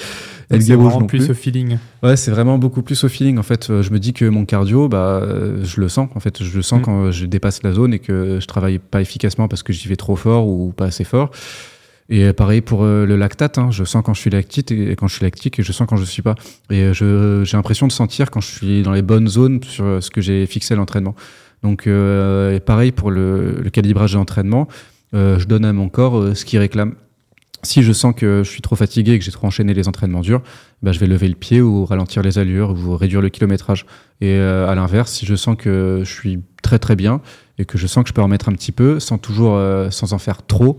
Et 0.50 0.60
C'est 0.60 0.74
vraiment 0.74 1.00
non 1.00 1.06
plus 1.06 1.18
plus. 1.20 1.30
au 1.30 1.34
feeling. 1.34 1.78
Ouais, 2.02 2.16
c'est 2.16 2.30
vraiment 2.32 2.58
beaucoup 2.58 2.82
plus 2.82 3.04
au 3.04 3.08
feeling. 3.08 3.38
En 3.38 3.42
fait, 3.44 3.80
je 3.80 3.90
me 3.90 3.98
dis 3.98 4.12
que 4.12 4.24
mon 4.26 4.44
cardio, 4.44 4.88
bah, 4.88 5.22
je 5.62 5.80
le 5.80 5.88
sens. 5.88 6.08
En 6.16 6.20
fait, 6.20 6.42
je 6.42 6.56
le 6.56 6.62
sens 6.62 6.80
Mm. 6.80 6.84
quand 6.84 7.10
je 7.10 7.26
dépasse 7.26 7.62
la 7.62 7.72
zone 7.72 7.94
et 7.94 8.00
que 8.00 8.38
je 8.40 8.46
travaille 8.46 8.78
pas 8.80 9.00
efficacement 9.00 9.46
parce 9.48 9.62
que 9.62 9.72
j'y 9.72 9.88
vais 9.88 9.96
trop 9.96 10.16
fort 10.16 10.46
ou 10.48 10.72
pas 10.76 10.86
assez 10.86 11.04
fort. 11.04 11.30
Et 12.10 12.24
euh, 12.24 12.32
pareil 12.32 12.60
pour 12.60 12.84
euh, 12.84 13.06
le 13.06 13.16
lactate. 13.16 13.58
hein. 13.58 13.70
Je 13.70 13.84
sens 13.84 14.02
quand 14.04 14.14
je 14.14 14.20
suis 14.20 14.30
lactique 14.30 14.70
et 14.70 14.94
quand 14.96 15.08
je 15.08 15.14
suis 15.14 15.24
lactique 15.24 15.58
et 15.58 15.62
je 15.62 15.72
sens 15.72 15.86
quand 15.88 15.96
je 15.96 16.04
suis 16.04 16.22
pas. 16.22 16.34
Et 16.70 16.82
euh, 16.82 17.44
j'ai 17.44 17.56
l'impression 17.56 17.86
de 17.86 17.92
sentir 17.92 18.30
quand 18.30 18.40
je 18.40 18.50
suis 18.50 18.82
dans 18.82 18.92
les 18.92 19.02
bonnes 19.02 19.28
zones 19.28 19.62
sur 19.62 20.02
ce 20.02 20.10
que 20.10 20.20
j'ai 20.20 20.46
fixé 20.46 20.74
à 20.74 20.76
l'entraînement. 20.76 21.14
Donc, 21.62 21.88
pareil 22.66 22.92
pour 22.92 23.10
le, 23.10 23.64
calibrage 23.72 24.12
de 24.12 24.18
l'entraînement. 24.18 24.68
Je 25.14 25.44
donne 25.46 25.64
à 25.64 25.72
mon 25.72 25.88
corps 25.88 26.36
ce 26.36 26.44
qu'il 26.44 26.58
réclame. 26.58 26.94
Si 27.62 27.82
je 27.82 27.92
sens 27.94 28.14
que 28.14 28.42
je 28.44 28.50
suis 28.50 28.60
trop 28.60 28.76
fatigué 28.76 29.12
et 29.12 29.18
que 29.18 29.24
j'ai 29.24 29.30
trop 29.30 29.46
enchaîné 29.46 29.72
les 29.72 29.88
entraînements 29.88 30.20
durs, 30.20 30.42
bah, 30.82 30.92
je 30.92 30.98
vais 30.98 31.06
lever 31.06 31.26
le 31.26 31.34
pied 31.34 31.62
ou 31.62 31.86
ralentir 31.86 32.20
les 32.20 32.38
allures 32.38 32.72
ou 32.72 32.94
réduire 32.98 33.22
le 33.22 33.30
kilométrage. 33.30 33.86
Et 34.20 34.38
à 34.38 34.74
l'inverse, 34.74 35.10
si 35.10 35.24
je 35.24 35.34
sens 35.34 35.56
que 35.56 36.02
je 36.04 36.12
suis 36.12 36.40
très 36.62 36.78
très 36.78 36.96
bien 36.96 37.22
et 37.56 37.64
que 37.64 37.78
je 37.78 37.86
sens 37.86 38.04
que 38.04 38.08
je 38.10 38.14
peux 38.14 38.20
en 38.20 38.28
mettre 38.28 38.50
un 38.50 38.52
petit 38.52 38.72
peu 38.72 39.00
sans 39.00 39.16
toujours 39.16 39.58
sans 39.90 40.12
en 40.12 40.18
faire 40.18 40.44
trop, 40.46 40.76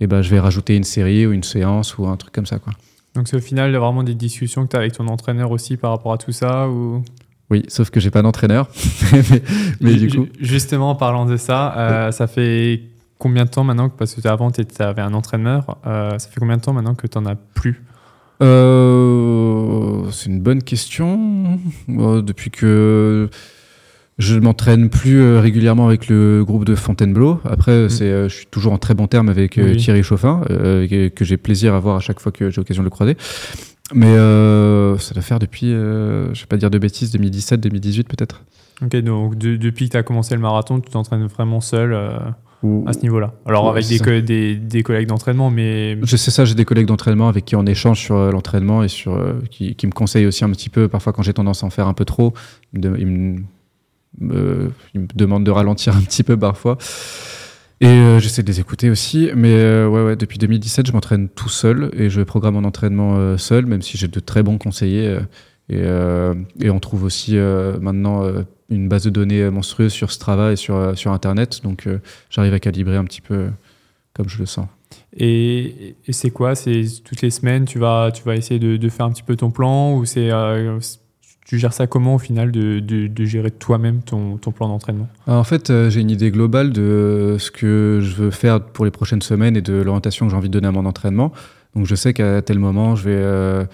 et 0.00 0.06
ben 0.06 0.22
je 0.22 0.30
vais 0.30 0.40
rajouter 0.40 0.76
une 0.76 0.84
série 0.84 1.26
ou 1.26 1.32
une 1.32 1.42
séance 1.42 1.98
ou 1.98 2.06
un 2.06 2.16
truc 2.16 2.32
comme 2.32 2.46
ça 2.46 2.58
quoi. 2.58 2.72
Donc 3.14 3.28
c'est 3.28 3.36
au 3.36 3.40
final 3.40 3.74
vraiment 3.74 4.02
des 4.02 4.14
discussions 4.14 4.64
que 4.64 4.70
tu 4.70 4.76
as 4.76 4.80
avec 4.80 4.92
ton 4.92 5.08
entraîneur 5.08 5.50
aussi 5.50 5.76
par 5.76 5.90
rapport 5.90 6.12
à 6.12 6.18
tout 6.18 6.32
ça 6.32 6.68
ou... 6.68 7.02
Oui, 7.48 7.62
sauf 7.68 7.90
que 7.90 8.00
j'ai 8.00 8.10
pas 8.10 8.22
d'entraîneur. 8.22 8.68
mais, 9.12 9.42
mais 9.80 9.94
du 9.94 10.08
coup, 10.08 10.26
Justement, 10.40 10.90
en 10.90 10.94
parlant 10.96 11.26
de 11.26 11.36
ça, 11.36 11.76
euh, 11.78 12.10
ça 12.10 12.26
fait 12.26 12.82
combien 13.18 13.44
de 13.44 13.50
temps 13.50 13.64
maintenant 13.64 13.88
que, 13.88 13.96
parce 13.96 14.14
que 14.14 14.28
avant 14.28 14.50
tu 14.50 14.62
avais 14.80 15.02
un 15.02 15.14
entraîneur, 15.14 15.78
euh, 15.86 16.18
ça 16.18 16.28
fait 16.28 16.40
combien 16.40 16.56
de 16.56 16.62
temps 16.62 16.72
maintenant 16.72 16.94
que 16.94 17.06
tu 17.06 17.18
n'en 17.18 17.26
as 17.26 17.36
plus? 17.36 17.82
Euh, 18.42 20.10
c'est 20.10 20.28
une 20.28 20.40
bonne 20.40 20.62
question. 20.62 21.58
Euh, 21.88 22.22
depuis 22.22 22.50
que 22.50 23.30
je 24.18 24.38
m'entraîne 24.38 24.88
plus 24.88 25.20
euh, 25.20 25.40
régulièrement 25.40 25.86
avec 25.86 26.08
le 26.08 26.42
groupe 26.44 26.64
de 26.64 26.74
Fontainebleau. 26.74 27.40
Après, 27.44 27.88
c'est, 27.88 28.04
euh, 28.04 28.28
je 28.28 28.34
suis 28.36 28.46
toujours 28.46 28.72
en 28.72 28.78
très 28.78 28.94
bon 28.94 29.06
terme 29.06 29.28
avec 29.28 29.58
euh, 29.58 29.72
Oui. 29.72 29.76
Thierry 29.76 30.02
Chauffin, 30.02 30.40
que, 30.48 31.08
que 31.08 31.24
j'ai 31.24 31.36
plaisir 31.36 31.74
à 31.74 31.80
voir 31.80 31.96
à 31.96 32.00
chaque 32.00 32.20
fois 32.20 32.32
que 32.32 32.50
j'ai 32.50 32.56
l'occasion 32.60 32.82
de 32.82 32.86
le 32.86 32.90
croiser. 32.90 33.16
Mais 33.94 34.06
euh, 34.16 34.96
ça 34.98 35.14
doit 35.14 35.22
faire 35.22 35.38
depuis, 35.38 35.72
euh, 35.72 36.32
je 36.34 36.40
vais 36.40 36.46
pas 36.46 36.56
dire 36.56 36.70
de 36.70 36.78
bêtises, 36.78 37.12
2017, 37.12 37.60
2018 37.60 38.08
peut-être. 38.08 38.42
Ok, 38.82 38.96
donc 38.96 39.36
de- 39.36 39.56
depuis 39.56 39.86
que 39.86 39.92
tu 39.92 39.96
as 39.96 40.02
commencé 40.02 40.34
le 40.34 40.40
marathon, 40.40 40.80
tu 40.80 40.90
t'entraînes 40.90 41.24
vraiment 41.26 41.60
seul 41.60 41.92
euh, 41.92 42.18
Ou- 42.62 42.84
à 42.88 42.92
ce 42.94 43.00
niveau-là. 43.02 43.34
Alors 43.46 43.64
Ouais, 43.64 43.70
avec 43.70 43.86
des, 43.86 43.98
co- 44.00 44.20
des, 44.20 44.56
des 44.56 44.82
collègues 44.82 45.06
d'entraînement, 45.08 45.50
mais 45.50 45.98
Je 46.02 46.16
sais 46.16 46.30
ça, 46.32 46.44
j'ai 46.44 46.54
des 46.56 46.64
collègues 46.64 46.86
d'entraînement 46.86 47.28
avec 47.28 47.44
qui 47.44 47.54
on 47.54 47.64
échange 47.64 48.00
sur 48.00 48.16
l'entraînement 48.32 48.82
et 48.82 48.88
sur 48.88 49.18
qui, 49.50 49.76
qui 49.76 49.86
me 49.86 49.92
conseillent 49.92 50.26
aussi 50.26 50.44
un 50.44 50.50
petit 50.50 50.68
peu 50.68 50.88
parfois 50.88 51.12
quand 51.12 51.22
j'ai 51.22 51.32
tendance 51.34 51.62
à 51.62 51.66
en 51.66 51.70
faire 51.70 51.86
un 51.86 51.94
peu 51.94 52.04
trop. 52.04 52.34
Ils 52.72 52.80
me, 52.80 52.82
de- 52.82 52.96
ils 52.98 53.06
me- 53.06 53.40
ils 54.20 54.26
me 55.00 55.06
demandent 55.14 55.44
de 55.44 55.50
ralentir 55.50 55.96
un 55.96 56.02
petit 56.02 56.22
peu 56.22 56.36
parfois. 56.36 56.78
Et 57.80 57.86
euh, 57.86 58.18
j'essaie 58.20 58.42
de 58.42 58.48
les 58.48 58.60
écouter 58.60 58.88
aussi. 58.88 59.30
Mais 59.34 59.52
euh, 59.52 59.88
ouais, 59.88 60.02
ouais, 60.02 60.16
depuis 60.16 60.38
2017, 60.38 60.86
je 60.86 60.92
m'entraîne 60.92 61.28
tout 61.28 61.48
seul 61.48 61.90
et 61.94 62.08
je 62.08 62.22
programme 62.22 62.54
mon 62.54 62.64
entraînement 62.64 63.16
euh, 63.16 63.36
seul, 63.36 63.66
même 63.66 63.82
si 63.82 63.98
j'ai 63.98 64.08
de 64.08 64.20
très 64.20 64.42
bons 64.42 64.58
conseillers. 64.58 65.18
et, 65.68 65.82
et 66.60 66.70
on 66.70 66.80
trouve 66.80 67.04
aussi 67.04 67.36
maintenant 67.36 68.22
une 68.70 68.88
base 68.88 69.04
de 69.04 69.10
données 69.10 69.50
monstrueuse 69.50 69.92
sur 69.92 70.12
Strava 70.12 70.52
et 70.52 70.56
sur, 70.56 70.96
sur 70.96 71.12
Internet. 71.12 71.60
Donc 71.64 71.88
j'arrive 72.30 72.54
à 72.54 72.60
calibrer 72.60 72.96
un 72.96 73.04
petit 73.04 73.20
peu 73.20 73.48
comme 74.14 74.28
je 74.28 74.38
le 74.38 74.46
sens. 74.46 74.68
Et, 75.18 75.96
c'est 76.10 76.30
quoi? 76.30 76.54
C'est 76.54 76.84
toutes 77.04 77.20
les 77.20 77.30
semaines, 77.30 77.64
tu 77.64 77.78
vas, 77.78 78.10
tu 78.12 78.22
vas 78.22 78.36
essayer 78.36 78.60
de, 78.60 78.76
de 78.76 78.88
faire 78.88 79.06
un 79.06 79.10
petit 79.10 79.22
peu 79.24 79.36
ton 79.36 79.50
plan 79.50 79.94
ou 79.96 80.04
c'est 80.04 80.30
tu 81.46 81.58
gères 81.58 81.72
ça 81.72 81.86
comment 81.86 82.16
au 82.16 82.18
final 82.18 82.50
de, 82.50 82.80
de, 82.80 83.24
gérer 83.24 83.50
toi-même 83.50 84.02
ton, 84.02 84.36
ton 84.36 84.50
plan 84.50 84.68
d'entraînement? 84.68 85.08
Alors, 85.26 85.40
en 85.40 85.44
fait, 85.44 85.70
euh, 85.70 85.90
j'ai 85.90 86.00
une 86.00 86.10
idée 86.10 86.30
globale 86.30 86.72
de 86.72 87.36
ce 87.38 87.50
que 87.50 88.00
je 88.02 88.14
veux 88.14 88.30
faire 88.30 88.60
pour 88.60 88.84
les 88.84 88.90
prochaines 88.90 89.22
semaines 89.22 89.56
et 89.56 89.62
de 89.62 89.74
l'orientation 89.74 90.26
que 90.26 90.30
j'ai 90.30 90.36
envie 90.36 90.48
de 90.48 90.52
donner 90.52 90.68
à 90.68 90.72
mon 90.72 90.86
entraînement. 90.86 91.32
Donc, 91.74 91.86
je 91.86 91.94
sais 91.94 92.12
qu'à 92.12 92.42
tel 92.42 92.58
moment, 92.58 92.96
je 92.96 93.04
vais 93.04 93.16
euh, 93.16 93.64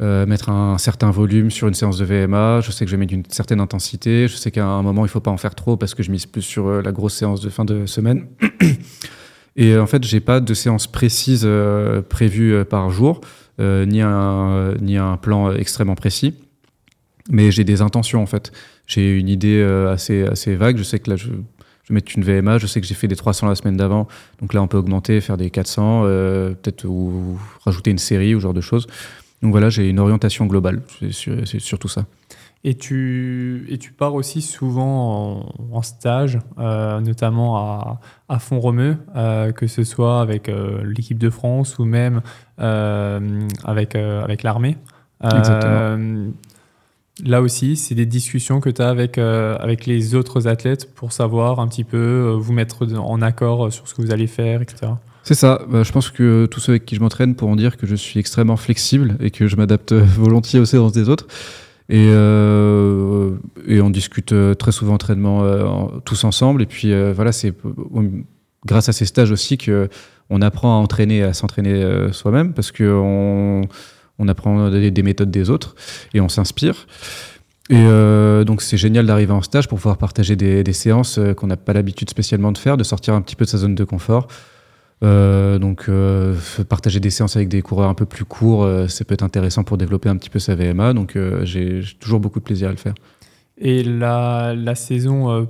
euh, 0.00 0.26
mettre 0.26 0.48
un 0.48 0.78
certain 0.78 1.10
volume 1.10 1.50
sur 1.50 1.66
une 1.66 1.74
séance 1.74 1.98
de 1.98 2.04
VMA. 2.04 2.60
Je 2.60 2.70
sais 2.70 2.84
que 2.84 2.90
je 2.90 2.96
vais 2.96 3.00
mettre 3.00 3.14
une 3.14 3.24
certaine 3.28 3.60
intensité. 3.60 4.28
Je 4.28 4.36
sais 4.36 4.50
qu'à 4.50 4.66
un 4.66 4.82
moment, 4.82 5.04
il 5.04 5.08
faut 5.08 5.20
pas 5.20 5.30
en 5.30 5.38
faire 5.38 5.54
trop 5.54 5.76
parce 5.76 5.94
que 5.94 6.02
je 6.02 6.10
mise 6.10 6.26
plus 6.26 6.42
sur 6.42 6.68
euh, 6.68 6.82
la 6.82 6.92
grosse 6.92 7.14
séance 7.14 7.40
de 7.40 7.50
fin 7.50 7.64
de 7.64 7.86
semaine. 7.86 8.26
Et 9.58 9.72
euh, 9.72 9.82
en 9.82 9.86
fait, 9.86 10.04
j'ai 10.04 10.20
pas 10.20 10.38
de 10.40 10.54
séance 10.54 10.86
précise 10.86 11.42
euh, 11.44 12.00
prévue 12.00 12.54
euh, 12.54 12.64
par 12.64 12.90
jour, 12.90 13.20
euh, 13.60 13.84
ni, 13.84 14.00
un, 14.00 14.74
ni 14.80 14.96
un 14.96 15.16
plan 15.16 15.52
extrêmement 15.52 15.96
précis. 15.96 16.34
Mais 17.28 17.50
j'ai 17.50 17.64
des 17.64 17.82
intentions 17.82 18.22
en 18.22 18.26
fait. 18.26 18.52
J'ai 18.86 19.18
une 19.18 19.28
idée 19.28 19.60
euh, 19.60 19.92
assez, 19.92 20.24
assez 20.24 20.56
vague. 20.56 20.76
Je 20.78 20.82
sais 20.82 20.98
que 20.98 21.10
là, 21.10 21.16
je, 21.16 21.26
je 21.26 21.88
vais 21.90 21.94
mettre 21.94 22.12
une 22.16 22.24
VMA. 22.24 22.58
Je 22.58 22.66
sais 22.66 22.80
que 22.80 22.86
j'ai 22.86 22.94
fait 22.94 23.08
des 23.08 23.16
300 23.16 23.48
la 23.48 23.54
semaine 23.54 23.76
d'avant. 23.76 24.08
Donc 24.40 24.54
là, 24.54 24.62
on 24.62 24.66
peut 24.66 24.78
augmenter, 24.78 25.20
faire 25.20 25.36
des 25.36 25.50
400, 25.50 26.02
euh, 26.04 26.50
peut-être 26.54 26.84
ou 26.86 27.38
rajouter 27.64 27.90
une 27.90 27.98
série 27.98 28.34
ou 28.34 28.38
ce 28.38 28.44
genre 28.44 28.54
de 28.54 28.60
choses. 28.62 28.86
Donc 29.42 29.52
voilà, 29.52 29.68
j'ai 29.68 29.88
une 29.88 29.98
orientation 30.00 30.46
globale. 30.46 30.82
C'est 31.00 31.12
sur- 31.12 31.46
c'est 31.46 31.60
surtout 31.60 31.88
ça. 31.88 32.06
Et 32.64 32.74
tu, 32.74 33.66
et 33.68 33.78
tu 33.78 33.92
pars 33.92 34.14
aussi 34.14 34.42
souvent 34.42 35.44
en, 35.70 35.76
en 35.76 35.82
stage, 35.82 36.40
euh, 36.58 36.98
notamment 37.00 37.56
à, 37.56 38.00
à 38.28 38.38
Font-Romeu, 38.40 38.96
euh, 39.14 39.52
que 39.52 39.68
ce 39.68 39.84
soit 39.84 40.20
avec 40.20 40.50
l'équipe 40.82 41.18
de 41.18 41.30
France 41.30 41.78
ou 41.78 41.84
même 41.84 42.20
avec, 42.58 43.94
avec 43.94 44.42
l'armée. 44.42 44.76
Exactement. 45.22 45.96
Là 47.24 47.42
aussi, 47.42 47.76
c'est 47.76 47.94
des 47.96 48.06
discussions 48.06 48.60
que 48.60 48.70
tu 48.70 48.80
as 48.80 48.88
avec, 48.88 49.18
euh, 49.18 49.56
avec 49.58 49.86
les 49.86 50.14
autres 50.14 50.46
athlètes 50.46 50.94
pour 50.94 51.12
savoir 51.12 51.58
un 51.58 51.66
petit 51.66 51.84
peu, 51.84 51.96
euh, 51.96 52.36
vous 52.38 52.52
mettre 52.52 52.86
en 52.96 53.20
accord 53.22 53.72
sur 53.72 53.88
ce 53.88 53.94
que 53.94 54.02
vous 54.02 54.12
allez 54.12 54.28
faire, 54.28 54.62
etc. 54.62 54.92
C'est 55.24 55.34
ça. 55.34 55.60
Bah, 55.68 55.82
je 55.82 55.90
pense 55.92 56.10
que 56.10 56.46
tous 56.46 56.60
ceux 56.60 56.72
avec 56.72 56.86
qui 56.86 56.94
je 56.94 57.00
m'entraîne 57.00 57.34
pourront 57.34 57.56
dire 57.56 57.76
que 57.76 57.86
je 57.86 57.96
suis 57.96 58.20
extrêmement 58.20 58.56
flexible 58.56 59.16
et 59.20 59.30
que 59.30 59.46
je 59.48 59.56
m'adapte 59.56 59.92
volontiers 59.92 60.60
aux 60.60 60.64
séances 60.64 60.92
des 60.92 61.08
autres. 61.08 61.26
Et, 61.90 62.06
euh, 62.10 63.30
et 63.66 63.80
on 63.80 63.90
discute 63.90 64.32
euh, 64.32 64.54
très 64.54 64.72
souvent 64.72 64.94
entraînement 64.94 65.42
euh, 65.44 65.64
en- 65.64 65.88
tous 66.04 66.22
ensemble. 66.24 66.62
Et 66.62 66.66
puis 66.66 66.92
euh, 66.92 67.12
voilà, 67.14 67.32
c'est 67.32 67.52
grâce 68.64 68.88
à 68.88 68.92
ces 68.92 69.06
stages 69.06 69.30
aussi 69.30 69.58
que 69.58 69.88
on 70.30 70.42
apprend 70.42 70.78
à 70.78 70.82
entraîner, 70.82 71.22
à 71.22 71.32
s'entraîner 71.32 71.72
euh, 71.82 72.12
soi-même 72.12 72.52
parce 72.52 72.70
que 72.72 72.84
on, 72.84 73.62
on 74.18 74.28
apprend 74.28 74.70
des, 74.70 74.90
des 74.90 75.02
méthodes 75.02 75.30
des 75.30 75.50
autres 75.50 75.74
et 76.14 76.20
on 76.20 76.28
s'inspire. 76.28 76.86
Et 77.70 77.76
euh, 77.76 78.44
donc 78.44 78.62
c'est 78.62 78.78
génial 78.78 79.06
d'arriver 79.06 79.32
en 79.32 79.42
stage 79.42 79.68
pour 79.68 79.78
pouvoir 79.78 79.98
partager 79.98 80.36
des, 80.36 80.72
séances 80.72 81.18
euh, 81.18 81.34
qu'on 81.34 81.48
n'a 81.48 81.58
pas 81.58 81.74
l'habitude 81.74 82.08
spécialement 82.08 82.50
de 82.50 82.58
faire, 82.58 82.78
de 82.78 82.84
sortir 82.84 83.12
un 83.14 83.20
petit 83.20 83.36
peu 83.36 83.44
de 83.44 83.50
sa 83.50 83.58
zone 83.58 83.74
de 83.74 83.84
confort. 83.84 84.28
Euh, 85.04 85.58
donc 85.58 85.88
partager 86.68 86.98
des 86.98 87.10
séances 87.10 87.36
avec 87.36 87.48
des 87.48 87.62
coureurs 87.62 87.88
un 87.88 87.94
peu 87.94 88.06
plus 88.06 88.24
courts, 88.24 88.68
ça 88.88 89.04
peut 89.04 89.14
être 89.14 89.22
intéressant 89.22 89.64
pour 89.64 89.76
développer 89.76 90.08
un 90.08 90.16
petit 90.16 90.30
peu 90.30 90.38
sa 90.38 90.54
VMA. 90.54 90.94
Donc 90.94 91.18
j'ai 91.42 91.82
toujours 92.00 92.20
beaucoup 92.20 92.38
de 92.38 92.44
plaisir 92.44 92.68
à 92.68 92.72
le 92.72 92.78
faire. 92.78 92.94
Et 93.58 93.82
la, 93.82 94.54
la 94.56 94.74
saison 94.74 95.46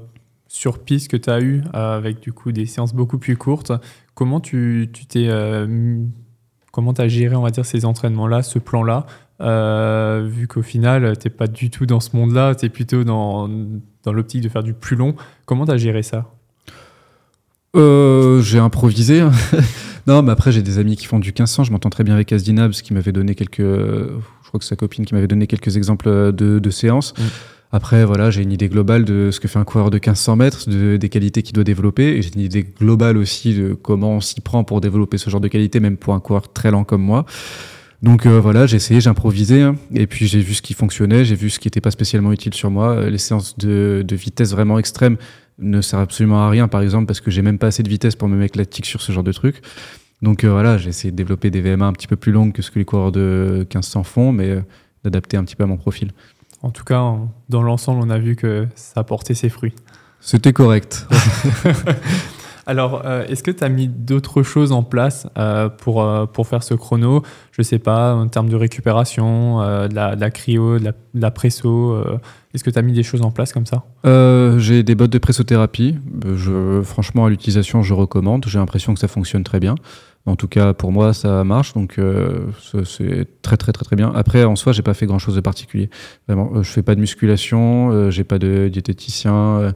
sur 0.48 0.80
piste 0.80 1.10
que 1.10 1.16
tu 1.16 1.30
as 1.30 1.40
eue, 1.40 1.62
avec 1.72 2.20
du 2.20 2.32
coup 2.32 2.50
des 2.50 2.66
séances 2.66 2.94
beaucoup 2.94 3.18
plus 3.18 3.36
courtes, 3.36 3.72
comment 4.14 4.40
tu 4.40 4.90
t'es 5.08 5.28
comment 6.78 6.94
tu 6.94 7.02
as 7.02 7.08
géré, 7.08 7.34
on 7.34 7.42
va 7.42 7.50
dire, 7.50 7.66
ces 7.66 7.84
entraînements-là, 7.84 8.44
ce 8.44 8.60
plan-là, 8.60 9.04
euh, 9.40 10.24
vu 10.30 10.46
qu'au 10.46 10.62
final, 10.62 11.18
tu 11.18 11.26
n'es 11.26 11.34
pas 11.34 11.48
du 11.48 11.70
tout 11.70 11.86
dans 11.86 11.98
ce 11.98 12.16
monde-là, 12.16 12.54
tu 12.54 12.66
es 12.66 12.68
plutôt 12.68 13.02
dans, 13.02 13.48
dans 14.04 14.12
l'optique 14.12 14.42
de 14.42 14.48
faire 14.48 14.62
du 14.62 14.74
plus 14.74 14.94
long. 14.94 15.16
Comment 15.44 15.66
tu 15.66 15.72
as 15.72 15.76
géré 15.76 16.04
ça? 16.04 16.30
Euh, 17.74 18.40
j'ai 18.42 18.60
improvisé. 18.60 19.26
non, 20.06 20.22
mais 20.22 20.30
après, 20.30 20.52
j'ai 20.52 20.62
des 20.62 20.78
amis 20.78 20.96
qui 20.96 21.06
font 21.06 21.18
du 21.18 21.30
1500. 21.30 21.64
Je 21.64 21.72
m'entends 21.72 21.90
très 21.90 22.04
bien 22.04 22.14
avec 22.14 22.32
Asdinabs 22.32 22.70
qui 22.70 22.94
m'avait 22.94 23.10
donné 23.10 23.34
quelques. 23.34 23.58
Je 23.58 24.46
crois 24.46 24.60
que 24.60 24.64
sa 24.64 24.76
copine 24.76 25.04
qui 25.04 25.14
m'avait 25.14 25.26
donné 25.26 25.48
quelques 25.48 25.76
exemples 25.76 26.32
de, 26.32 26.60
de 26.60 26.70
séances. 26.70 27.12
Mm. 27.18 27.22
Après, 27.70 28.04
voilà, 28.04 28.30
j'ai 28.30 28.42
une 28.42 28.52
idée 28.52 28.68
globale 28.68 29.04
de 29.04 29.30
ce 29.30 29.40
que 29.40 29.48
fait 29.48 29.58
un 29.58 29.64
coureur 29.64 29.90
de 29.90 29.96
1500 29.96 30.36
mètres, 30.36 30.70
de, 30.70 30.96
des 30.96 31.08
qualités 31.10 31.42
qu'il 31.42 31.52
doit 31.52 31.64
développer. 31.64 32.16
Et 32.16 32.22
j'ai 32.22 32.30
une 32.34 32.40
idée 32.40 32.64
globale 32.64 33.18
aussi 33.18 33.54
de 33.54 33.74
comment 33.74 34.12
on 34.12 34.20
s'y 34.20 34.40
prend 34.40 34.64
pour 34.64 34.80
développer 34.80 35.18
ce 35.18 35.28
genre 35.28 35.40
de 35.40 35.48
qualité, 35.48 35.78
même 35.78 35.98
pour 35.98 36.14
un 36.14 36.20
coureur 36.20 36.50
très 36.52 36.70
lent 36.70 36.84
comme 36.84 37.02
moi. 37.02 37.26
Donc 38.02 38.26
euh, 38.26 38.40
voilà, 38.40 38.66
j'ai 38.66 38.76
essayé, 38.76 39.00
j'ai 39.00 39.10
improvisé, 39.10 39.60
hein. 39.60 39.74
et 39.92 40.06
puis 40.06 40.28
j'ai 40.28 40.40
vu 40.40 40.54
ce 40.54 40.62
qui 40.62 40.72
fonctionnait, 40.72 41.24
j'ai 41.24 41.34
vu 41.34 41.50
ce 41.50 41.58
qui 41.58 41.66
n'était 41.66 41.80
pas 41.80 41.90
spécialement 41.90 42.32
utile 42.32 42.54
sur 42.54 42.70
moi. 42.70 42.90
Euh, 42.90 43.10
Les 43.10 43.18
séances 43.18 43.58
de, 43.58 44.04
de 44.06 44.16
vitesse 44.16 44.52
vraiment 44.52 44.78
extrêmes 44.78 45.16
ne 45.58 45.80
servent 45.80 46.02
absolument 46.02 46.46
à 46.46 46.48
rien, 46.48 46.68
par 46.68 46.80
exemple, 46.80 47.06
parce 47.06 47.20
que 47.20 47.32
j'ai 47.32 47.42
même 47.42 47.58
pas 47.58 47.66
assez 47.66 47.82
de 47.82 47.88
vitesse 47.88 48.14
pour 48.14 48.28
me 48.28 48.36
mettre 48.36 48.56
la 48.56 48.64
tique 48.64 48.86
sur 48.86 49.02
ce 49.02 49.10
genre 49.10 49.24
de 49.24 49.32
truc. 49.32 49.56
Donc 50.22 50.44
euh, 50.44 50.50
voilà, 50.50 50.78
j'ai 50.78 50.90
essayé 50.90 51.10
de 51.10 51.16
développer 51.16 51.50
des 51.50 51.60
VMA 51.60 51.86
un 51.86 51.92
petit 51.92 52.06
peu 52.06 52.16
plus 52.16 52.30
longues 52.30 52.52
que 52.52 52.62
ce 52.62 52.70
que 52.70 52.78
les 52.78 52.84
coureurs 52.84 53.10
de 53.10 53.66
1500 53.68 54.04
font, 54.04 54.32
mais 54.32 54.62
d'adapter 55.02 55.36
un 55.36 55.44
petit 55.44 55.56
peu 55.56 55.64
à 55.64 55.66
mon 55.66 55.76
profil. 55.76 56.12
En 56.62 56.70
tout 56.70 56.84
cas, 56.84 56.98
en- 56.98 57.30
dans 57.48 57.62
l'ensemble, 57.62 58.00
on 58.04 58.10
a 58.10 58.18
vu 58.18 58.36
que 58.36 58.66
ça 58.74 59.04
porté 59.04 59.34
ses 59.34 59.48
fruits. 59.48 59.74
C'était 60.20 60.52
correct. 60.52 61.06
Alors, 62.66 63.00
euh, 63.06 63.24
est-ce 63.26 63.42
que 63.42 63.50
tu 63.50 63.64
as 63.64 63.70
mis 63.70 63.88
d'autres 63.88 64.42
choses 64.42 64.72
en 64.72 64.82
place 64.82 65.26
euh, 65.38 65.70
pour, 65.70 66.02
euh, 66.02 66.26
pour 66.26 66.46
faire 66.46 66.62
ce 66.62 66.74
chrono? 66.74 67.22
Je 67.52 67.62
sais 67.62 67.78
pas, 67.78 68.14
en 68.14 68.28
termes 68.28 68.50
de 68.50 68.56
récupération, 68.56 69.60
de, 69.88 69.94
la, 69.94 70.16
de 70.16 70.20
la 70.20 70.30
cryo, 70.30 70.78
de 70.78 70.84
la, 70.84 70.92
de 70.92 71.20
la 71.22 71.30
presso. 71.30 71.96
est-ce 72.52 72.62
que 72.62 72.68
tu 72.68 72.78
as 72.78 72.82
mis 72.82 72.92
des 72.92 73.02
choses 73.02 73.22
en 73.22 73.30
place 73.30 73.54
comme 73.54 73.64
ça? 73.64 73.84
J'ai 74.58 74.82
des 74.82 74.94
bottes 74.94 75.12
de 75.12 75.18
pressothérapie. 75.18 75.96
Je, 76.34 76.82
franchement, 76.82 77.24
à 77.24 77.30
l'utilisation, 77.30 77.82
je 77.82 77.94
recommande. 77.94 78.44
J'ai 78.46 78.58
l'impression 78.58 78.92
que 78.92 79.00
ça 79.00 79.08
fonctionne 79.08 79.44
très 79.44 79.60
bien. 79.60 79.74
En 80.28 80.36
tout 80.36 80.46
cas, 80.48 80.74
pour 80.74 80.92
moi, 80.92 81.12
ça 81.14 81.42
marche. 81.44 81.72
Donc, 81.74 81.98
euh, 81.98 82.46
c'est 82.84 83.26
très, 83.42 83.56
très, 83.56 83.72
très, 83.72 83.84
très 83.84 83.96
bien. 83.96 84.12
Après, 84.14 84.44
en 84.44 84.56
soi, 84.56 84.72
j'ai 84.72 84.82
pas 84.82 84.94
fait 84.94 85.06
grand 85.06 85.18
chose 85.18 85.34
de 85.34 85.40
particulier. 85.40 85.88
Vraiment, 86.28 86.50
euh, 86.54 86.62
je 86.62 86.70
fais 86.70 86.82
pas 86.82 86.94
de 86.94 87.00
musculation. 87.00 87.90
euh, 87.90 88.10
j'ai 88.10 88.24
pas 88.24 88.38
de 88.38 88.68
diététicien. 88.68 89.34
euh, 89.34 89.72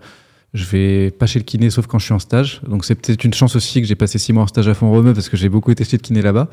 je 0.54 0.64
vais 0.66 1.10
pas 1.10 1.24
chez 1.26 1.38
le 1.38 1.44
kiné, 1.44 1.70
sauf 1.70 1.86
quand 1.86 1.98
je 1.98 2.04
suis 2.04 2.12
en 2.14 2.18
stage. 2.18 2.60
Donc, 2.68 2.84
c'est 2.84 2.94
peut-être 2.94 3.24
une 3.24 3.32
chance 3.32 3.56
aussi 3.56 3.80
que 3.80 3.86
j'ai 3.86 3.94
passé 3.94 4.18
six 4.18 4.32
mois 4.34 4.42
en 4.42 4.46
stage 4.46 4.68
à 4.68 4.74
Font-Romeu 4.74 5.14
parce 5.14 5.30
que 5.30 5.36
j'ai 5.38 5.48
beaucoup 5.48 5.70
été 5.70 5.84
chez 5.84 5.96
le 5.96 6.02
kiné 6.02 6.20
là-bas. 6.20 6.48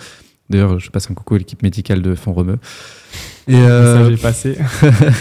D'ailleurs, 0.50 0.80
je 0.80 0.89
passe 0.89 1.12
un 1.12 1.14
coucou 1.14 1.36
à 1.36 1.38
l'équipe 1.38 1.62
médicale 1.62 2.02
de 2.02 2.16
Font-Romeu. 2.16 2.58
Et, 3.50 3.56
euh, 3.56 4.04
Ça, 4.06 4.10
j'ai 4.10 4.18
passé. 4.18 4.58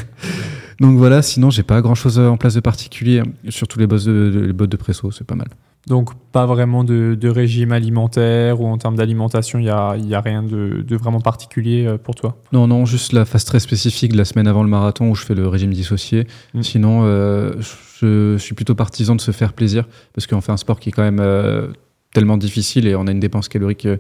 donc 0.81 0.97
voilà, 0.97 1.22
sinon 1.22 1.51
j'ai 1.51 1.62
pas 1.64 1.81
grand 1.83 1.95
chose 1.97 2.18
en 2.18 2.37
place 2.37 2.55
de 2.55 2.61
particulier. 2.61 3.22
Surtout 3.49 3.79
les 3.81 3.87
bottes 3.89 4.05
de, 4.05 4.31
de- 4.31 4.41
les 4.41 4.53
bottes 4.53 4.70
de 4.70 4.76
presso, 4.76 5.11
c'est 5.11 5.26
pas 5.26 5.35
mal. 5.35 5.49
Donc, 5.87 6.11
pas 6.33 6.45
vraiment 6.45 6.85
de, 6.85 7.16
de 7.18 7.29
régime 7.29 7.72
alimentaire 7.72 8.61
ou 8.61 8.66
en 8.66 8.76
termes 8.76 8.97
d'alimentation, 8.97 9.59
il 9.59 9.62
n'y 9.62 9.70
a, 9.70 9.97
y 9.97 10.14
a 10.14 10.20
rien 10.20 10.43
de, 10.43 10.85
de 10.87 10.97
vraiment 10.97 11.20
particulier 11.20 11.87
euh, 11.87 11.97
pour 11.97 12.14
toi? 12.14 12.37
Non, 12.53 12.66
non, 12.66 12.85
juste 12.85 13.12
la 13.12 13.24
phase 13.24 13.45
très 13.45 13.61
spécifique 13.61 14.12
de 14.12 14.18
la 14.18 14.26
semaine 14.26 14.47
avant 14.49 14.62
le 14.62 14.68
marathon 14.68 15.09
où 15.09 15.14
je 15.14 15.24
fais 15.24 15.35
le 15.35 15.49
régime 15.49 15.72
dissocié. 15.72 16.26
Mm. 16.53 16.62
Sinon, 16.62 17.01
euh, 17.05 17.55
je, 17.61 18.37
je 18.37 18.43
suis 18.43 18.55
plutôt 18.55 18.74
partisan 18.74 19.16
de 19.16 19.20
se 19.20 19.31
faire 19.31 19.55
plaisir 19.55 19.87
parce 20.12 20.26
qu'on 20.26 20.43
fait 20.43 20.53
un 20.53 20.59
sport 20.59 20.79
qui 20.79 20.91
est 20.91 20.93
quand 20.93 21.03
même 21.03 21.20
euh, 21.20 21.68
tellement 22.12 22.37
difficile 22.37 22.87
et 22.87 22.95
on 22.95 23.07
a 23.07 23.11
une 23.11 23.20
dépense 23.20 23.49
calorique 23.49 23.87
euh, 23.87 23.97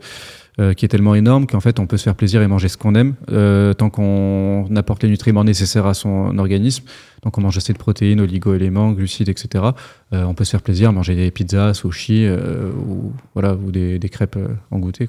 euh, 0.60 0.74
qui 0.74 0.84
est 0.84 0.88
tellement 0.88 1.14
énorme 1.14 1.46
qu'en 1.46 1.60
fait 1.60 1.78
on 1.78 1.86
peut 1.86 1.96
se 1.96 2.02
faire 2.02 2.16
plaisir 2.16 2.42
et 2.42 2.48
manger 2.48 2.68
ce 2.68 2.76
qu'on 2.76 2.96
aime 2.96 3.14
euh, 3.30 3.74
tant 3.74 3.90
qu'on 3.90 4.66
apporte 4.74 5.04
les 5.04 5.08
nutriments 5.08 5.44
nécessaires 5.44 5.86
à 5.86 5.94
son 5.94 6.36
organisme. 6.38 6.84
Donc 7.22 7.38
on 7.38 7.42
mange 7.42 7.56
assez 7.56 7.72
de 7.72 7.78
protéines, 7.78 8.20
oligo-éléments, 8.20 8.90
glucides, 8.92 9.28
etc. 9.28 9.66
Euh, 10.12 10.24
on 10.24 10.34
peut 10.34 10.44
se 10.44 10.50
faire 10.50 10.62
plaisir, 10.62 10.92
manger 10.92 11.14
des 11.14 11.30
pizzas, 11.30 11.74
sushis 11.74 12.24
euh, 12.24 12.72
ou, 12.72 13.12
voilà, 13.34 13.54
ou 13.54 13.70
des, 13.70 14.00
crêpes 14.10 14.38
en 14.70 14.78
goûter. 14.78 15.08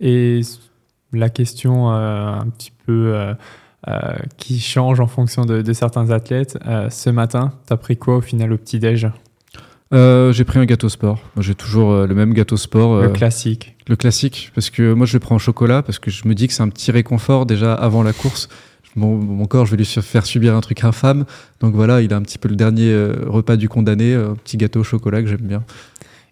Et 0.00 0.42
la 1.12 1.30
question 1.30 1.90
un 1.90 2.46
petit 2.50 2.72
peu 2.86 3.34
qui 4.36 4.60
change 4.60 5.00
en 5.00 5.06
fonction 5.06 5.44
de, 5.44 5.62
de 5.62 5.72
certains 5.72 6.10
athlètes, 6.10 6.58
ce 6.90 7.10
matin, 7.10 7.52
tu 7.66 7.72
as 7.72 7.76
pris 7.76 7.96
quoi 7.96 8.16
au 8.16 8.20
final 8.20 8.52
au 8.52 8.58
petit-déj? 8.58 9.08
Euh, 9.92 10.32
j'ai 10.32 10.44
pris 10.44 10.58
un 10.58 10.64
gâteau 10.64 10.88
sport. 10.88 11.20
J'ai 11.38 11.54
toujours 11.54 11.92
euh, 11.92 12.06
le 12.06 12.14
même 12.14 12.32
gâteau 12.32 12.56
sport. 12.56 13.00
Le 13.00 13.08
euh, 13.08 13.10
classique. 13.10 13.76
Le 13.86 13.96
classique, 13.96 14.50
parce 14.54 14.70
que 14.70 14.94
moi 14.94 15.06
je 15.06 15.12
le 15.12 15.20
prends 15.20 15.36
au 15.36 15.40
chocolat, 15.40 15.82
parce 15.82 15.98
que 15.98 16.10
je 16.10 16.26
me 16.26 16.34
dis 16.34 16.48
que 16.48 16.54
c'est 16.54 16.62
un 16.62 16.68
petit 16.68 16.90
réconfort 16.90 17.44
déjà 17.46 17.74
avant 17.74 18.02
la 18.02 18.12
course. 18.12 18.48
Mon, 18.96 19.16
mon 19.16 19.44
corps, 19.46 19.66
je 19.66 19.72
vais 19.72 19.76
lui 19.76 19.84
faire 19.84 20.24
subir 20.24 20.54
un 20.54 20.60
truc 20.60 20.84
infâme. 20.84 21.24
Donc 21.60 21.74
voilà, 21.74 22.00
il 22.00 22.12
a 22.12 22.16
un 22.16 22.22
petit 22.22 22.38
peu 22.38 22.48
le 22.48 22.56
dernier 22.56 22.94
repas 23.26 23.56
du 23.56 23.68
condamné, 23.68 24.14
un 24.14 24.36
petit 24.36 24.56
gâteau 24.56 24.80
au 24.80 24.84
chocolat 24.84 25.20
que 25.20 25.28
j'aime 25.28 25.40
bien. 25.40 25.64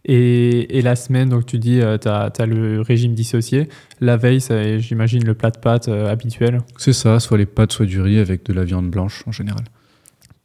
Et, 0.05 0.79
et 0.79 0.83
la 0.83 0.95
semaine, 0.95 1.29
donc 1.29 1.45
tu 1.45 1.59
dis, 1.59 1.81
tu 2.01 2.09
as, 2.09 2.47
le 2.47 2.81
régime 2.81 3.15
dissocié. 3.15 3.69
La 4.01 4.17
veille, 4.17 4.41
c'est, 4.41 4.79
j'imagine, 4.79 5.25
le 5.25 5.35
plat 5.35 5.51
de 5.51 5.59
pâtes 5.59 5.89
habituel. 5.89 6.61
C'est 6.77 6.93
ça, 6.93 7.19
soit 7.19 7.37
les 7.37 7.47
pâtes, 7.47 7.73
soit 7.73 7.87
du 7.87 8.01
riz 8.01 8.21
avec 8.21 8.47
de 8.47 8.53
la 8.53 8.63
viande 8.63 8.89
blanche 8.89 9.25
en 9.27 9.33
général. 9.33 9.65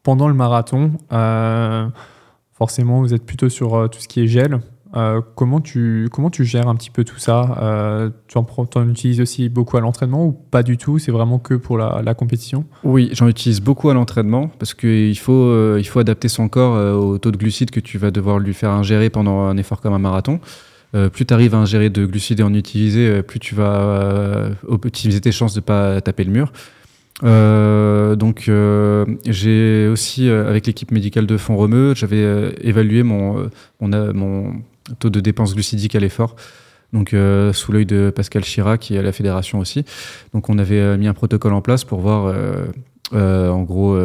Pendant 0.02 0.28
le 0.28 0.34
marathon, 0.34 0.94
forcément, 2.58 3.02
vous 3.02 3.14
êtes 3.14 3.26
plutôt 3.26 3.50
sur 3.50 3.90
tout 3.90 4.00
ce 4.00 4.08
qui 4.08 4.22
est 4.22 4.28
gel. 4.28 4.60
Euh, 4.96 5.22
comment, 5.36 5.60
tu, 5.60 6.08
comment 6.12 6.30
tu 6.30 6.46
gères 6.46 6.68
un 6.68 6.76
petit 6.76 6.90
peu 6.90 7.04
tout 7.04 7.20
ça? 7.20 7.58
Euh, 7.62 8.10
Tu 8.28 8.38
en, 8.38 8.90
utilises 8.90 9.20
aussi 9.20 9.50
beaucoup 9.50 9.78
à 9.78 9.82
l'entraînement 9.82 10.26
ou 10.26 10.32
pas 10.32 10.64
du 10.64 10.78
tout? 10.78 10.98
C'est 10.98 11.12
vraiment 11.12 11.40
que 11.40 11.54
pour 11.56 11.78
la, 11.78 12.14
compétition? 12.14 12.66
Oui, 12.84 13.10
j'en 13.14 13.28
utilise 13.28 13.62
beaucoup 13.62 13.90
à 13.90 13.94
l'entraînement 13.94 14.50
parce 14.60 14.74
qu'il 14.74 15.18
faut, 15.18 15.34
euh, 15.34 15.78
il 15.80 15.86
faut 15.86 16.00
adapter 16.00 16.30
son 16.30 16.48
corps 16.48 16.98
au 16.98 17.18
taux 17.18 17.32
de 17.32 17.38
glucides 17.38 17.72
que 17.72 17.80
tu 17.80 17.98
vas 17.98 18.12
devoir 18.12 18.40
lui 18.40 18.54
faire 18.54 18.72
ingérer 18.72 19.10
pendant 19.10 19.42
un 19.42 19.58
effort 19.58 19.82
comme 19.82 19.94
un 19.94 20.00
marathon. 20.00 20.40
plus 21.12 21.26
tu 21.26 21.34
arrives 21.34 21.54
à 21.54 21.58
ingérer 21.58 21.90
de 21.90 22.06
glucides 22.06 22.40
et 22.40 22.44
en 22.44 22.54
utiliser, 22.54 23.22
plus 23.24 23.40
tu 23.40 23.56
vas 23.56 24.50
optimiser 24.68 25.22
tes 25.22 25.32
chances 25.32 25.54
de 25.54 25.60
ne 25.60 25.66
pas 25.66 26.02
taper 26.02 26.24
le 26.24 26.32
mur. 26.32 26.52
Donc 27.24 28.50
j'ai 29.26 29.88
aussi 29.88 30.30
avec 30.30 30.68
l'équipe 30.68 30.92
médicale 30.92 31.26
de 31.26 31.38
Font 31.38 31.56
Romeu, 31.56 31.94
j'avais 31.96 32.54
évalué 32.62 33.04
mon, 33.04 33.50
mon, 33.80 34.14
mon, 34.14 34.54
taux 35.00 35.10
de 35.10 35.20
dépenses 35.20 35.54
glucidiques 35.54 35.96
à 35.96 36.00
l'effort. 36.00 36.36
Donc 36.94 37.14
euh, 37.14 37.54
sous 37.54 37.72
l'œil 37.72 37.86
de 37.86 38.10
Pascal 38.10 38.44
Chirac 38.44 38.80
qui 38.82 38.96
est 38.96 39.00
à 39.00 39.02
la 39.02 39.12
fédération 39.12 39.60
aussi. 39.60 39.84
Donc 40.34 40.50
on 40.50 40.58
avait 40.58 40.80
euh, 40.80 40.98
mis 40.98 41.08
un 41.08 41.14
protocole 41.14 41.54
en 41.54 41.62
place 41.62 41.84
pour 41.84 42.00
voir 42.00 42.34
euh, 43.14 43.50
en 43.50 43.64
gros 43.64 43.98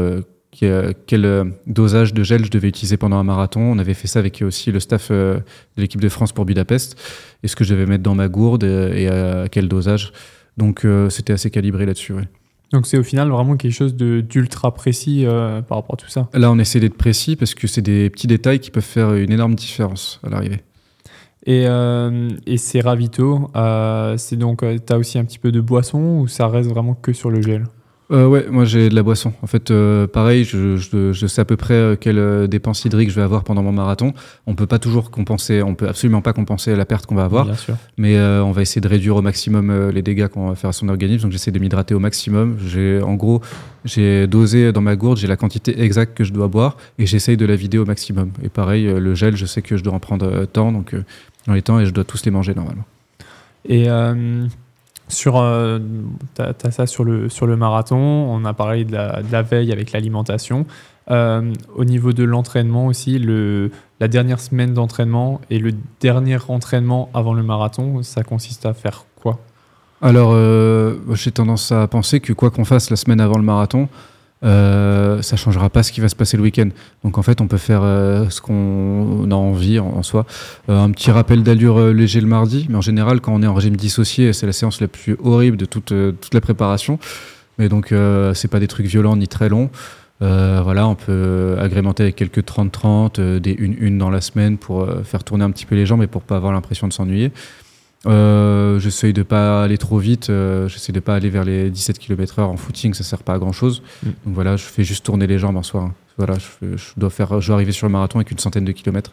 quel 0.51 1.53
dosage 1.67 2.13
de 2.15 2.23
gel 2.23 2.45
je 2.45 2.51
devais 2.51 2.69
utiliser 2.69 2.97
pendant 2.97 3.17
un 3.17 3.25
marathon. 3.25 3.61
On 3.61 3.79
avait 3.79 3.95
fait 3.95 4.09
ça 4.09 4.19
avec 4.19 4.43
aussi 4.43 4.71
le 4.71 4.81
staff 4.81 5.11
de 5.11 5.43
l'équipe 5.77 6.01
de 6.01 6.09
France 6.09 6.33
pour 6.33 6.45
Budapest. 6.45 6.97
Et 7.43 7.49
ce 7.49 7.57
que 7.57 7.65
je 7.65 7.75
devais 7.75 7.87
mettre 7.87 8.03
dans 8.03 8.15
ma 8.15 8.29
gourde 8.29 8.65
et, 8.65 9.09
à 9.09 9.49
quel 9.51 9.69
dosage. 9.69 10.13
Donc 10.59 10.87
c'était 11.09 11.33
assez 11.33 11.51
calibré 11.51 11.87
là-dessus. 11.87 12.15
Donc 12.73 12.87
c'est 12.87 12.99
au 12.99 13.03
final 13.03 13.29
vraiment 13.29 13.57
quelque 13.57 13.75
chose 13.75 13.95
d'ultra 13.95 14.73
précis 14.73 15.25
par 15.69 15.79
rapport 15.79 15.95
à 15.95 15.97
tout 15.97 16.09
ça. 16.09 16.29
Là 16.33 16.51
on 16.51 16.59
essaie 16.59 16.81
d'être 16.81 16.97
précis 16.97 17.37
parce 17.37 17.55
que 17.55 17.67
c'est 17.67 17.83
des 17.83 18.09
petits 18.11 18.27
détails 18.27 18.61
qui 18.61 18.71
peuvent 18.71 18.83
faire 18.83 19.13
une 19.15 19.31
énorme 19.31 19.55
différence 19.55 20.21
à 20.25 20.31
l'arrivée. 20.31 20.63
Et, 21.45 21.65
euh, 21.67 22.29
et 22.47 22.57
ces 22.57 22.81
ravitaux, 22.81 23.51
euh, 23.57 24.17
c'est 24.17 24.37
donc, 24.37 24.63
euh, 24.63 24.79
tu 24.85 24.93
as 24.93 24.99
aussi 24.99 25.19
un 25.19 25.25
petit 25.25 25.39
peu 25.39 25.51
de 25.51 25.61
boisson 25.61 26.21
ou 26.21 26.29
ça 26.29 26.47
reste 26.47 26.71
vraiment 26.71 26.95
que 26.95 27.13
sur 27.13 27.31
le 27.31 27.43
gel? 27.43 27.67
Euh, 28.13 28.27
ouais, 28.27 28.47
moi 28.51 28.65
j'ai 28.65 28.89
de 28.89 28.95
la 28.95 29.03
boisson. 29.03 29.33
En 29.43 29.47
fait, 29.47 29.71
euh, 29.71 30.07
pareil, 30.07 30.45
je, 30.45 30.77
je, 30.77 31.13
je, 31.13 31.27
sais 31.27 31.41
à 31.41 31.45
peu 31.45 31.57
près 31.57 31.75
euh, 31.75 31.97
quelle 31.97 32.19
euh, 32.19 32.47
dépense 32.47 32.85
hydrique 32.85 33.11
je 33.11 33.15
vais 33.15 33.23
avoir 33.23 33.43
pendant 33.43 33.63
mon 33.63 33.73
marathon. 33.73 34.13
On 34.47 34.55
peut 34.55 34.67
pas 34.67 34.79
toujours 34.79 35.11
compenser, 35.11 35.63
on 35.63 35.75
peut 35.75 35.89
absolument 35.89 36.21
pas 36.21 36.33
compenser 36.33 36.77
la 36.77 36.85
perte 36.85 37.07
qu'on 37.07 37.15
va 37.15 37.25
avoir. 37.25 37.47
Bien 37.47 37.55
sûr. 37.55 37.77
Mais 37.97 38.17
euh, 38.17 38.45
on 38.45 38.53
va 38.53 38.63
essayer 38.63 38.81
de 38.81 38.89
réduire 38.89 39.17
au 39.17 39.23
maximum 39.23 39.91
les 39.91 40.03
dégâts 40.03 40.29
qu'on 40.29 40.49
va 40.49 40.55
faire 40.55 40.71
à 40.71 40.73
son 40.75 40.89
organisme. 40.89 41.23
Donc 41.23 41.33
j'essaie 41.33 41.51
de 41.51 41.59
m'hydrater 41.59 41.95
au 41.95 42.01
maximum. 42.01 42.57
J'ai, 42.67 43.01
en 43.01 43.15
gros, 43.15 43.41
j'ai 43.85 44.27
dosé 44.27 44.73
dans 44.73 44.83
ma 44.83 44.95
gourde, 44.95 45.17
j'ai 45.17 45.29
la 45.29 45.37
quantité 45.37 45.81
exacte 45.81 46.17
que 46.17 46.25
je 46.25 46.33
dois 46.33 46.49
boire 46.49 46.77
et 46.99 47.07
j'essaye 47.07 47.39
de 47.39 47.47
la 47.47 47.57
vider 47.57 47.79
au 47.79 47.87
maximum. 47.87 48.31
Et 48.43 48.51
pareil, 48.51 48.85
le 48.85 49.15
gel, 49.15 49.37
je 49.37 49.47
sais 49.47 49.63
que 49.63 49.77
je 49.77 49.83
dois 49.83 49.95
en 49.95 50.01
prendre 50.01 50.45
tant, 50.45 50.71
donc 50.71 50.95
dans 51.47 51.55
les 51.55 51.63
temps 51.63 51.81
et 51.81 51.87
je 51.87 51.93
dois 51.93 52.05
tous 52.05 52.25
les 52.27 52.31
manger 52.31 52.55
normalement. 52.55 52.85
Et 53.69 53.89
sur, 55.13 55.39
euh, 55.39 55.79
ça 56.71 56.87
sur 56.87 57.05
le, 57.05 57.57
marathon, 57.57 57.97
on 57.97 58.45
a 58.45 58.53
parlé 58.53 58.85
de 58.85 58.93
la, 58.93 59.23
de 59.23 59.31
la 59.33 59.43
veille 59.43 59.73
avec 59.73 59.93
l'alimentation. 59.93 60.67
Euh, 61.11 61.53
au 61.75 61.85
niveau 61.85 62.13
de 62.13 62.23
l'entraînement 62.25 62.87
aussi, 62.87 63.19
le, 63.19 63.71
la 64.01 64.09
dernière 64.09 64.41
semaine 64.41 64.73
d'entraînement 64.73 65.41
et 65.51 65.59
le 65.59 65.73
dernier 66.01 66.39
entraînement 66.49 67.11
avant 67.13 67.35
le 67.35 67.43
marathon, 67.43 68.03
ça 68.03 68.23
consiste 68.23 68.67
à 68.67 68.73
faire 68.73 69.05
quoi? 69.17 69.39
Alors, 70.01 70.31
euh, 70.33 70.97
j'ai 71.13 71.31
tendance 71.31 71.71
à 71.73 71.87
penser 71.87 72.21
que 72.21 72.33
quoi 72.33 72.51
qu'on 72.51 72.65
fasse 72.65 72.91
la 72.91 72.97
semaine 72.97 73.21
avant 73.21 73.37
le 73.37 73.45
marathon, 73.45 73.89
euh, 74.45 75.23
ça 75.23 75.37
changera 75.37 75.71
pas 75.71 75.83
ce 75.83 75.93
qui 75.93 76.01
va 76.01 76.09
se 76.09 76.17
passer 76.17 76.37
le 76.37 76.43
week-end. 76.43 76.69
Donc 77.05 77.19
en 77.19 77.23
fait, 77.23 77.41
on 77.41 77.47
peut 77.47 77.59
faire 77.59 77.83
euh, 77.83 78.29
ce 78.31 78.41
qu'on 78.41 79.31
a 79.31 79.35
envie 79.35 79.79
en, 79.79 80.03
soi. 80.03 80.27
Euh, 80.69 80.79
un 80.79 80.91
petit 80.91 81.11
rappel 81.11 81.43
d'allure 81.43 81.79
euh, 81.79 81.93
léger 81.93 82.21
le 82.21 82.27
mardi, 82.27 82.67
mais 82.69 82.77
en 82.77 82.81
général, 82.81 83.21
quand 83.21 83.33
on 83.33 83.43
est 83.43 83.47
en 83.47 83.55
régime 83.55 83.77
dissocié, 83.77 84.33
c'est 84.33 84.47
la 84.47 84.53
séance 84.53 84.81
la 84.81 84.89
plus 84.89 85.17
horrible 85.23 85.57
de 85.57 85.65
toute, 85.65 85.87
toute 85.87 86.35
la 86.35 86.41
préparation. 86.41 86.99
Mais 87.59 87.69
donc, 87.69 87.95
c'est 88.35 88.49
pas 88.49 88.61
des 88.61 88.67
trucs 88.67 88.87
violents 88.87 89.15
ni 89.15 89.29
très 89.29 89.51
longs. 89.51 89.71
voilà, 90.21 90.89
on 90.89 90.95
peut 90.95 91.57
agrémenter 91.61 92.03
avec 92.03 92.17
quelques 92.17 92.41
30-30, 92.41 93.39
des 93.39 93.55
1-1 93.55 93.99
dans 93.99 94.09
la 94.09 94.23
semaine 94.23 94.57
pour 94.57 94.89
faire 95.05 95.23
tourner 95.23 95.45
un 95.45 95.51
petit 95.51 95.67
peu 95.67 95.75
les 95.75 95.85
jambes 95.85 96.03
et 96.03 96.07
pour 96.07 96.23
pas 96.23 96.37
avoir 96.37 96.53
l'impression 96.53 96.89
de 96.89 96.95
s'ennuyer. 96.95 97.31
Euh, 98.07 98.79
j'essaye 98.81 99.13
de 99.13 99.23
pas 99.23 99.63
aller 99.63 99.79
trop 99.79 99.99
vite, 99.99 100.29
euh, 100.31 100.67
j'essaie 100.69 100.93
de 100.93 101.01
pas 101.01 101.15
aller 101.15 101.31
vers 101.31 101.45
les 101.45 101.71
17 101.71 101.99
km/h 101.99 102.43
en 102.43 102.57
footing, 102.57 102.95
ça 102.95 103.05
sert 103.05 103.23
pas 103.23 103.35
à 103.35 103.39
grand 103.39 103.53
chose. 103.53 103.83
Mm. 104.03 104.07
Donc 104.25 104.35
voilà, 104.35 104.57
je 104.57 104.65
fais 104.65 104.85
juste 104.85 105.05
tourner 105.05 105.27
les 105.27 105.39
jambes 105.39 105.57
en 105.57 105.63
soi. 105.63 105.93
Voilà, 106.19 106.35
je, 106.39 106.77
je, 106.77 106.93
dois 106.97 107.11
faire, 107.11 107.41
je 107.41 107.47
dois 107.47 107.57
arriver 107.57 107.73
sur 107.73 107.87
le 107.87 107.93
marathon 107.93 108.19
avec 108.19 108.31
une 108.31 108.39
centaine 108.39 108.65
de 108.65 108.73
kilomètres. 108.73 109.13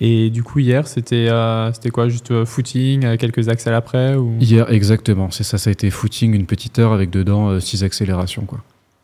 Et 0.00 0.28
du 0.30 0.42
coup, 0.42 0.58
hier, 0.58 0.86
c'était 0.86 1.28
euh, 1.30 1.72
c'était 1.72 1.90
quoi? 1.90 2.08
Juste 2.08 2.30
euh, 2.30 2.44
footing, 2.44 3.16
quelques 3.16 3.48
axes 3.48 3.66
à 3.66 3.70
l'après 3.70 4.14
ou... 4.16 4.36
Hier, 4.38 4.70
exactement, 4.70 5.30
c'est 5.30 5.44
ça, 5.44 5.56
ça 5.56 5.70
a 5.70 5.72
été 5.72 5.90
footing, 5.90 6.34
une 6.34 6.46
petite 6.46 6.78
heure 6.78 6.92
avec 6.92 7.10
dedans 7.10 7.58
6 7.58 7.82
accélérations. 7.82 8.42
Quoi. 8.42 8.60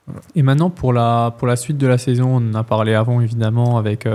Voilà. 0.06 0.20
Et 0.34 0.42
maintenant, 0.42 0.68
pour 0.68 0.92
la, 0.92 1.34
pour 1.38 1.48
la 1.48 1.56
suite 1.56 1.78
de 1.78 1.86
la 1.86 1.96
saison, 1.96 2.36
on 2.36 2.50
en 2.50 2.54
a 2.54 2.62
parlé 2.62 2.92
avant 2.92 3.22
évidemment 3.22 3.78
avec, 3.78 4.06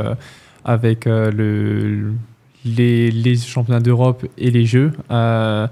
avec 0.64 1.06
le 1.06 2.14
les, 2.66 3.38
championnats 3.38 3.80
d'Europe 3.80 4.26
et 4.38 4.52
les 4.52 4.66
Jeux. 4.66 4.94
Euh, 5.12 5.68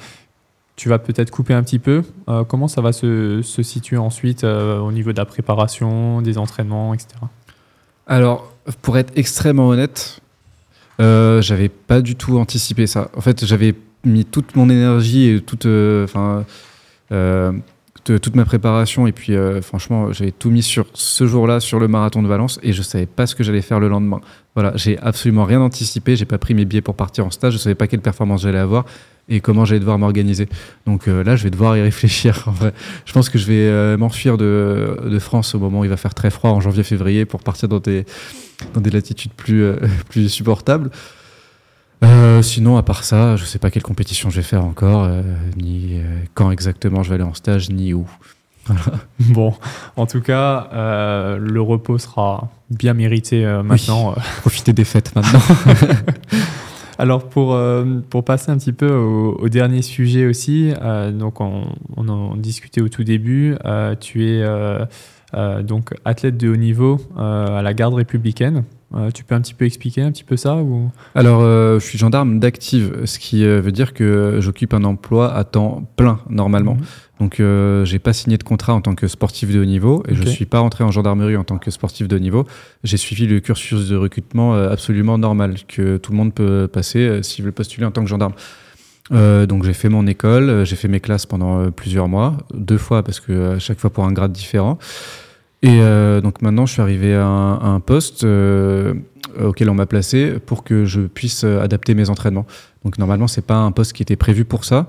tu 0.76 0.90
vas 0.90 1.00
peut-être 1.00 1.32
couper 1.32 1.54
un 1.54 1.64
petit 1.64 1.80
peu. 1.80 2.04
Euh, 2.30 2.44
comment 2.44 2.68
ça 2.68 2.82
va 2.82 2.92
se, 2.92 3.42
se 3.42 3.64
situer 3.64 3.98
ensuite 3.98 4.44
euh, 4.44 4.80
au 4.80 4.92
niveau 4.92 5.12
de 5.12 5.18
la 5.18 5.26
préparation, 5.26 6.22
des 6.22 6.38
entraînements, 6.38 6.94
etc. 6.94 7.10
Alors, 8.06 8.54
pour 8.82 8.98
être 8.98 9.12
extrêmement 9.16 9.70
honnête, 9.70 10.22
j'avais 11.00 11.70
pas 11.70 12.02
du 12.02 12.16
tout 12.16 12.38
anticipé 12.38 12.88
ça. 12.88 13.10
En 13.16 13.22
fait, 13.22 13.46
j'avais 13.46 13.76
mis 14.04 14.26
toute 14.26 14.56
mon 14.56 14.70
énergie 14.70 15.30
et 15.30 15.42
toute, 15.42 15.68
toute 18.16 18.36
ma 18.36 18.46
préparation 18.46 19.08
et 19.08 19.12
puis 19.12 19.34
franchement, 19.62 20.12
j'avais 20.14 20.32
tout 20.32 20.50
mis 20.50 20.64
sur 20.64 20.88
ce 20.94 21.26
jour-là, 21.26 21.60
sur 21.60 21.80
le 21.80 21.88
marathon 21.88 22.24
de 22.24 22.28
Valence 22.28 22.60
et 22.64 22.74
je 22.74 22.82
savais 22.82 23.06
pas 23.06 23.28
ce 23.28 23.36
que 23.36 23.44
j'allais 23.44 23.62
faire 23.62 23.80
le 23.80 23.88
lendemain. 23.88 24.22
Voilà, 24.56 24.72
j'ai 24.76 24.98
absolument 25.00 25.46
rien 25.46 25.62
anticipé. 25.62 26.16
J'ai 26.16 26.26
pas 26.26 26.40
pris 26.40 26.54
mes 26.54 26.66
billets 26.66 26.82
pour 26.82 26.96
partir 26.96 27.26
en 27.26 27.30
stage. 27.30 27.54
Je 27.54 27.58
savais 27.60 27.76
pas 27.76 27.88
quelle 27.88 28.02
performance 28.02 28.42
j'allais 28.42 28.58
avoir 28.58 28.86
et 29.30 29.40
comment 29.40 29.66
j'allais 29.66 29.80
devoir 29.80 30.00
m'organiser. 30.00 30.48
Donc 30.86 31.08
euh, 31.08 31.24
là, 31.24 31.36
je 31.36 31.44
vais 31.44 31.50
devoir 31.50 31.78
y 31.78 31.82
réfléchir. 31.82 32.46
En 32.48 32.52
vrai, 32.52 32.74
je 33.06 33.14
pense 33.14 33.30
que 33.30 33.38
je 33.38 33.46
vais 33.46 33.68
euh, 33.68 33.98
m'enfuir 33.98 34.38
de, 34.38 35.00
de, 35.04 35.20
France 35.20 35.54
au 35.54 35.60
moment 35.60 35.82
où 35.82 35.84
il 35.84 35.90
va 35.90 35.98
faire 35.98 36.14
très 36.14 36.30
froid 36.30 36.52
en 36.52 36.62
janvier-février 36.62 37.26
pour 37.26 37.44
partir 37.44 37.68
dans 37.68 37.80
des 37.80 38.06
dans 38.74 38.82
des 38.82 38.90
latitudes 38.90 39.34
plus 39.34 39.64
euh, 39.64 39.76
plus 40.10 40.30
supportables. 40.30 40.90
Euh, 42.04 42.42
sinon, 42.42 42.78
à 42.78 42.84
part 42.84 43.04
ça, 43.04 43.36
je 43.36 43.46
sais 43.46 43.60
pas 43.60 43.72
quelle 43.72 43.84
compétition 43.84 44.30
je 44.30 44.38
vais 44.38 44.44
faire 44.44 44.64
encore, 44.64 45.04
euh, 45.04 45.24
ni 45.56 46.00
quand 46.36 46.52
exactement 46.52 47.04
je 47.04 47.10
vais 47.10 47.16
aller 47.16 47.24
en 47.24 47.34
stage, 47.34 47.70
ni 47.70 47.94
où. 47.94 48.08
Bon, 49.20 49.54
en 49.96 50.06
tout 50.06 50.22
cas, 50.22 50.70
euh, 50.74 51.38
le 51.38 51.62
repos 51.62 51.98
sera 51.98 52.50
bien 52.70 52.94
mérité 52.94 53.46
euh, 53.46 53.64
maintenant. 53.64 54.14
Oui, 54.16 54.24
profitez 54.42 54.74
des 54.74 54.84
fêtes 54.84 55.16
maintenant. 55.16 55.40
Alors 57.00 57.30
pour, 57.30 57.54
euh, 57.54 57.86
pour 58.10 58.24
passer 58.24 58.50
un 58.50 58.58
petit 58.58 58.74
peu 58.74 58.92
au, 58.92 59.36
au 59.36 59.50
dernier 59.50 59.84
sujet 59.84 60.26
aussi, 60.26 60.74
euh, 60.82 61.12
donc 61.12 61.42
on, 61.42 61.66
on, 61.96 62.10
en 62.10 62.36
discutait 62.36 62.82
au 62.82 62.90
tout 62.90 63.04
début, 63.04 63.56
euh, 63.66 63.94
tu 64.00 64.26
es 64.26 64.44
donc 65.64 65.94
athlète 66.06 66.38
de 66.38 66.50
haut 66.50 66.56
niveau 66.56 67.00
à 67.18 67.62
la 67.62 67.74
garde 67.74 67.94
républicaine. 67.94 68.64
Tu 69.14 69.24
peux 69.24 69.36
un 69.36 69.42
petit 69.42 69.54
peu 69.54 69.66
expliquer 69.66 70.02
un 70.02 70.12
petit 70.12 70.24
peu 70.24 70.38
ça 70.38 70.56
ou... 70.56 70.90
Alors 71.14 71.42
je 71.42 71.84
suis 71.86 71.98
gendarme 71.98 72.40
d'active, 72.40 73.06
ce 73.06 73.20
qui 73.20 73.46
veut 73.46 73.72
dire 73.72 73.94
que 73.94 74.38
j'occupe 74.40 74.74
un 74.74 74.84
emploi 74.84 75.34
à 75.34 75.44
temps 75.44 75.84
plein 75.96 76.20
normalement. 76.30 76.76
Mmh. 76.76 76.86
Donc, 77.20 77.40
euh, 77.40 77.84
j'ai 77.86 78.00
pas 78.00 78.14
signé 78.14 78.38
de 78.38 78.44
contrat 78.44 78.74
en 78.74 78.82
tant 78.82 78.96
que 78.96 79.08
sportif 79.08 79.52
de 79.52 79.60
haut 79.60 79.66
niveau 79.66 80.04
et 80.08 80.12
okay. 80.12 80.22
je 80.22 80.28
suis 80.28 80.46
pas 80.46 80.60
rentré 80.60 80.84
en 80.84 80.92
gendarmerie 80.92 81.36
en 81.36 81.44
tant 81.44 81.58
que 81.58 81.72
sportif 81.72 82.08
de 82.08 82.16
haut 82.16 82.20
niveau. 82.20 82.46
J'ai 82.84 82.98
suivi 82.98 83.26
le 83.26 83.40
cursus 83.40 83.90
de 83.90 83.96
recrutement 83.96 84.54
euh, 84.56 84.70
absolument 84.70 85.18
normal 85.18 85.56
que 85.68 85.98
tout 85.98 86.12
le 86.12 86.18
monde 86.18 86.34
peut 86.34 86.70
passer 86.72 87.00
euh, 87.00 87.24
s'il 87.24 87.44
veut 87.44 87.52
postuler 87.52 87.86
en 87.86 87.92
tant 87.92 88.04
que 88.04 88.10
gendarme. 88.10 88.34
Euh, 89.14 89.46
donc 89.46 89.64
j'ai 89.64 89.74
fait 89.74 89.90
mon 89.90 90.06
école, 90.06 90.50
euh, 90.50 90.66
j'ai 90.66 90.76
fait 90.76 90.90
mes 90.90 91.00
classes 91.00 91.26
pendant 91.26 91.60
euh, 91.60 91.72
plusieurs 91.72 92.10
mois, 92.10 92.38
deux 92.54 92.78
fois 92.78 93.04
parce 93.04 93.20
que 93.20 93.56
à 93.56 93.60
chaque 93.60 93.80
fois 93.80 93.90
pour 93.90 94.04
un 94.04 94.12
grade 94.12 94.34
différent. 94.34 94.78
Et 95.64 95.80
donc 96.22 96.42
maintenant 96.42 96.66
je 96.66 96.74
suis 96.74 96.82
arrivé 96.82 97.16
à 97.16 97.26
un, 97.26 97.56
à 97.56 97.68
un 97.68 97.80
poste 97.80 98.24
auquel 98.24 99.70
on 99.70 99.74
m'a 99.74 99.86
placé 99.86 100.36
pour 100.46 100.64
que 100.64 100.86
je 100.86 101.02
puisse 101.02 101.44
adapter 101.44 101.96
mes 101.96 102.10
entraînements. 102.10 102.46
Donc 102.86 103.00
normalement 103.00 103.28
c'est 103.28 103.46
pas 103.46 103.58
un 103.58 103.72
poste 103.72 103.94
qui 103.94 104.04
était 104.04 104.16
prévu 104.16 104.46
pour 104.46 104.66
ça. 104.66 104.88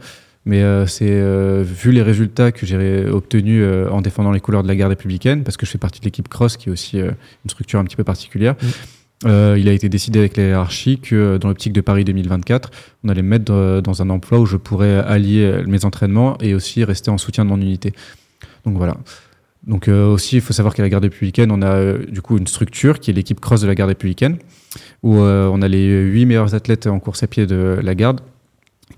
Mais 0.48 0.62
euh, 0.62 0.86
c'est 0.86 1.10
euh, 1.10 1.62
vu 1.62 1.92
les 1.92 2.00
résultats 2.00 2.52
que 2.52 2.64
j'ai 2.64 3.06
obtenus 3.06 3.62
euh, 3.62 3.90
en 3.90 4.00
défendant 4.00 4.30
les 4.30 4.40
couleurs 4.40 4.62
de 4.62 4.68
la 4.68 4.76
garde 4.76 4.88
républicaine, 4.88 5.44
parce 5.44 5.58
que 5.58 5.66
je 5.66 5.70
fais 5.70 5.78
partie 5.78 6.00
de 6.00 6.06
l'équipe 6.06 6.26
Cross, 6.26 6.56
qui 6.56 6.70
est 6.70 6.72
aussi 6.72 6.98
une 6.98 7.50
structure 7.50 7.78
un 7.78 7.84
petit 7.84 7.96
peu 7.96 8.04
particulière. 8.04 8.54
Mmh. 8.54 8.66
Euh, 9.26 9.56
il 9.58 9.68
a 9.68 9.72
été 9.72 9.90
décidé 9.90 10.20
avec 10.20 10.38
la 10.38 10.44
hiérarchie 10.44 11.00
que 11.00 11.36
dans 11.36 11.48
l'optique 11.48 11.74
de 11.74 11.82
Paris 11.82 12.04
2024, 12.04 12.70
on 13.04 13.10
allait 13.10 13.20
me 13.20 13.28
mettre 13.28 13.80
dans 13.82 14.00
un 14.00 14.08
emploi 14.08 14.38
où 14.38 14.46
je 14.46 14.56
pourrais 14.56 14.98
allier 15.00 15.64
mes 15.66 15.84
entraînements 15.84 16.38
et 16.38 16.54
aussi 16.54 16.82
rester 16.82 17.10
en 17.10 17.18
soutien 17.18 17.44
de 17.44 17.50
mon 17.50 17.60
unité. 17.60 17.92
Donc 18.64 18.78
voilà. 18.78 18.96
Donc 19.66 19.88
aussi, 19.88 20.36
il 20.36 20.40
faut 20.40 20.52
savoir 20.52 20.74
qu'à 20.74 20.82
la 20.82 20.88
garde 20.88 21.04
républicaine, 21.04 21.50
on 21.50 21.60
a 21.62 21.94
du 21.98 22.22
coup 22.22 22.38
une 22.38 22.46
structure 22.46 23.00
qui 23.00 23.10
est 23.10 23.14
l'équipe 23.14 23.38
cross 23.40 23.60
de 23.60 23.66
la 23.66 23.74
garde 23.74 23.88
républicaine, 23.88 24.38
où 25.02 25.16
on 25.16 25.62
a 25.62 25.68
les 25.68 26.04
huit 26.04 26.24
meilleurs 26.24 26.54
athlètes 26.54 26.86
en 26.86 27.00
course 27.00 27.22
à 27.22 27.26
pied 27.26 27.46
de 27.46 27.78
la 27.82 27.94
garde 27.94 28.20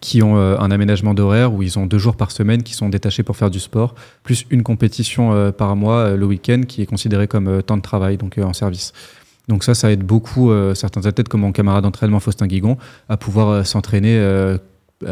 qui 0.00 0.22
ont 0.22 0.36
euh, 0.36 0.56
un 0.58 0.70
aménagement 0.70 1.14
d'horaire 1.14 1.52
où 1.52 1.62
ils 1.62 1.78
ont 1.78 1.86
deux 1.86 1.98
jours 1.98 2.16
par 2.16 2.30
semaine 2.30 2.62
qui 2.62 2.74
sont 2.74 2.88
détachés 2.88 3.22
pour 3.22 3.36
faire 3.36 3.50
du 3.50 3.60
sport, 3.60 3.94
plus 4.22 4.46
une 4.50 4.62
compétition 4.62 5.32
euh, 5.32 5.52
par 5.52 5.76
mois 5.76 5.96
euh, 5.96 6.16
le 6.16 6.26
week-end 6.26 6.62
qui 6.66 6.82
est 6.82 6.86
considéré 6.86 7.26
comme 7.26 7.62
temps 7.62 7.76
de 7.76 7.82
travail, 7.82 8.16
donc 8.16 8.38
en 8.38 8.52
service. 8.52 8.92
Donc 9.48 9.64
ça, 9.64 9.74
ça 9.74 9.90
aide 9.90 10.04
beaucoup 10.04 10.52
certains 10.76 11.06
athlètes 11.06 11.28
comme 11.28 11.40
mon 11.40 11.50
camarade 11.50 11.82
d'entraînement 11.82 12.20
Faustin 12.20 12.46
Guigon 12.46 12.76
à 13.08 13.16
pouvoir 13.16 13.66
s'entraîner 13.66 14.16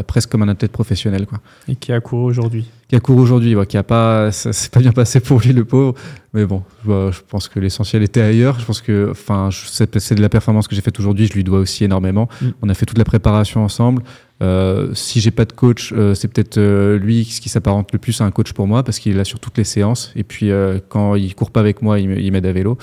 presque 0.07 0.31
comme 0.31 0.43
un 0.43 0.49
athlète 0.49 0.73
professionnel. 0.73 1.27
Quoi. 1.27 1.41
Et 1.69 1.77
qui 1.77 1.93
a 1.93 2.01
couru 2.01 2.25
aujourd'hui 2.25 2.67
Qui 2.89 2.97
a 2.97 3.01
couru 3.01 3.23
aujourd'hui, 3.23 3.57
qui 3.69 3.77
a 3.77 3.83
pas, 3.83 4.31
ça 4.33 4.53
s'est 4.53 4.69
pas 4.69 4.81
bien 4.81 4.93
passé 4.93 5.21
pour 5.21 5.41
lui, 5.41 5.53
le 5.53 5.65
pauvre. 5.65 5.95
Mais 6.35 6.45
bon, 6.45 6.63
je, 6.87 7.21
pense 7.29 7.49
que 7.49 7.59
l'essentiel 7.59 8.03
était 8.03 8.21
ailleurs. 8.21 8.61
Je 8.61 8.65
pense 8.65 8.81
que, 8.81 9.09
enfin, 9.11 9.49
c'est 9.53 10.15
de 10.15 10.21
la 10.21 10.29
performance 10.29 10.69
que 10.69 10.75
j'ai 10.75 10.83
faite 10.83 10.99
aujourd'hui, 11.01 11.27
je 11.27 11.33
lui 11.33 11.45
dois 11.45 11.61
aussi 11.61 11.85
énormément. 11.85 12.29
Mm. 12.41 12.47
On 12.63 12.69
a 12.69 12.75
fait 12.75 12.87
toute 12.87 12.99
la 12.99 13.05
préparation 13.05 13.65
ensemble. 13.65 14.03
Euh, 14.41 14.95
si 14.95 15.21
j'ai 15.21 15.31
pas 15.31 15.45
de 15.45 15.53
coach, 15.53 15.93
euh, 15.93 16.15
c'est 16.15 16.29
peut-être 16.29 16.59
euh, 16.59 16.97
lui 16.99 17.25
ce 17.25 17.41
qui 17.41 17.49
s'apparente 17.49 17.93
le 17.93 17.99
plus 17.99 18.21
à 18.21 18.25
un 18.25 18.31
coach 18.31 18.53
pour 18.53 18.69
moi 18.69 18.85
parce 18.85 19.01
qu'il 19.01 19.13
est 19.13 19.17
là 19.17 19.25
sur 19.25 19.41
toutes 19.41 19.59
les 19.59 19.65
séances. 19.65 20.13
Et 20.15 20.23
puis 20.23 20.51
euh, 20.51 20.79
quand 20.89 21.17
il 21.17 21.35
court 21.35 21.51
pas 21.51 21.61
avec 21.61 21.83
moi, 21.83 21.99
il 21.99 22.33
m'aide 22.33 22.47
à 22.47 22.53
vélo. 22.53 22.79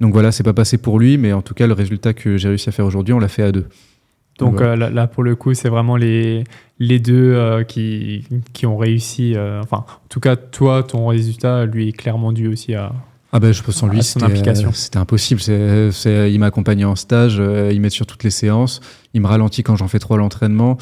Donc 0.00 0.12
voilà, 0.12 0.30
c'est 0.30 0.42
pas 0.42 0.52
passé 0.52 0.78
pour 0.78 0.98
lui, 0.98 1.16
mais 1.16 1.32
en 1.32 1.42
tout 1.42 1.54
cas, 1.54 1.66
le 1.66 1.72
résultat 1.72 2.12
que 2.12 2.36
j'ai 2.36 2.48
réussi 2.48 2.68
à 2.68 2.72
faire 2.72 2.84
aujourd'hui, 2.84 3.14
on 3.14 3.18
l'a 3.18 3.28
fait 3.28 3.42
à 3.42 3.52
deux. 3.52 3.66
Donc 4.38 4.60
là, 4.60 5.06
pour 5.06 5.22
le 5.22 5.34
coup, 5.34 5.54
c'est 5.54 5.68
vraiment 5.68 5.96
les, 5.96 6.44
les 6.78 6.98
deux 6.98 7.64
qui, 7.68 8.24
qui 8.52 8.66
ont 8.66 8.76
réussi. 8.76 9.34
enfin, 9.62 9.78
en 9.78 10.08
tout 10.08 10.20
cas, 10.20 10.36
toi, 10.36 10.82
ton 10.82 11.06
résultat, 11.06 11.64
lui, 11.64 11.88
est 11.88 11.92
clairement 11.92 12.32
dû 12.32 12.48
aussi 12.48 12.74
à, 12.74 12.92
ah 13.36 13.40
ben, 13.40 13.52
je 13.52 13.62
pense 13.62 13.74
sans 13.74 13.88
lui, 13.88 14.02
c'était 14.02 14.96
impossible. 14.96 15.40
C'est, 15.40 16.32
il 16.32 16.38
m'accompagne 16.38 16.84
en 16.84 16.96
stage, 16.96 17.36
euh, 17.38 17.70
il 17.72 17.80
m'aide 17.80 17.90
sur 17.90 18.06
toutes 18.06 18.24
les 18.24 18.30
séances, 18.30 18.80
il 19.14 19.20
me 19.20 19.26
ralentit 19.26 19.62
quand 19.62 19.76
j'en 19.76 19.88
fais 19.88 19.98
trop 19.98 20.14
à 20.14 20.16
l'entraînement. 20.16 20.78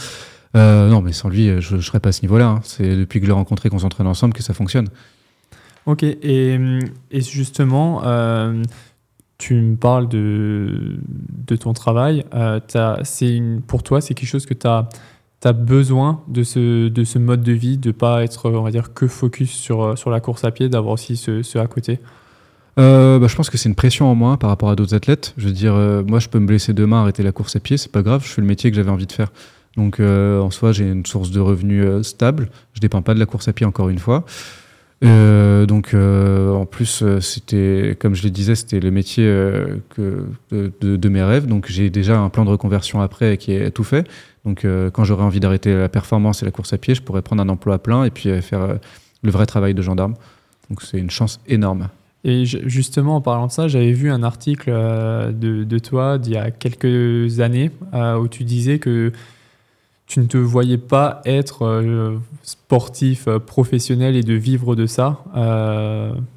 Euh, 0.56 0.88
non, 0.88 1.00
mais 1.00 1.12
sans 1.12 1.28
lui, 1.28 1.60
je 1.60 1.76
ne 1.76 1.80
serais 1.80 2.00
pas 2.00 2.10
à 2.10 2.12
ce 2.12 2.22
niveau-là. 2.22 2.46
Hein. 2.46 2.60
C'est 2.62 2.96
depuis 2.96 3.18
que 3.18 3.26
je 3.26 3.30
l'ai 3.30 3.34
rencontré 3.34 3.70
qu'on 3.70 3.80
s'entraîne 3.80 4.06
ensemble 4.06 4.34
que 4.34 4.42
ça 4.44 4.54
fonctionne. 4.54 4.88
Ok, 5.86 6.02
et, 6.04 6.58
et 7.10 7.20
justement, 7.20 8.02
euh, 8.04 8.62
tu 9.44 9.54
me 9.60 9.76
parles 9.76 10.08
de, 10.08 10.96
de 11.46 11.56
ton 11.56 11.74
travail. 11.74 12.24
c'est 13.02 13.36
une, 13.36 13.60
pour 13.60 13.82
toi, 13.82 14.00
c'est 14.00 14.14
quelque 14.14 14.28
chose 14.28 14.46
que 14.46 14.54
tu 14.54 14.66
as, 14.66 15.52
besoin 15.52 16.22
de 16.28 16.42
ce, 16.42 16.88
de 16.88 17.04
ce 17.04 17.18
mode 17.18 17.42
de 17.42 17.52
vie, 17.52 17.76
de 17.76 17.88
ne 17.88 17.92
pas 17.92 18.24
être, 18.24 18.50
on 18.50 18.62
va 18.62 18.70
dire, 18.70 18.94
que 18.94 19.06
focus 19.06 19.50
sur, 19.50 19.98
sur 19.98 20.08
la 20.08 20.20
course 20.20 20.44
à 20.44 20.50
pied, 20.50 20.70
d'avoir 20.70 20.94
aussi 20.94 21.18
ce, 21.18 21.58
à 21.58 21.66
côté? 21.66 22.00
Euh, 22.78 23.18
bah, 23.18 23.26
je 23.26 23.36
pense 23.36 23.50
que 23.50 23.58
c'est 23.58 23.68
une 23.68 23.74
pression 23.74 24.10
en 24.10 24.14
moins 24.14 24.38
par 24.38 24.48
rapport 24.48 24.70
à 24.70 24.76
d'autres 24.76 24.94
athlètes. 24.94 25.34
Je 25.36 25.48
veux 25.48 25.52
dire, 25.52 25.74
euh, 25.74 26.02
moi, 26.02 26.20
je 26.20 26.30
peux 26.30 26.38
me 26.38 26.46
blesser 26.46 26.72
demain, 26.72 27.02
arrêter 27.02 27.22
la 27.22 27.32
course 27.32 27.54
à 27.54 27.60
pied, 27.60 27.76
c'est 27.76 27.92
pas 27.92 28.00
grave, 28.00 28.22
je 28.24 28.30
fais 28.30 28.40
le 28.40 28.46
métier 28.46 28.70
que 28.70 28.76
j'avais 28.76 28.90
envie 28.90 29.06
de 29.06 29.12
faire. 29.12 29.30
Donc, 29.76 30.00
euh, 30.00 30.40
en 30.40 30.50
soi, 30.50 30.72
j'ai 30.72 30.88
une 30.90 31.04
source 31.04 31.30
de 31.30 31.40
revenus 31.40 31.84
stable. 32.00 32.48
Je 32.72 32.80
dépends 32.80 33.02
pas 33.02 33.12
de 33.12 33.18
la 33.18 33.26
course 33.26 33.46
à 33.48 33.52
pied 33.52 33.66
encore 33.66 33.90
une 33.90 33.98
fois. 33.98 34.24
Donc, 35.04 35.94
en 35.94 36.66
plus, 36.66 37.04
c'était, 37.20 37.96
comme 37.98 38.14
je 38.14 38.22
le 38.24 38.30
disais, 38.30 38.54
c'était 38.54 38.80
le 38.80 38.90
métier 38.90 39.24
de, 39.24 40.72
de, 40.80 41.08
mes 41.08 41.22
rêves. 41.22 41.46
Donc, 41.46 41.66
j'ai 41.68 41.90
déjà 41.90 42.18
un 42.18 42.28
plan 42.28 42.44
de 42.44 42.50
reconversion 42.50 43.00
après 43.00 43.36
qui 43.36 43.52
est 43.52 43.70
tout 43.70 43.84
fait. 43.84 44.08
Donc, 44.44 44.66
quand 44.92 45.04
j'aurai 45.04 45.22
envie 45.22 45.40
d'arrêter 45.40 45.74
la 45.74 45.88
performance 45.88 46.42
et 46.42 46.44
la 46.44 46.50
course 46.50 46.72
à 46.72 46.78
pied, 46.78 46.94
je 46.94 47.02
pourrais 47.02 47.22
prendre 47.22 47.42
un 47.42 47.48
emploi 47.48 47.74
à 47.74 47.78
plein 47.78 48.04
et 48.04 48.10
puis 48.10 48.30
faire 48.42 48.78
le 49.22 49.30
vrai 49.30 49.46
travail 49.46 49.74
de 49.74 49.82
gendarme. 49.82 50.14
Donc, 50.70 50.82
c'est 50.82 50.98
une 50.98 51.10
chance 51.10 51.40
énorme. 51.46 51.88
Et 52.24 52.46
justement, 52.46 53.16
en 53.16 53.20
parlant 53.20 53.48
de 53.48 53.52
ça, 53.52 53.68
j'avais 53.68 53.92
vu 53.92 54.10
un 54.10 54.22
article 54.22 54.70
euh, 54.72 55.30
de, 55.30 55.78
toi 55.78 56.16
d'il 56.16 56.32
y 56.32 56.36
a 56.38 56.50
quelques 56.50 57.40
années 57.40 57.70
euh, 57.92 58.16
où 58.16 58.28
tu 58.28 58.44
disais 58.44 58.78
que 58.78 59.12
tu 60.06 60.20
ne 60.20 60.26
te 60.26 60.36
voyais 60.36 60.78
pas 60.78 61.22
être 61.24 61.64
euh, 61.64 62.18
sportif 62.42 63.28
professionnel 63.46 64.16
et 64.16 64.22
de 64.22 64.34
vivre 64.34 64.76
de 64.76 64.86
ça. 64.86 65.24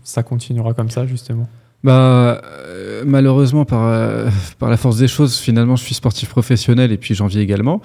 ça 0.03 0.23
continuera 0.23 0.73
comme 0.73 0.89
ça, 0.89 1.05
justement? 1.05 1.47
Bah, 1.83 2.41
malheureusement, 3.05 3.65
par, 3.65 4.31
par 4.57 4.69
la 4.69 4.77
force 4.77 4.97
des 4.97 5.07
choses, 5.07 5.37
finalement, 5.37 5.75
je 5.75 5.83
suis 5.83 5.95
sportif 5.95 6.29
professionnel 6.29 6.91
et 6.91 6.97
puis 6.97 7.13
j'en 7.13 7.27
vis 7.27 7.39
également. 7.39 7.81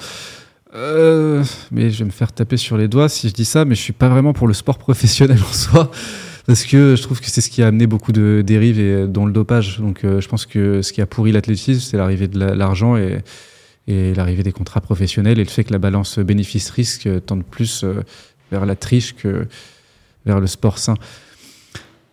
mais 0.72 1.90
je 1.90 1.98
vais 1.98 2.04
me 2.04 2.10
faire 2.10 2.32
taper 2.32 2.56
sur 2.56 2.76
les 2.76 2.88
doigts 2.88 3.08
si 3.08 3.28
je 3.28 3.34
dis 3.34 3.44
ça, 3.44 3.64
mais 3.64 3.74
je 3.74 3.80
suis 3.80 3.92
pas 3.92 4.08
vraiment 4.08 4.32
pour 4.32 4.48
le 4.48 4.54
sport 4.54 4.78
professionnel 4.78 5.38
en 5.48 5.52
soi 5.52 5.90
parce 6.46 6.64
que 6.64 6.96
je 6.96 7.02
trouve 7.02 7.20
que 7.20 7.30
c'est 7.30 7.40
ce 7.40 7.50
qui 7.50 7.62
a 7.62 7.68
amené 7.68 7.86
beaucoup 7.86 8.12
de 8.12 8.42
dérives 8.44 8.80
et 8.80 9.06
dans 9.06 9.26
le 9.26 9.32
dopage. 9.32 9.78
Donc 9.78 10.04
euh, 10.04 10.20
je 10.20 10.28
pense 10.28 10.46
que 10.46 10.82
ce 10.82 10.92
qui 10.92 11.00
a 11.00 11.06
pourri 11.06 11.32
l'athlétisme, 11.32 11.80
c'est 11.80 11.96
l'arrivée 11.96 12.28
de 12.28 12.38
l'argent 12.38 12.96
et, 12.96 13.18
et 13.86 14.14
l'arrivée 14.14 14.42
des 14.42 14.52
contrats 14.52 14.80
professionnels 14.80 15.38
et 15.38 15.44
le 15.44 15.50
fait 15.50 15.64
que 15.64 15.72
la 15.72 15.78
balance 15.78 16.18
bénéfice-risque 16.18 17.08
tende 17.26 17.44
plus 17.44 17.84
euh, 17.84 18.02
vers 18.50 18.66
la 18.66 18.76
triche 18.76 19.14
que 19.14 19.46
vers 20.24 20.40
le 20.40 20.46
sport 20.46 20.78
sain. 20.78 20.94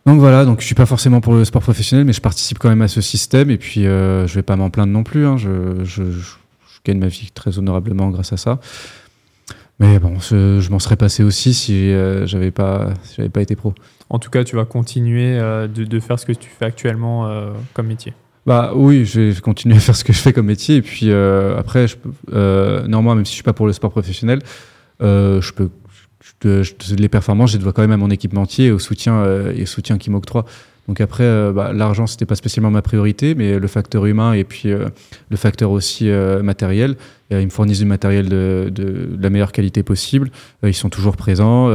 Donc 0.06 0.20
voilà, 0.20 0.46
donc 0.46 0.62
je 0.62 0.66
suis 0.66 0.76
pas 0.76 0.86
forcément 0.86 1.22
pour 1.22 1.34
le 1.34 1.46
sport 1.46 1.62
professionnel, 1.62 2.06
mais 2.06 2.14
je 2.14 2.22
participe 2.22 2.58
quand 2.58 2.70
même 2.70 2.82
à 2.82 2.88
ce 2.88 3.02
système 3.02 3.52
et 3.52 3.58
puis 3.58 3.86
euh, 3.86 4.26
je 4.26 4.36
vais 4.36 4.44
pas 4.44 4.56
m'en 4.56 4.70
plaindre 4.70 4.92
non 4.92 5.04
plus. 5.04 5.26
Hein. 5.26 5.38
Je, 5.38 6.14
gagne 6.86 7.00
ma 7.00 7.08
vie 7.08 7.30
très 7.34 7.60
honorablement 7.60 8.10
grâce 8.10 8.32
à 8.32 8.38
ça. 8.38 8.60
Mais 9.80 10.00
bon, 10.00 10.18
je, 10.20 10.70
m'en 10.70 10.80
serais 10.80 10.96
passé 10.96 11.24
aussi 11.24 11.54
si 11.54 11.92
j'avais 12.24 12.52
pas, 12.52 12.94
si 13.04 13.28
pas 13.28 13.42
été 13.42 13.58
pro 13.58 13.74
en 14.10 14.18
tout 14.18 14.30
cas, 14.30 14.44
tu 14.44 14.56
vas 14.56 14.66
continuer 14.66 15.38
euh, 15.38 15.68
de, 15.68 16.00
faire 16.00 16.20
ce 16.20 16.26
que 16.26 16.32
tu 16.32 16.50
fais 16.50 16.66
actuellement 16.66 17.28
euh, 17.28 17.52
comme 17.74 17.88
métier. 17.88 18.14
Bah 18.50 18.72
oui, 18.74 19.06
je 19.06 19.22
vais 19.22 19.42
continuer 19.42 19.76
à 19.76 19.80
faire 19.80 19.96
ce 19.96 20.04
que 20.04 20.12
je 20.12 20.18
fais 20.18 20.34
comme 20.34 20.48
métier. 20.48 20.78
Et 20.78 20.82
puis 20.82 21.12
euh, 21.12 21.56
après, 21.56 21.88
je 21.88 21.98
peux, 21.98 22.88
néanmoins, 22.88 23.14
même 23.14 23.24
si 23.24 23.34
je 23.34 23.36
suis 23.36 23.44
pas 23.44 23.54
pour 23.54 23.68
le 23.68 23.74
sport 23.74 23.92
professionnel, 23.92 24.40
je 25.00 25.52
peux 25.52 25.70
les 26.98 27.10
performances, 27.10 27.52
je 27.52 27.58
dois 27.58 27.74
quand 27.74 27.84
même 27.84 27.92
à 27.92 27.98
mon 27.98 28.10
équipementier 28.10 28.66
et 28.66 28.72
au 28.72 28.80
soutien 28.80 29.24
et 29.56 29.62
au 29.62 29.66
soutien 29.68 30.00
qui 30.00 30.10
m'octroie. 30.10 30.46
Donc 30.90 31.02
après, 31.02 31.24
euh, 31.24 31.54
bah, 31.54 31.72
l'argent, 31.72 32.08
c'était 32.08 32.26
pas 32.26 32.34
spécialement 32.34 32.72
ma 32.72 32.82
priorité, 32.82 33.36
mais 33.36 33.60
le 33.60 33.68
facteur 33.68 34.08
humain 34.08 34.34
et 34.34 34.44
puis 34.44 34.72
euh, 34.72 34.90
le 35.30 35.38
facteur 35.38 35.70
aussi 35.70 36.10
euh, 36.10 36.42
matériel. 36.42 36.96
ils 37.30 37.46
me 37.46 37.52
fournissent 37.52 37.78
du 37.78 37.86
matériel 37.86 38.28
de, 38.28 39.16
la 39.22 39.30
meilleure 39.30 39.52
qualité 39.52 39.84
possible. 39.84 40.32
ils 40.64 40.74
sont 40.74 40.90
toujours 40.90 41.16
présents. 41.16 41.70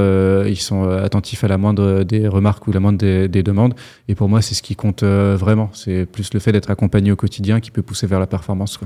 ils 0.44 0.60
sont 0.60 0.88
attentifs 0.88 1.44
à 1.44 1.48
la 1.48 1.58
moindre 1.58 2.02
des 2.02 2.26
remarques 2.26 2.66
ou 2.66 2.72
la 2.72 2.80
moindre 2.80 2.98
des, 2.98 3.42
demandes. 3.44 3.74
Et 4.08 4.16
pour 4.16 4.28
moi, 4.28 4.42
c'est 4.42 4.56
ce 4.56 4.62
qui 4.62 4.74
compte 4.74 5.04
vraiment. 5.04 5.70
C'est 5.74 6.06
plus 6.06 6.34
le 6.34 6.40
fait 6.40 6.50
d'être 6.50 6.70
accompagné 6.70 7.12
au 7.12 7.16
quotidien 7.16 7.60
qui 7.60 7.70
peut 7.70 7.82
pousser 7.82 8.08
vers 8.08 8.18
la 8.18 8.26
performance. 8.26 8.80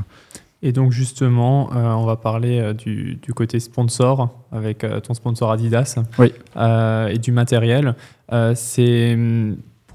Et 0.61 0.73
donc 0.73 0.93
justement, 0.93 1.71
on 1.73 2.05
va 2.05 2.17
parler 2.17 2.75
du, 2.75 3.19
côté 3.35 3.61
sponsor 3.61 4.29
avec 4.53 4.85
ton 5.05 5.15
sponsor 5.15 5.51
Adidas 5.51 5.99
oui. 6.19 6.35
et 7.11 7.19
du 7.19 7.33
matériel. 7.33 7.95
c'est 8.55 9.17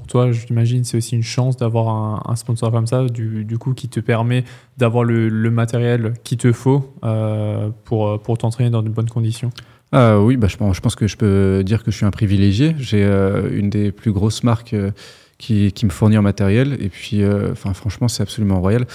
toi, 0.08 0.32
j'imagine, 0.32 0.84
c'est 0.84 0.98
aussi 0.98 1.16
une 1.16 1.24
chance 1.24 1.58
d'avoir 1.58 2.30
un, 2.30 2.36
sponsor 2.36 2.72
comme 2.72 2.88
ça, 2.88 3.06
du, 3.06 3.58
coup, 3.60 3.74
qui 3.74 3.90
te 3.90 4.00
permet 4.00 4.44
d'avoir 4.78 5.04
le, 5.04 5.52
matériel 5.52 6.14
qu'il 6.24 6.38
te 6.38 6.52
faut 6.52 6.94
euh, 7.04 7.70
pour, 7.86 8.20
pour 8.22 8.38
t'entraîner 8.38 8.70
dans 8.70 8.82
de 8.82 8.90
bonnes 8.90 9.10
conditions. 9.10 9.52
Ah 9.92 10.20
oui, 10.20 10.38
bah, 10.38 10.48
je, 10.48 10.58
pense, 10.58 10.76
je 10.76 10.82
pense 10.82 10.96
que 10.96 11.08
je 11.08 11.18
peux 11.18 11.64
dire 11.64 11.84
que 11.84 11.92
je 11.92 11.98
suis 11.98 12.06
un 12.06 12.12
privilégié. 12.12 12.76
J'ai 12.80 13.04
euh, 13.04 13.50
une 13.52 13.70
des 13.70 13.92
plus 13.92 14.12
grosses 14.12 14.44
marques 14.44 14.74
euh, 14.74 14.92
qui, 15.38 15.72
qui, 15.72 15.86
me 15.86 15.92
fournit 15.92 16.18
en 16.18 16.24
matériel. 16.24 16.78
Et 16.80 16.90
puis, 16.90 17.22
enfin, 17.52 17.74
franchement, 17.74 18.08
c'est 18.08 18.24
absolument 18.24 18.60
royal. 18.60 18.86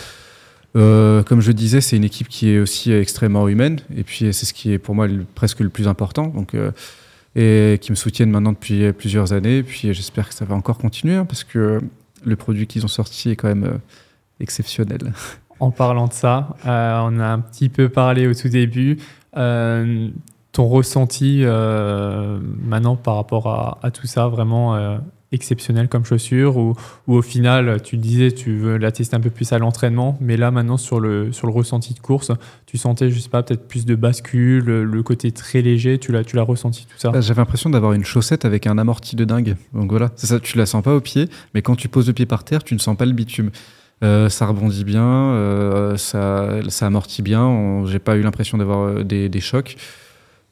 comme 0.75 1.41
je 1.41 1.53
disais, 1.53 1.81
c'est 1.81 1.97
une 1.97 2.05
équipe 2.05 2.29
qui 2.29 2.51
est 2.51 2.59
aussi 2.59 2.93
extrêmement 2.93 3.49
humaine. 3.49 3.81
Et 3.97 4.03
puis, 4.03 4.33
c'est 4.33 4.47
ce 4.47 4.53
qui 4.53 4.73
est 4.73 4.79
pour 4.79 4.95
moi 4.95 5.07
presque 5.35 5.61
le 5.61 5.69
plus 5.69 5.87
important. 5.87 6.29
Donc, 6.29 6.55
et 7.37 7.79
qui 7.81 7.93
me 7.93 7.97
soutiennent 7.97 8.31
maintenant 8.31 8.53
depuis 8.53 8.93
plusieurs 8.93 9.33
années. 9.33 9.63
Puis 9.63 9.93
j'espère 9.95 10.29
que 10.29 10.35
ça 10.35 10.45
va 10.45 10.55
encore 10.55 10.79
continuer 10.79 11.15
hein, 11.15 11.25
parce 11.25 11.45
que 11.45 11.81
le 12.25 12.37
produit 12.37 12.67
qu'ils 12.67 12.85
ont 12.85 12.89
sorti 12.89 13.31
est 13.31 13.37
quand 13.37 13.49
même 13.49 13.65
euh, 13.65 13.79
exceptionnel. 14.41 15.13
En 15.61 15.73
parlant 15.73 16.07
de 16.07 16.13
ça, 16.13 16.55
euh, 16.67 17.01
on 17.03 17.19
a 17.19 17.27
un 17.27 17.41
petit 17.41 17.69
peu 17.69 17.89
parlé 17.89 18.29
au 18.29 18.35
tout 18.35 18.49
début. 18.49 18.99
Euh, 19.37 20.09
ton 20.53 20.69
ressenti 20.69 21.43
maintenant 21.45 22.95
par 22.95 23.17
rapport 23.17 23.49
à, 23.49 23.81
à, 23.83 23.91
tout 23.91 24.07
ça, 24.07 24.29
vraiment 24.29 25.01
exceptionnel 25.33 25.89
comme 25.89 26.05
chaussure 26.05 26.57
ou, 26.57 26.75
au 27.07 27.23
final 27.23 27.83
tu 27.83 27.97
disais 27.97 28.33
tu 28.33 28.57
veux 28.57 28.77
la 28.79 28.93
tester 28.93 29.17
un 29.17 29.21
peu 29.21 29.31
plus 29.31 29.53
à 29.53 29.59
l'entraînement 29.59 30.17
mais 30.21 30.37
là 30.37 30.51
maintenant 30.51 30.77
sur 30.77 31.01
le, 31.01 31.33
sur 31.33 31.47
le 31.47 31.53
ressenti 31.53 31.95
de 31.95 32.01
course 32.01 32.33
tu 32.67 32.79
sentais 32.79 33.11
je 33.11 33.19
sais 33.19 33.29
pas 33.29 33.43
peut-être 33.43 33.69
plus 33.69 33.85
de 33.85 33.95
bascule 33.95 34.65
le 34.65 35.03
côté 35.03 35.33
très 35.33 35.63
léger 35.63 35.99
tu 35.99 36.13
l'as 36.13 36.25
tu 36.25 36.37
l'as 36.37 36.43
ressenti 36.43 36.87
tout 36.87 36.99
ça? 36.99 37.11
Bah, 37.11 37.21
j'avais 37.21 37.41
l'impression 37.41 37.71
d'avoir 37.71 37.93
une 37.93 38.05
chaussette 38.05 38.45
avec 38.45 38.67
un 38.67 38.79
amorti 38.79 39.17
de 39.17 39.25
dingue 39.25 39.57
donc 39.75 39.91
voilà 39.91 40.11
ça 40.17 40.41
tu 40.41 40.57
la 40.57 40.67
sens 40.67 40.83
pas 40.83 40.95
au 40.95 41.01
pied 41.01 41.29
mais 41.55 41.63
quand 41.63 41.77
tu 41.77 41.89
poses 41.89 42.07
le 42.07 42.13
pied 42.13 42.27
par 42.27 42.45
terre 42.45 42.65
tu 42.65 42.75
ne 42.75 42.79
sens 42.81 42.97
pas 42.97 43.07
le 43.07 43.13
bitume 43.13 43.51
Euh, 44.05 44.29
ça 44.29 44.47
rebondit 44.47 44.85
bien, 44.85 45.03
euh, 45.03 45.97
ça, 45.97 46.61
ça 46.69 46.87
amortit 46.87 47.23
bien. 47.23 47.85
J'ai 47.87 47.99
pas 47.99 48.17
eu 48.17 48.23
l'impression 48.23 48.59
d'avoir 48.59 48.81
euh, 48.81 49.03
des, 49.03 49.29
des, 49.29 49.41
chocs. 49.41 49.77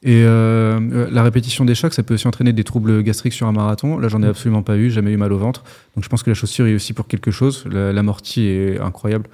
Et 0.02 0.22
euh, 0.24 1.08
la 1.10 1.22
répétition 1.22 1.64
des 1.64 1.74
chocs, 1.74 1.94
ça 1.94 2.02
peut 2.02 2.14
aussi 2.14 2.28
entraîner 2.28 2.52
des 2.52 2.64
troubles 2.64 3.02
gastriques 3.02 3.32
sur 3.32 3.46
un 3.46 3.52
marathon. 3.52 3.98
Là, 3.98 4.08
j'en 4.08 4.22
ai 4.22 4.26
absolument 4.26 4.62
pas 4.62 4.76
eu, 4.76 4.90
jamais 4.90 5.12
eu 5.12 5.16
mal 5.16 5.32
au 5.32 5.38
ventre. 5.38 5.64
Donc, 5.94 6.04
je 6.04 6.08
pense 6.08 6.22
que 6.22 6.30
la 6.30 6.34
chaussure 6.34 6.66
est 6.66 6.74
aussi 6.74 6.92
pour 6.92 7.08
quelque 7.08 7.30
chose. 7.30 7.64
L'amorti 7.66 8.46
est 8.46 8.78
incroyable. 8.78 9.26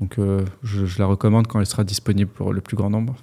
Donc, 0.00 0.18
euh, 0.18 0.42
je, 0.62 0.86
je, 0.86 0.98
la 0.98 1.06
recommande 1.06 1.46
quand 1.46 1.58
elle 1.58 1.66
sera 1.66 1.84
disponible 1.84 2.30
pour 2.30 2.52
le 2.52 2.60
plus 2.60 2.76
grand 2.76 2.90
nombre. 2.90 3.16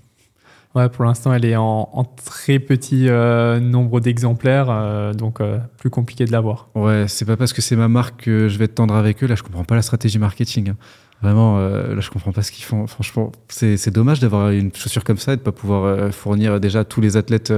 Ouais, 0.73 0.87
pour 0.87 1.03
l'instant, 1.03 1.33
elle 1.33 1.43
est 1.43 1.57
en, 1.57 1.89
en 1.91 2.03
très 2.05 2.59
petit 2.59 3.09
euh, 3.09 3.59
nombre 3.59 3.99
d'exemplaires, 3.99 4.67
euh, 4.69 5.13
donc 5.13 5.41
euh, 5.41 5.57
plus 5.77 5.89
compliqué 5.89 6.23
de 6.25 6.31
l'avoir. 6.31 6.69
Ouais, 6.75 7.05
c'est 7.09 7.25
pas 7.25 7.35
parce 7.35 7.51
que 7.51 7.61
c'est 7.61 7.75
ma 7.75 7.89
marque 7.89 8.23
que 8.23 8.47
je 8.47 8.57
vais 8.57 8.69
te 8.69 8.73
tendre 8.73 8.95
avec 8.95 9.21
eux. 9.21 9.27
Là, 9.27 9.35
je 9.35 9.43
comprends 9.43 9.65
pas 9.65 9.75
la 9.75 9.81
stratégie 9.81 10.17
marketing. 10.17 10.69
Hein. 10.69 10.77
Vraiment, 11.21 11.59
euh, 11.59 11.95
là, 11.95 12.01
je 12.01 12.09
comprends 12.09 12.31
pas 12.31 12.41
ce 12.41 12.51
qu'ils 12.51 12.65
font. 12.65 12.87
Franchement, 12.87 13.31
c'est 13.49 13.91
dommage 13.91 14.19
d'avoir 14.19 14.49
une 14.49 14.73
chaussure 14.73 15.03
comme 15.03 15.17
ça 15.17 15.33
et 15.33 15.37
de 15.37 15.41
pas 15.41 15.51
pouvoir 15.51 15.85
euh, 15.85 16.11
fournir 16.11 16.59
déjà 16.59 16.83
tous 16.83 17.01
les 17.01 17.17
athlètes 17.17 17.53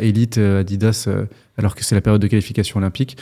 élite 0.00 0.38
Adidas 0.38 1.08
alors 1.56 1.76
que 1.76 1.84
c'est 1.84 1.94
la 1.94 2.00
période 2.00 2.20
de 2.20 2.26
qualification 2.26 2.78
olympique. 2.78 3.16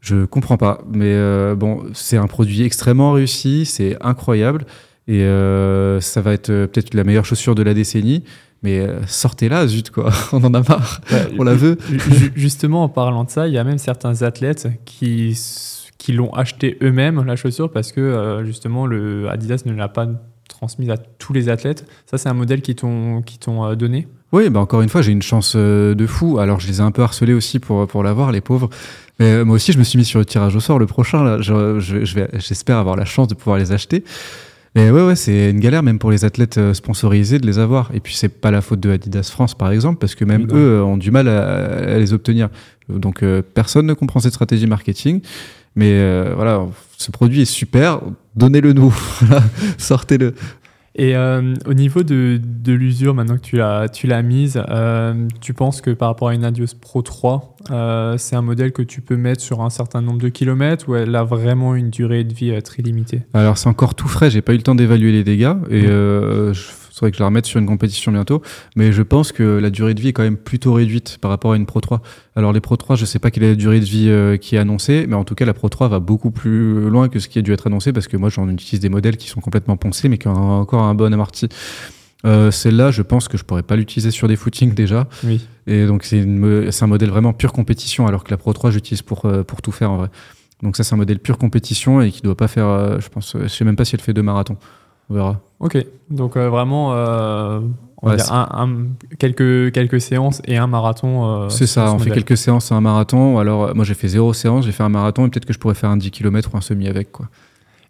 Je 0.00 0.24
comprends 0.24 0.56
pas, 0.56 0.82
mais 0.90 1.54
bon, 1.54 1.84
c'est 1.92 2.16
un 2.16 2.26
produit 2.26 2.62
extrêmement 2.62 3.12
réussi, 3.12 3.66
c'est 3.66 3.98
incroyable. 4.00 4.64
Et 5.10 5.24
euh, 5.24 6.00
ça 6.00 6.20
va 6.20 6.32
être 6.32 6.50
euh, 6.50 6.68
peut-être 6.68 6.94
la 6.94 7.02
meilleure 7.02 7.24
chaussure 7.24 7.56
de 7.56 7.64
la 7.64 7.74
décennie. 7.74 8.22
Mais 8.62 8.78
euh, 8.78 9.04
sortez-la, 9.08 9.66
zut, 9.66 9.90
quoi. 9.90 10.12
On 10.32 10.44
en 10.44 10.54
a 10.54 10.60
marre. 10.60 11.00
On 11.36 11.42
la 11.42 11.54
veut. 11.54 11.78
Justement, 12.36 12.84
en 12.84 12.88
parlant 12.88 13.24
de 13.24 13.30
ça, 13.30 13.48
il 13.48 13.54
y 13.54 13.58
a 13.58 13.64
même 13.64 13.78
certains 13.78 14.22
athlètes 14.22 14.68
qui, 14.84 15.36
qui 16.00 16.12
l'ont 16.12 16.32
acheté 16.32 16.78
eux-mêmes, 16.82 17.22
la 17.24 17.36
chaussure, 17.36 17.70
parce 17.70 17.92
que 17.92 18.42
justement, 18.44 18.86
le 18.86 19.28
Adidas 19.28 19.62
ne 19.66 19.72
l'a 19.72 19.88
pas 19.88 20.08
transmise 20.48 20.90
à 20.90 20.96
tous 20.96 21.32
les 21.32 21.48
athlètes. 21.48 21.86
Ça, 22.06 22.18
c'est 22.18 22.28
un 22.28 22.34
modèle 22.34 22.62
qui 22.62 22.74
t'ont 22.74 23.22
donné 23.76 24.08
oui, 24.32 24.48
bah 24.48 24.60
encore 24.60 24.80
une 24.80 24.88
fois, 24.88 25.02
j'ai 25.02 25.10
une 25.10 25.22
chance 25.22 25.56
de 25.56 26.06
fou. 26.06 26.38
Alors, 26.38 26.60
je 26.60 26.68
les 26.68 26.78
ai 26.78 26.82
un 26.82 26.92
peu 26.92 27.02
harcelés 27.02 27.32
aussi 27.32 27.58
pour, 27.58 27.88
pour 27.88 28.04
l'avoir, 28.04 28.30
les 28.30 28.40
pauvres. 28.40 28.70
Mais 29.18 29.44
moi 29.44 29.56
aussi, 29.56 29.72
je 29.72 29.78
me 29.78 29.82
suis 29.82 29.98
mis 29.98 30.04
sur 30.04 30.20
le 30.20 30.24
tirage 30.24 30.54
au 30.54 30.60
sort. 30.60 30.78
Le 30.78 30.86
prochain, 30.86 31.24
là, 31.24 31.40
je, 31.40 31.80
je, 31.80 32.04
je 32.04 32.14
vais, 32.14 32.28
j'espère 32.34 32.78
avoir 32.78 32.94
la 32.94 33.04
chance 33.04 33.26
de 33.26 33.34
pouvoir 33.34 33.58
les 33.58 33.72
acheter. 33.72 34.04
Mais 34.76 34.90
ouais, 34.90 35.04
ouais, 35.04 35.16
c'est 35.16 35.50
une 35.50 35.58
galère 35.58 35.82
même 35.82 35.98
pour 35.98 36.12
les 36.12 36.24
athlètes 36.24 36.58
euh, 36.58 36.74
sponsorisés 36.74 37.40
de 37.40 37.46
les 37.46 37.58
avoir. 37.58 37.90
Et 37.92 37.98
puis 37.98 38.14
c'est 38.14 38.28
pas 38.28 38.52
la 38.52 38.60
faute 38.60 38.78
de 38.78 38.90
Adidas 38.90 39.28
France 39.32 39.54
par 39.54 39.72
exemple, 39.72 39.98
parce 39.98 40.14
que 40.14 40.24
même 40.24 40.42
oui, 40.42 40.52
eux 40.52 40.78
euh, 40.78 40.84
ont 40.84 40.96
du 40.96 41.10
mal 41.10 41.26
à, 41.26 41.94
à 41.94 41.98
les 41.98 42.12
obtenir. 42.12 42.50
Donc 42.88 43.22
euh, 43.22 43.42
personne 43.42 43.86
ne 43.86 43.94
comprend 43.94 44.20
cette 44.20 44.32
stratégie 44.32 44.66
marketing. 44.68 45.22
Mais 45.76 45.92
euh, 45.92 46.32
voilà, 46.34 46.66
ce 46.96 47.10
produit 47.10 47.42
est 47.42 47.44
super, 47.46 48.00
donnez-le 48.36 48.72
nous, 48.72 48.94
sortez-le. 49.78 50.34
Et 50.96 51.16
euh, 51.16 51.54
au 51.66 51.74
niveau 51.74 52.02
de, 52.02 52.40
de 52.42 52.72
l'usure, 52.72 53.14
maintenant 53.14 53.36
que 53.36 53.42
tu 53.42 53.56
l'as, 53.56 53.88
tu 53.88 54.08
l'as 54.08 54.22
mise, 54.22 54.60
euh, 54.68 55.28
tu 55.40 55.54
penses 55.54 55.80
que 55.80 55.90
par 55.90 56.08
rapport 56.08 56.28
à 56.28 56.34
une 56.34 56.44
Adios 56.44 56.74
Pro 56.80 57.00
3, 57.00 57.56
euh, 57.70 58.18
c'est 58.18 58.34
un 58.34 58.42
modèle 58.42 58.72
que 58.72 58.82
tu 58.82 59.00
peux 59.00 59.16
mettre 59.16 59.40
sur 59.40 59.62
un 59.62 59.70
certain 59.70 60.02
nombre 60.02 60.18
de 60.18 60.28
kilomètres 60.28 60.88
ou 60.88 60.96
elle 60.96 61.14
a 61.14 61.22
vraiment 61.22 61.76
une 61.76 61.90
durée 61.90 62.24
de 62.24 62.34
vie 62.34 62.60
très 62.62 62.82
limitée? 62.82 63.22
Alors 63.34 63.56
c'est 63.56 63.68
encore 63.68 63.94
tout 63.94 64.08
frais, 64.08 64.30
j'ai 64.30 64.42
pas 64.42 64.52
eu 64.52 64.56
le 64.56 64.62
temps 64.62 64.74
d'évaluer 64.74 65.12
les 65.12 65.22
dégâts. 65.22 65.54
Et 65.70 65.82
je 65.82 66.52
faudrait 67.00 67.10
que 67.10 67.16
je 67.16 67.22
la 67.22 67.26
remette 67.26 67.46
sur 67.46 67.58
une 67.58 67.66
compétition 67.66 68.12
bientôt. 68.12 68.42
Mais 68.76 68.92
je 68.92 69.02
pense 69.02 69.32
que 69.32 69.42
la 69.42 69.70
durée 69.70 69.94
de 69.94 70.00
vie 70.00 70.08
est 70.08 70.12
quand 70.12 70.22
même 70.22 70.36
plutôt 70.36 70.74
réduite 70.74 71.18
par 71.20 71.30
rapport 71.30 71.52
à 71.52 71.56
une 71.56 71.66
Pro 71.66 71.80
3. 71.80 72.02
Alors 72.36 72.52
les 72.52 72.60
Pro 72.60 72.76
3, 72.76 72.96
je 72.96 73.04
sais 73.04 73.18
pas 73.18 73.30
quelle 73.30 73.42
est 73.42 73.50
la 73.50 73.54
durée 73.54 73.80
de 73.80 73.84
vie 73.84 74.08
euh, 74.08 74.36
qui 74.36 74.56
est 74.56 74.58
annoncée, 74.58 75.06
mais 75.08 75.16
en 75.16 75.24
tout 75.24 75.34
cas 75.34 75.46
la 75.46 75.54
Pro 75.54 75.68
3 75.68 75.88
va 75.88 75.98
beaucoup 75.98 76.30
plus 76.30 76.88
loin 76.88 77.08
que 77.08 77.18
ce 77.18 77.28
qui 77.28 77.38
a 77.38 77.42
dû 77.42 77.52
être 77.52 77.66
annoncé 77.66 77.92
parce 77.92 78.06
que 78.06 78.16
moi 78.16 78.28
j'en 78.28 78.48
utilise 78.48 78.80
des 78.80 78.88
modèles 78.88 79.16
qui 79.16 79.28
sont 79.28 79.40
complètement 79.40 79.76
poncés 79.76 80.08
mais 80.08 80.18
qui 80.18 80.28
ont 80.28 80.60
encore 80.60 80.82
un 80.82 80.94
bon 80.94 81.12
amorti. 81.12 81.48
Euh, 82.26 82.50
Celle-là, 82.50 82.90
je 82.90 83.00
pense 83.00 83.28
que 83.28 83.38
je 83.38 83.44
pourrais 83.44 83.62
pas 83.62 83.76
l'utiliser 83.76 84.10
sur 84.10 84.28
des 84.28 84.36
footings 84.36 84.74
déjà. 84.74 85.08
Oui. 85.24 85.40
Et 85.66 85.86
donc 85.86 86.04
c'est 86.04 86.20
un 86.20 86.86
modèle 86.86 87.08
vraiment 87.08 87.32
pure 87.32 87.52
compétition 87.52 88.06
alors 88.06 88.24
que 88.24 88.30
la 88.30 88.36
Pro 88.36 88.52
3 88.52 88.70
j'utilise 88.70 89.00
pour, 89.00 89.24
euh, 89.24 89.42
pour 89.42 89.62
tout 89.62 89.72
faire 89.72 89.90
en 89.90 89.96
vrai. 89.96 90.08
Donc 90.62 90.76
ça 90.76 90.84
c'est 90.84 90.94
un 90.94 90.98
modèle 90.98 91.18
pure 91.18 91.38
compétition 91.38 92.02
et 92.02 92.10
qui 92.10 92.20
doit 92.20 92.36
pas 92.36 92.48
faire, 92.48 93.00
je 93.00 93.08
pense, 93.08 93.34
je 93.40 93.48
sais 93.48 93.64
même 93.64 93.76
pas 93.76 93.86
si 93.86 93.94
elle 93.94 94.02
fait 94.02 94.12
deux 94.12 94.22
marathons. 94.22 94.58
On 95.10 95.14
verra. 95.14 95.40
Ok, 95.58 95.76
donc 96.08 96.36
euh, 96.36 96.48
vraiment, 96.48 96.94
euh, 96.94 97.60
on 98.00 98.08
ouais, 98.08 98.16
va 98.16 98.22
dire 98.22 98.32
un, 98.32 98.48
un, 98.52 99.16
quelques, 99.18 99.72
quelques 99.72 100.00
séances 100.00 100.40
et 100.46 100.56
un 100.56 100.66
marathon. 100.66 101.42
Euh, 101.44 101.48
c'est 101.50 101.66
ça, 101.66 101.90
on 101.90 101.98
modèle. 101.98 102.08
fait 102.08 102.14
quelques 102.14 102.38
séances 102.38 102.70
et 102.70 102.74
un 102.74 102.80
marathon. 102.80 103.38
Alors, 103.38 103.74
moi 103.74 103.84
j'ai 103.84 103.94
fait 103.94 104.08
zéro 104.08 104.32
séance, 104.32 104.64
j'ai 104.64 104.72
fait 104.72 104.84
un 104.84 104.88
marathon 104.88 105.26
et 105.26 105.28
peut-être 105.28 105.44
que 105.44 105.52
je 105.52 105.58
pourrais 105.58 105.74
faire 105.74 105.90
un 105.90 105.98
10 105.98 106.10
km 106.10 106.50
ou 106.54 106.56
un 106.56 106.62
semi 106.62 106.88
avec. 106.88 107.12
Quoi. 107.12 107.26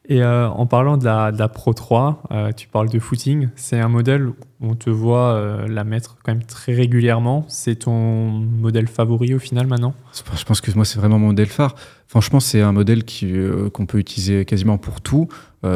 Et 0.08 0.24
en 0.24 0.66
parlant 0.66 0.96
de 0.96 1.04
la, 1.04 1.30
de 1.30 1.38
la 1.38 1.46
Pro 1.46 1.72
3, 1.72 2.24
euh, 2.32 2.50
tu 2.50 2.66
parles 2.66 2.88
de 2.88 2.98
footing. 2.98 3.48
C'est 3.54 3.78
un 3.78 3.86
modèle 3.86 4.26
où 4.26 4.34
on 4.60 4.74
te 4.74 4.90
voit 4.90 5.40
la 5.68 5.84
mettre 5.84 6.16
quand 6.24 6.32
même 6.32 6.42
très 6.42 6.72
régulièrement. 6.72 7.44
C'est 7.46 7.76
ton 7.76 8.30
modèle 8.30 8.88
favori 8.88 9.34
au 9.34 9.38
final 9.38 9.68
maintenant? 9.68 9.94
Je 10.12 10.44
pense 10.44 10.60
que 10.60 10.72
moi, 10.74 10.84
c'est 10.84 10.98
vraiment 10.98 11.20
mon 11.20 11.28
modèle 11.28 11.46
phare. 11.46 11.76
Franchement, 12.10 12.40
c'est 12.40 12.60
un 12.60 12.72
modèle 12.72 13.04
qu'on 13.04 13.70
qu 13.70 13.86
peut 13.86 13.98
utiliser 13.98 14.44
quasiment 14.44 14.78
pour 14.78 15.00
tout. 15.00 15.28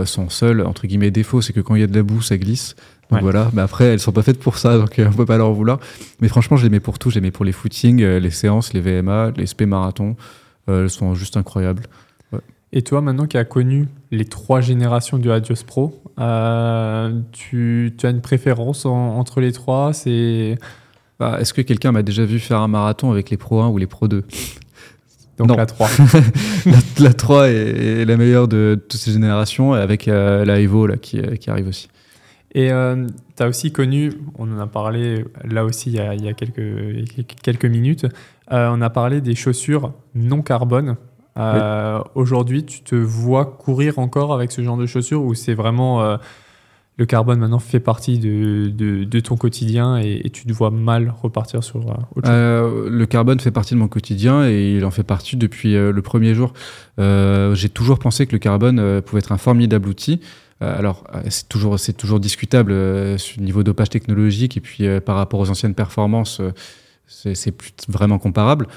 son 0.05 0.28
seul, 0.28 0.66
entre 0.66 0.89
guillemets, 0.89 1.12
défaut, 1.12 1.41
c'est 1.41 1.53
que 1.53 1.61
quand 1.61 1.76
il 1.76 1.80
y 1.80 1.85
a 1.85 1.87
de 1.87 1.95
la 1.95 2.03
boue, 2.03 2.22
ça 2.22 2.37
glisse. 2.37 2.74
Donc 3.09 3.18
ouais. 3.18 3.22
voilà, 3.22 3.51
mais 3.53 3.62
après, 3.62 3.85
elles 3.85 4.01
sont 4.01 4.11
pas 4.11 4.22
faites 4.22 4.41
pour 4.41 4.59
ça, 4.59 4.76
donc 4.78 4.99
on 4.99 5.12
peut 5.12 5.26
pas 5.26 5.37
leur 5.37 5.53
vouloir. 5.53 5.78
Mais 6.20 6.26
franchement, 6.26 6.57
je 6.57 6.64
les 6.64 6.70
mets 6.70 6.80
pour 6.80 6.99
tout. 6.99 7.11
Je 7.11 7.14
les 7.14 7.20
mets 7.20 7.30
pour 7.30 7.45
les 7.45 7.53
footings, 7.53 8.03
les 8.03 8.30
séances, 8.30 8.72
les 8.72 8.80
VMA, 8.80 9.30
les 9.37 9.47
SP 9.47 9.62
marathons. 9.62 10.16
elles 10.66 10.91
sont 10.91 11.14
juste 11.14 11.37
incroyables. 11.37 11.85
Et 12.76 12.82
toi, 12.82 13.01
maintenant 13.01 13.26
qui 13.26 13.39
as 13.39 13.45
connu 13.45 13.87
les 14.11 14.24
trois 14.24 14.61
générations 14.61 15.18
du 15.18 15.30
Adios 15.30 15.62
Pro, 15.64 16.03
euh, 16.18 17.20
tu, 17.30 17.95
tu, 17.97 18.05
as 18.05 18.11
une 18.11 18.20
préférence 18.20 18.85
en, 18.85 19.16
entre 19.16 19.41
les 19.41 19.53
trois 19.53 19.93
C'est 19.93 20.59
bah, 21.20 21.39
Est-ce 21.41 21.55
que 21.55 21.62
quelqu'un 21.62 21.93
m'a 21.93 22.03
déjà 22.03 22.24
vu 22.24 22.41
faire 22.41 22.59
un 22.59 22.66
marathon 22.66 23.12
avec 23.12 23.30
les 23.30 23.37
Pro 23.37 23.61
1 23.61 23.68
ou 23.68 23.78
les 23.78 23.87
Pro 23.87 24.09
2 24.09 24.24
donc 25.39 25.49
non. 25.49 25.57
la 25.57 25.66
3. 25.66 25.89
la, 26.66 26.78
la, 27.01 27.12
3 27.12 27.49
est, 27.49 27.53
est, 27.53 28.05
la 28.05 28.16
meilleure 28.16 28.49
de, 28.49 28.80
toutes 28.89 29.01
ces 29.01 29.12
générations, 29.12 29.72
avec 29.72 30.09
euh, 30.09 30.45
la 30.45 30.61
Evo 30.61 30.87
là, 30.87 30.97
qui, 30.97 31.20
qui, 31.39 31.51
arrive 31.51 31.68
aussi. 31.68 31.89
Et 32.55 32.70
euh, 32.70 33.07
tu 33.37 33.43
as 33.43 33.49
aussi 33.49 33.72
connu, 33.72 34.12
on 34.39 34.51
en 34.53 34.61
a 34.61 34.66
parlé 34.66 35.24
là 35.45 35.64
aussi 35.64 35.91
il 35.91 35.97
y 35.97 36.01
a, 36.01 36.14
il 36.14 36.24
y 36.24 36.28
a 36.28 36.35
quelques, 36.35 37.26
quelques 37.43 37.64
minutes, 37.64 38.07
euh, 38.53 38.70
on 38.72 38.80
a 38.80 38.91
parlé 38.91 39.20
des 39.20 39.35
chaussures 39.35 39.93
non 40.14 40.43
carbone 40.43 40.97
euh, 41.37 41.99
oui. 41.99 42.11
Aujourd'hui, 42.14 42.64
tu 42.64 42.82
te 42.82 42.95
vois 42.95 43.45
courir 43.47 43.99
encore 43.99 44.32
avec 44.32 44.53
ce 44.53 44.62
genre 44.62 44.76
de 44.76 44.87
chaussures 44.87 45.22
ou 45.22 45.35
c'est 45.35 45.55
vraiment 45.55 46.03
euh, 46.03 46.16
le 46.97 47.07
carbone 47.07 47.40
maintenant 47.40 47.59
fait 47.59 47.80
partie 47.80 48.18
de, 48.18 48.70
de, 48.70 49.20
ton 49.20 49.36
quotidien 49.36 49.97
et, 49.97 50.30
tu 50.32 50.47
te 50.47 50.53
vois 50.53 50.70
mal 50.70 51.12
repartir 51.22 51.64
sur 51.64 51.80
euh, 51.80 51.95
autre 52.14 52.26
chose 52.26 52.28
euh, 52.28 52.88
Le 52.88 53.07
carbone 53.07 53.40
fait 53.40 53.51
partie 53.51 53.74
de 53.74 53.80
mon 53.80 53.88
quotidien 53.88 54.49
et 54.49 54.76
il 54.76 54.84
en 54.84 54.92
fait 54.92 55.03
partie 55.03 55.36
depuis 55.36 55.74
euh, 55.74 55.90
le 55.90 56.03
premier 56.03 56.34
jour. 56.34 56.53
J'ai 56.99 57.68
toujours 57.68 57.99
pensé 57.99 58.26
que 58.26 58.32
le 58.32 58.38
carbone 58.38 59.03
pouvait 59.03 59.18
être 59.18 59.32
un 59.32 59.38
formidable 59.38 59.88
outil. 59.88 60.20
Alors, 60.61 61.05
c'est 61.28 61.49
toujours, 61.49 61.76
toujours 61.99 62.20
discutable 62.20 62.72
sur 63.18 63.40
le 63.40 63.45
niveau 63.45 63.62
dopage 63.62 63.90
technologique 63.90 64.57
et 64.57 64.61
puis 64.61 64.84
par 65.01 65.16
rapport 65.16 65.40
aux 65.40 65.51
anciennes 65.51 65.74
performances, 65.74 66.40
c'est 67.07 67.55
vraiment 67.88 68.18
comparable. 68.18 68.68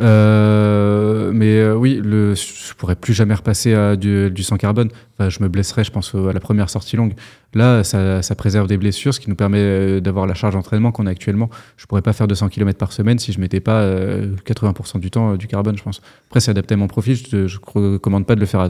Euh, 0.00 1.30
mais 1.32 1.58
euh, 1.58 1.74
oui, 1.74 2.00
le, 2.02 2.34
je 2.34 2.74
pourrais 2.74 2.96
plus 2.96 3.14
jamais 3.14 3.34
repasser 3.34 3.74
à 3.74 3.96
du, 3.96 4.30
du 4.30 4.42
sans 4.42 4.56
carbone. 4.56 4.88
Je 5.20 5.42
me 5.42 5.48
blesserais, 5.48 5.84
je 5.84 5.92
pense, 5.92 6.14
à 6.14 6.32
la 6.32 6.40
première 6.40 6.68
sortie 6.68 6.96
longue. 6.96 7.14
Là, 7.54 7.84
ça, 7.84 8.34
préserve 8.34 8.66
des 8.66 8.76
blessures, 8.76 9.14
ce 9.14 9.20
qui 9.20 9.30
nous 9.30 9.36
permet 9.36 9.58
euh, 9.60 10.00
d'avoir 10.00 10.26
la 10.26 10.34
charge 10.34 10.54
d'entraînement 10.54 10.90
qu'on 10.90 11.06
a 11.06 11.10
actuellement. 11.10 11.50
Je 11.76 11.86
pourrais 11.86 12.02
pas 12.02 12.12
faire 12.12 12.26
200 12.26 12.48
km 12.48 12.78
par 12.78 12.92
semaine 12.92 13.18
si 13.18 13.32
je 13.32 13.40
mettais 13.40 13.60
pas 13.60 13.82
euh, 13.82 14.34
80% 14.46 14.98
du 14.98 15.10
temps 15.10 15.36
du 15.36 15.46
carbone, 15.46 15.76
je 15.76 15.82
pense. 15.82 16.00
Après, 16.28 16.40
c'est 16.40 16.50
adapté 16.50 16.74
à 16.74 16.76
mon 16.76 16.88
profil. 16.88 17.16
Je, 17.16 17.46
je 17.46 17.58
recommande 17.64 18.26
pas 18.26 18.34
de 18.34 18.40
le 18.40 18.46
faire 18.46 18.68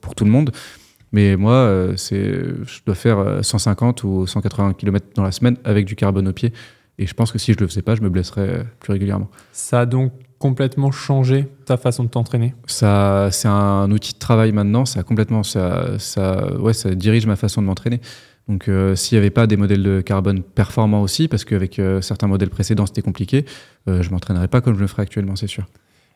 pour 0.00 0.14
tout 0.14 0.24
le 0.24 0.30
monde. 0.30 0.52
Mais 1.12 1.34
moi, 1.34 1.88
je 1.96 2.84
dois 2.86 2.94
faire 2.94 3.40
150 3.42 4.04
ou 4.04 4.28
180 4.28 4.74
km 4.74 5.06
dans 5.16 5.24
la 5.24 5.32
semaine 5.32 5.56
avec 5.64 5.84
du 5.84 5.96
carbone 5.96 6.28
au 6.28 6.32
pied. 6.32 6.52
Et 6.98 7.06
je 7.06 7.14
pense 7.14 7.32
que 7.32 7.38
si 7.38 7.52
je 7.52 7.58
le 7.58 7.66
faisais 7.66 7.82
pas, 7.82 7.96
je 7.96 8.02
me 8.02 8.10
blesserais 8.10 8.64
plus 8.78 8.92
régulièrement. 8.92 9.28
Ça 9.50 9.80
a 9.80 9.86
donc 9.86 10.12
complètement 10.40 10.90
changé 10.90 11.46
ta 11.66 11.76
façon 11.76 12.02
de 12.02 12.08
t'entraîner 12.08 12.54
Ça, 12.66 13.28
c'est 13.30 13.46
un 13.46 13.88
outil 13.92 14.14
de 14.14 14.18
travail 14.18 14.52
maintenant. 14.52 14.86
Ça 14.86 15.04
complètement, 15.04 15.44
ça, 15.44 15.98
ça, 15.98 16.56
ouais, 16.56 16.72
ça 16.72 16.92
dirige 16.94 17.26
ma 17.26 17.36
façon 17.36 17.60
de 17.60 17.66
m'entraîner. 17.66 18.00
Donc, 18.48 18.66
euh, 18.66 18.96
s'il 18.96 19.16
n'y 19.16 19.20
avait 19.20 19.30
pas 19.30 19.46
des 19.46 19.56
modèles 19.56 19.82
de 19.82 20.00
carbone 20.00 20.42
performants 20.42 21.02
aussi, 21.02 21.28
parce 21.28 21.44
qu'avec 21.44 21.78
euh, 21.78 22.00
certains 22.00 22.26
modèles 22.26 22.48
précédents 22.48 22.86
c'était 22.86 23.02
compliqué, 23.02 23.44
euh, 23.86 24.02
je 24.02 24.10
m'entraînerais 24.10 24.48
pas 24.48 24.62
comme 24.62 24.74
je 24.74 24.80
le 24.80 24.86
ferais 24.86 25.02
actuellement, 25.02 25.36
c'est 25.36 25.46
sûr. 25.46 25.66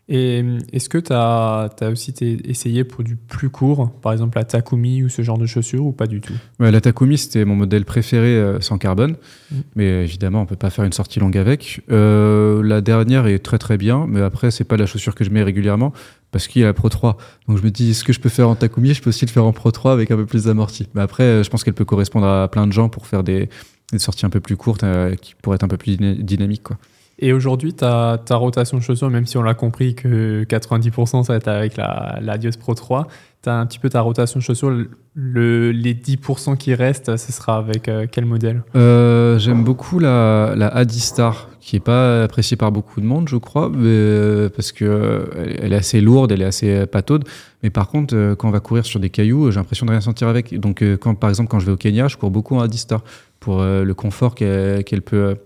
Et 0.09 0.43
euh, 0.43 0.59
est-ce 0.73 0.91
que 0.91 0.99
tu 0.99 1.13
as, 1.13 1.71
aussi 1.91 2.13
essayé 2.45 2.85
pour 2.85 3.05
du 3.05 3.17
plus 3.17 3.49
court, 3.49 3.91
par 4.03 4.13
exemple 4.13 4.37
la 4.37 4.45
Takumi 4.45 5.03
ou 5.03 5.09
ce 5.09 5.23
genre 5.23 5.39
de 5.39 5.47
chaussures, 5.47 5.85
ou 5.85 5.93
pas 5.93 6.07
du 6.07 6.21
tout? 6.21 6.35
Ouais, 6.61 6.71
La 6.71 6.81
Takumi, 6.81 7.17
c'était 7.17 7.45
mon 7.45 7.57
modèle 7.57 7.87
préféré 7.87 8.37
euh, 8.37 8.61
sans 8.61 8.77
carbone, 8.77 9.17
mm. 9.51 9.57
mais 9.77 10.05
évidemment, 10.05 10.43
on 10.43 10.47
peut 10.47 10.57
pas 10.57 10.71
faire 10.71 10.85
une 10.85 10.93
sortie 10.93 11.21
longue 11.21 11.39
avec. 11.39 11.81
Euh, 11.91 12.63
la 12.63 12.83
dernière 12.83 13.27
est 13.27 13.39
très 13.39 13.59
très 13.59 13.79
bien, 13.79 14.07
mais 14.07 14.21
après, 14.21 14.51
c'est 14.51 14.65
pas 14.65 14.77
la 14.77 14.85
chaussure 14.85 15.15
que 15.15 15.25
je 15.25 15.31
mets 15.31 15.43
régulièrement, 15.43 15.95
parce 16.33 16.49
qu'il 16.49 16.61
y 16.61 16.65
a 16.65 16.69
la 16.69 16.75
Pro 16.75 16.91
3. 16.91 17.17
Donc 17.49 17.57
je 17.57 17.63
me 17.63 17.71
dis, 17.71 17.95
ce 17.95 18.05
que 18.05 18.13
je 18.13 18.21
peux 18.21 18.29
faire 18.29 18.51
en 18.51 18.57
Takumi, 18.57 18.93
je 18.93 19.01
peux 19.01 19.09
aussi 19.09 19.25
le 19.25 19.31
faire 19.31 19.47
en 19.47 19.53
Pro 19.53 19.71
3 19.71 19.93
avec 19.93 20.11
un 20.11 20.17
peu 20.17 20.27
plus 20.27 20.45
d'amorti. 20.45 20.87
Mais 20.95 21.01
après, 21.01 21.43
je 21.43 21.49
pense 21.49 21.65
qu'elle 21.65 21.75
peut 21.75 21.87
correspondre 21.87 22.27
à 22.27 22.47
plein 22.49 22.67
de 22.67 22.73
gens 22.73 22.91
pour 22.91 23.07
faire 23.07 23.25
des, 23.25 23.49
des 23.91 23.99
sorties 23.99 24.27
un 24.27 24.31
peu 24.31 24.41
plus 24.41 24.59
courtes, 24.59 24.85
qui 25.23 25.35
pourraient 25.41 25.55
être 25.55 25.65
un 25.65 25.69
peu 25.69 25.79
plus 25.79 25.97
dynamiques. 25.97 26.65
Quoi. 26.65 26.77
Et 27.19 27.33
aujourd'hui, 27.33 27.73
ta, 27.73 28.21
ta 28.25 28.37
rotation 28.37 28.77
de 28.77 28.83
chaussures, 28.83 29.11
même 29.11 29.27
si 29.27 29.37
on 29.37 29.43
l'a 29.43 29.55
compris 29.55 29.95
que 29.95 30.45
90% 30.45 31.25
ça 31.25 31.33
va 31.33 31.37
être 31.37 31.49
avec 31.49 31.77
la, 31.77 32.19
la 32.21 32.39
Dios 32.39 32.51
Pro 32.59 32.75
3, 32.75 33.07
tu 33.45 33.51
as 33.51 33.55
un 33.55 33.67
petit 33.67 33.79
peu 33.79 33.89
ta 33.89 34.01
rotation 34.01 34.41
de 34.41 34.45
chaussures. 34.45 34.73
Le, 35.15 35.71
les 35.71 35.95
10% 35.95 36.57
qui 36.57 36.75
restent, 36.75 37.17
ce 37.17 37.31
sera 37.31 37.59
avec 37.59 37.89
euh, 37.89 38.07
quel 38.11 38.25
modèle? 38.25 38.65
Euh, 38.75 39.39
J'aime 39.39 39.62
beaucoup 39.62 40.01
la, 40.01 40.55
la 40.57 40.67
Adistar, 40.69 41.51
qui 41.61 41.77
n'est 41.77 41.81
pas 41.81 42.25
appréciée 42.25 42.57
par 42.57 42.73
beaucoup 42.73 43.01
de 43.01 43.07
monde, 43.07 43.29
je 43.29 43.37
crois, 43.37 43.71
euh, 43.71 44.49
parce 44.49 44.73
qu'elle 44.73 45.59
elle 45.62 45.73
est 45.73 45.77
assez 45.77 46.01
lourde, 46.01 46.33
elle 46.33 46.43
est 46.43 46.47
assez 46.47 46.85
pataude. 46.87 47.25
Mais 47.62 47.71
par 47.71 47.89
contre, 47.89 48.35
quand 48.35 48.49
on 48.49 48.53
va 48.53 48.61
courir 48.61 48.85
sur 48.85 48.99
des 48.99 49.11
cailloux, 49.11 49.53
j'ai 49.53 49.61
l'impression 49.61 49.87
de 49.87 49.93
rien 49.93 50.01
sentir 50.01 50.27
avec. 50.27 50.59
Donc, 50.59 50.83
par 51.21 51.31
exemple, 51.31 51.49
quand 51.49 51.61
je 51.61 51.67
vais 51.67 51.73
au 51.73 51.77
Kenya, 51.77 52.09
je 52.09 52.17
cours 52.17 52.31
beaucoup 52.31 52.57
en 52.57 52.61
Adistar 52.61 53.05
pour 53.39 53.62
le 53.62 53.93
confort 53.95 54.35
qu'elle 54.35 55.03
peut 55.03 55.37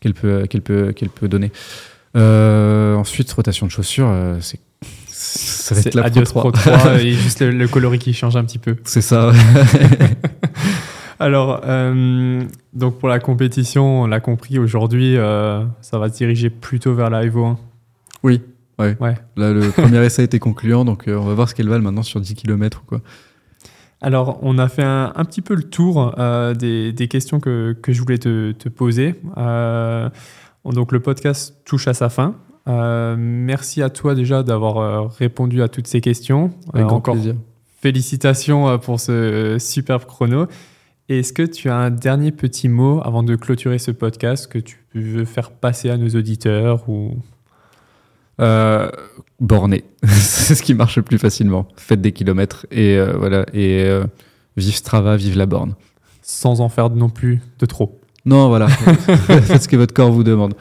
qu'elle 0.00 0.14
peut, 0.14 0.46
qu'elle 0.46 0.62
peut, 0.62 0.92
qu'elle 0.92 1.10
peut 1.10 1.28
donner. 1.28 1.52
Euh, 2.16 2.94
ensuite, 2.96 3.30
rotation 3.32 3.66
de 3.66 3.70
chaussures, 3.70 4.08
euh, 4.08 4.38
c'est 4.40 4.60
ça 5.12 5.74
va 5.74 5.80
être 5.82 5.94
la 5.94 6.10
Pro 6.10 6.22
3, 6.22 6.42
Pro 6.42 6.50
3 6.52 7.02
et 7.02 7.12
juste 7.12 7.42
le, 7.42 7.68
coloris 7.68 7.98
qui 7.98 8.14
change 8.14 8.36
un 8.36 8.44
petit 8.44 8.58
peu. 8.58 8.76
C'est 8.84 9.02
ça. 9.02 9.30
Alors, 11.20 11.60
euh, 11.66 12.42
donc 12.72 12.98
pour 12.98 13.08
la 13.08 13.20
compétition, 13.20 14.02
on 14.02 14.06
l'a 14.06 14.18
compris 14.18 14.58
aujourd'hui, 14.58 15.16
ça 15.16 15.98
va 15.98 16.08
se 16.08 16.16
diriger 16.16 16.48
plutôt 16.48 16.94
vers 16.94 17.10
la 17.10 17.22
Evo 17.22 17.44
1. 17.44 17.58
Oui, 18.22 18.40
ouais. 18.78 18.96
ouais. 18.98 19.14
Là, 19.36 19.52
le 19.52 19.70
premier 19.70 20.04
essai 20.04 20.24
était 20.24 20.38
concluant, 20.38 20.86
donc 20.86 21.04
on 21.06 21.20
va 21.20 21.34
voir 21.34 21.48
ce 21.48 21.54
qu'elle 21.54 21.68
valent 21.68 21.84
maintenant 21.84 22.02
sur 22.02 22.20
10 22.20 22.34
km 22.34 22.82
ou 22.82 22.86
quoi. 22.86 23.00
Alors, 24.02 24.38
on 24.42 24.58
a 24.58 24.68
fait 24.68 24.82
un, 24.82 25.24
petit 25.24 25.42
peu 25.42 25.54
le 25.54 25.62
tour 25.62 26.14
euh, 26.18 26.54
des, 26.54 27.08
questions 27.08 27.38
que, 27.38 27.76
je 27.86 28.00
voulais 28.00 28.18
te, 28.18 28.68
poser. 28.68 29.14
Euh, 29.36 30.08
donc, 30.64 30.92
le 30.92 31.00
podcast 31.00 31.56
touche 31.64 31.86
à 31.86 31.94
sa 31.94 32.08
fin. 32.08 32.36
Euh, 32.68 33.16
merci 33.18 33.82
à 33.82 33.90
toi 33.90 34.14
déjà 34.14 34.42
d'avoir 34.42 35.12
répondu 35.14 35.62
à 35.62 35.68
toutes 35.68 35.86
ces 35.86 36.00
questions. 36.00 36.50
Avec 36.72 36.86
grand 36.86 36.96
encore 36.96 37.14
plaisir. 37.14 37.34
Félicitations 37.80 38.78
pour 38.78 39.00
ce 39.00 39.56
superbe 39.58 40.04
chrono. 40.04 40.46
Est-ce 41.08 41.32
que 41.32 41.42
tu 41.42 41.68
as 41.68 41.76
un 41.76 41.90
dernier 41.90 42.30
petit 42.30 42.68
mot 42.68 43.00
avant 43.04 43.22
de 43.22 43.34
clôturer 43.36 43.78
ce 43.78 43.90
podcast 43.90 44.46
que 44.46 44.58
tu 44.58 44.78
veux 44.94 45.24
faire 45.24 45.50
passer 45.50 45.90
à 45.90 45.96
nos 45.96 46.08
auditeurs 46.10 46.88
ou 46.88 47.16
euh, 48.40 48.90
borné. 49.38 49.84
c'est 50.04 50.54
ce 50.54 50.62
qui 50.62 50.74
marche 50.74 50.96
le 50.96 51.02
plus 51.02 51.18
facilement. 51.18 51.66
Faites 51.76 52.00
des 52.00 52.12
kilomètres 52.12 52.66
et 52.70 52.96
euh, 52.96 53.14
voilà. 53.18 53.44
Et 53.52 53.84
euh, 53.84 54.04
vive 54.56 54.74
Strava, 54.74 55.16
vive 55.16 55.36
la 55.36 55.46
borne. 55.46 55.74
Sans 56.22 56.60
en 56.60 56.68
faire 56.68 56.90
non 56.90 57.08
plus 57.08 57.40
de 57.58 57.66
trop. 57.66 58.00
Non, 58.24 58.48
voilà. 58.48 58.68
Faites 59.26 59.62
ce 59.62 59.68
que 59.68 59.76
votre 59.76 59.94
corps 59.94 60.12
vous 60.12 60.24
demande. 60.24 60.54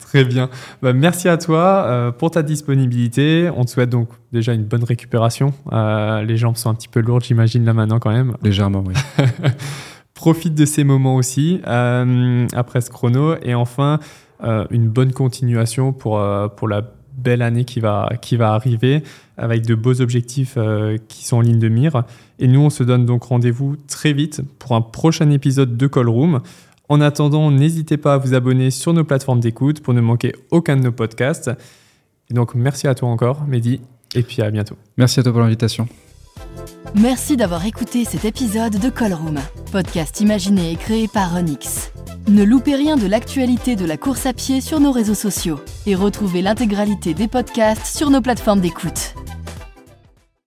Très 0.00 0.24
bien. 0.24 0.50
Bah, 0.82 0.92
merci 0.92 1.28
à 1.28 1.36
toi 1.36 2.14
pour 2.18 2.30
ta 2.30 2.42
disponibilité. 2.42 3.50
On 3.54 3.64
te 3.64 3.70
souhaite 3.70 3.90
donc 3.90 4.08
déjà 4.32 4.52
une 4.52 4.64
bonne 4.64 4.84
récupération. 4.84 5.52
les 5.72 6.36
jambes 6.36 6.56
sont 6.56 6.70
un 6.70 6.74
petit 6.74 6.88
peu 6.88 7.00
lourdes, 7.00 7.24
j'imagine, 7.24 7.64
là 7.64 7.72
maintenant 7.72 7.98
quand 7.98 8.12
même. 8.12 8.36
Légèrement, 8.42 8.84
oui. 8.86 8.94
Profite 10.14 10.54
de 10.54 10.66
ces 10.66 10.84
moments 10.84 11.16
aussi 11.16 11.60
après 11.64 12.82
ce 12.82 12.90
chrono. 12.90 13.34
Et 13.42 13.54
enfin, 13.54 13.98
une 14.70 14.88
bonne 14.88 15.12
continuation 15.12 15.94
pour, 15.94 16.22
pour 16.54 16.68
la 16.68 16.82
belle 17.22 17.42
année 17.42 17.64
qui 17.64 17.80
va, 17.80 18.10
qui 18.20 18.36
va 18.36 18.52
arriver 18.52 19.02
avec 19.36 19.66
de 19.66 19.74
beaux 19.74 20.00
objectifs 20.00 20.54
euh, 20.56 20.98
qui 21.08 21.24
sont 21.24 21.38
en 21.38 21.40
ligne 21.40 21.58
de 21.58 21.68
mire. 21.68 22.04
Et 22.38 22.48
nous, 22.48 22.60
on 22.60 22.70
se 22.70 22.82
donne 22.82 23.06
donc 23.06 23.24
rendez-vous 23.24 23.76
très 23.88 24.12
vite 24.12 24.42
pour 24.58 24.74
un 24.74 24.80
prochain 24.80 25.30
épisode 25.30 25.76
de 25.76 25.86
Call 25.86 26.08
Room. 26.08 26.40
En 26.88 27.00
attendant, 27.00 27.50
n'hésitez 27.50 27.96
pas 27.96 28.14
à 28.14 28.18
vous 28.18 28.34
abonner 28.34 28.70
sur 28.70 28.92
nos 28.92 29.04
plateformes 29.04 29.40
d'écoute 29.40 29.80
pour 29.80 29.94
ne 29.94 30.00
manquer 30.00 30.34
aucun 30.50 30.76
de 30.76 30.82
nos 30.82 30.92
podcasts. 30.92 31.50
Et 32.30 32.34
donc, 32.34 32.54
merci 32.54 32.88
à 32.88 32.94
toi 32.94 33.08
encore, 33.08 33.44
Mehdi, 33.46 33.80
et 34.14 34.22
puis 34.22 34.42
à 34.42 34.50
bientôt. 34.50 34.76
Merci 34.96 35.20
à 35.20 35.22
toi 35.22 35.32
pour 35.32 35.40
l'invitation. 35.40 35.88
Merci 36.94 37.36
d'avoir 37.36 37.64
écouté 37.66 38.04
cet 38.04 38.24
épisode 38.24 38.78
de 38.78 38.88
Call 38.88 39.14
Room, 39.14 39.38
podcast 39.72 40.20
imaginé 40.20 40.72
et 40.72 40.76
créé 40.76 41.08
par 41.08 41.34
Onyx. 41.36 41.92
Ne 42.28 42.44
loupez 42.44 42.74
rien 42.74 42.96
de 42.96 43.06
l'actualité 43.06 43.76
de 43.76 43.84
la 43.84 43.96
course 43.96 44.26
à 44.26 44.32
pied 44.32 44.60
sur 44.60 44.80
nos 44.80 44.92
réseaux 44.92 45.14
sociaux 45.14 45.60
et 45.86 45.94
retrouvez 45.94 46.42
l'intégralité 46.42 47.14
des 47.14 47.28
podcasts 47.28 47.86
sur 47.86 48.10
nos 48.10 48.20
plateformes 48.20 48.60
d'écoute. 48.60 49.14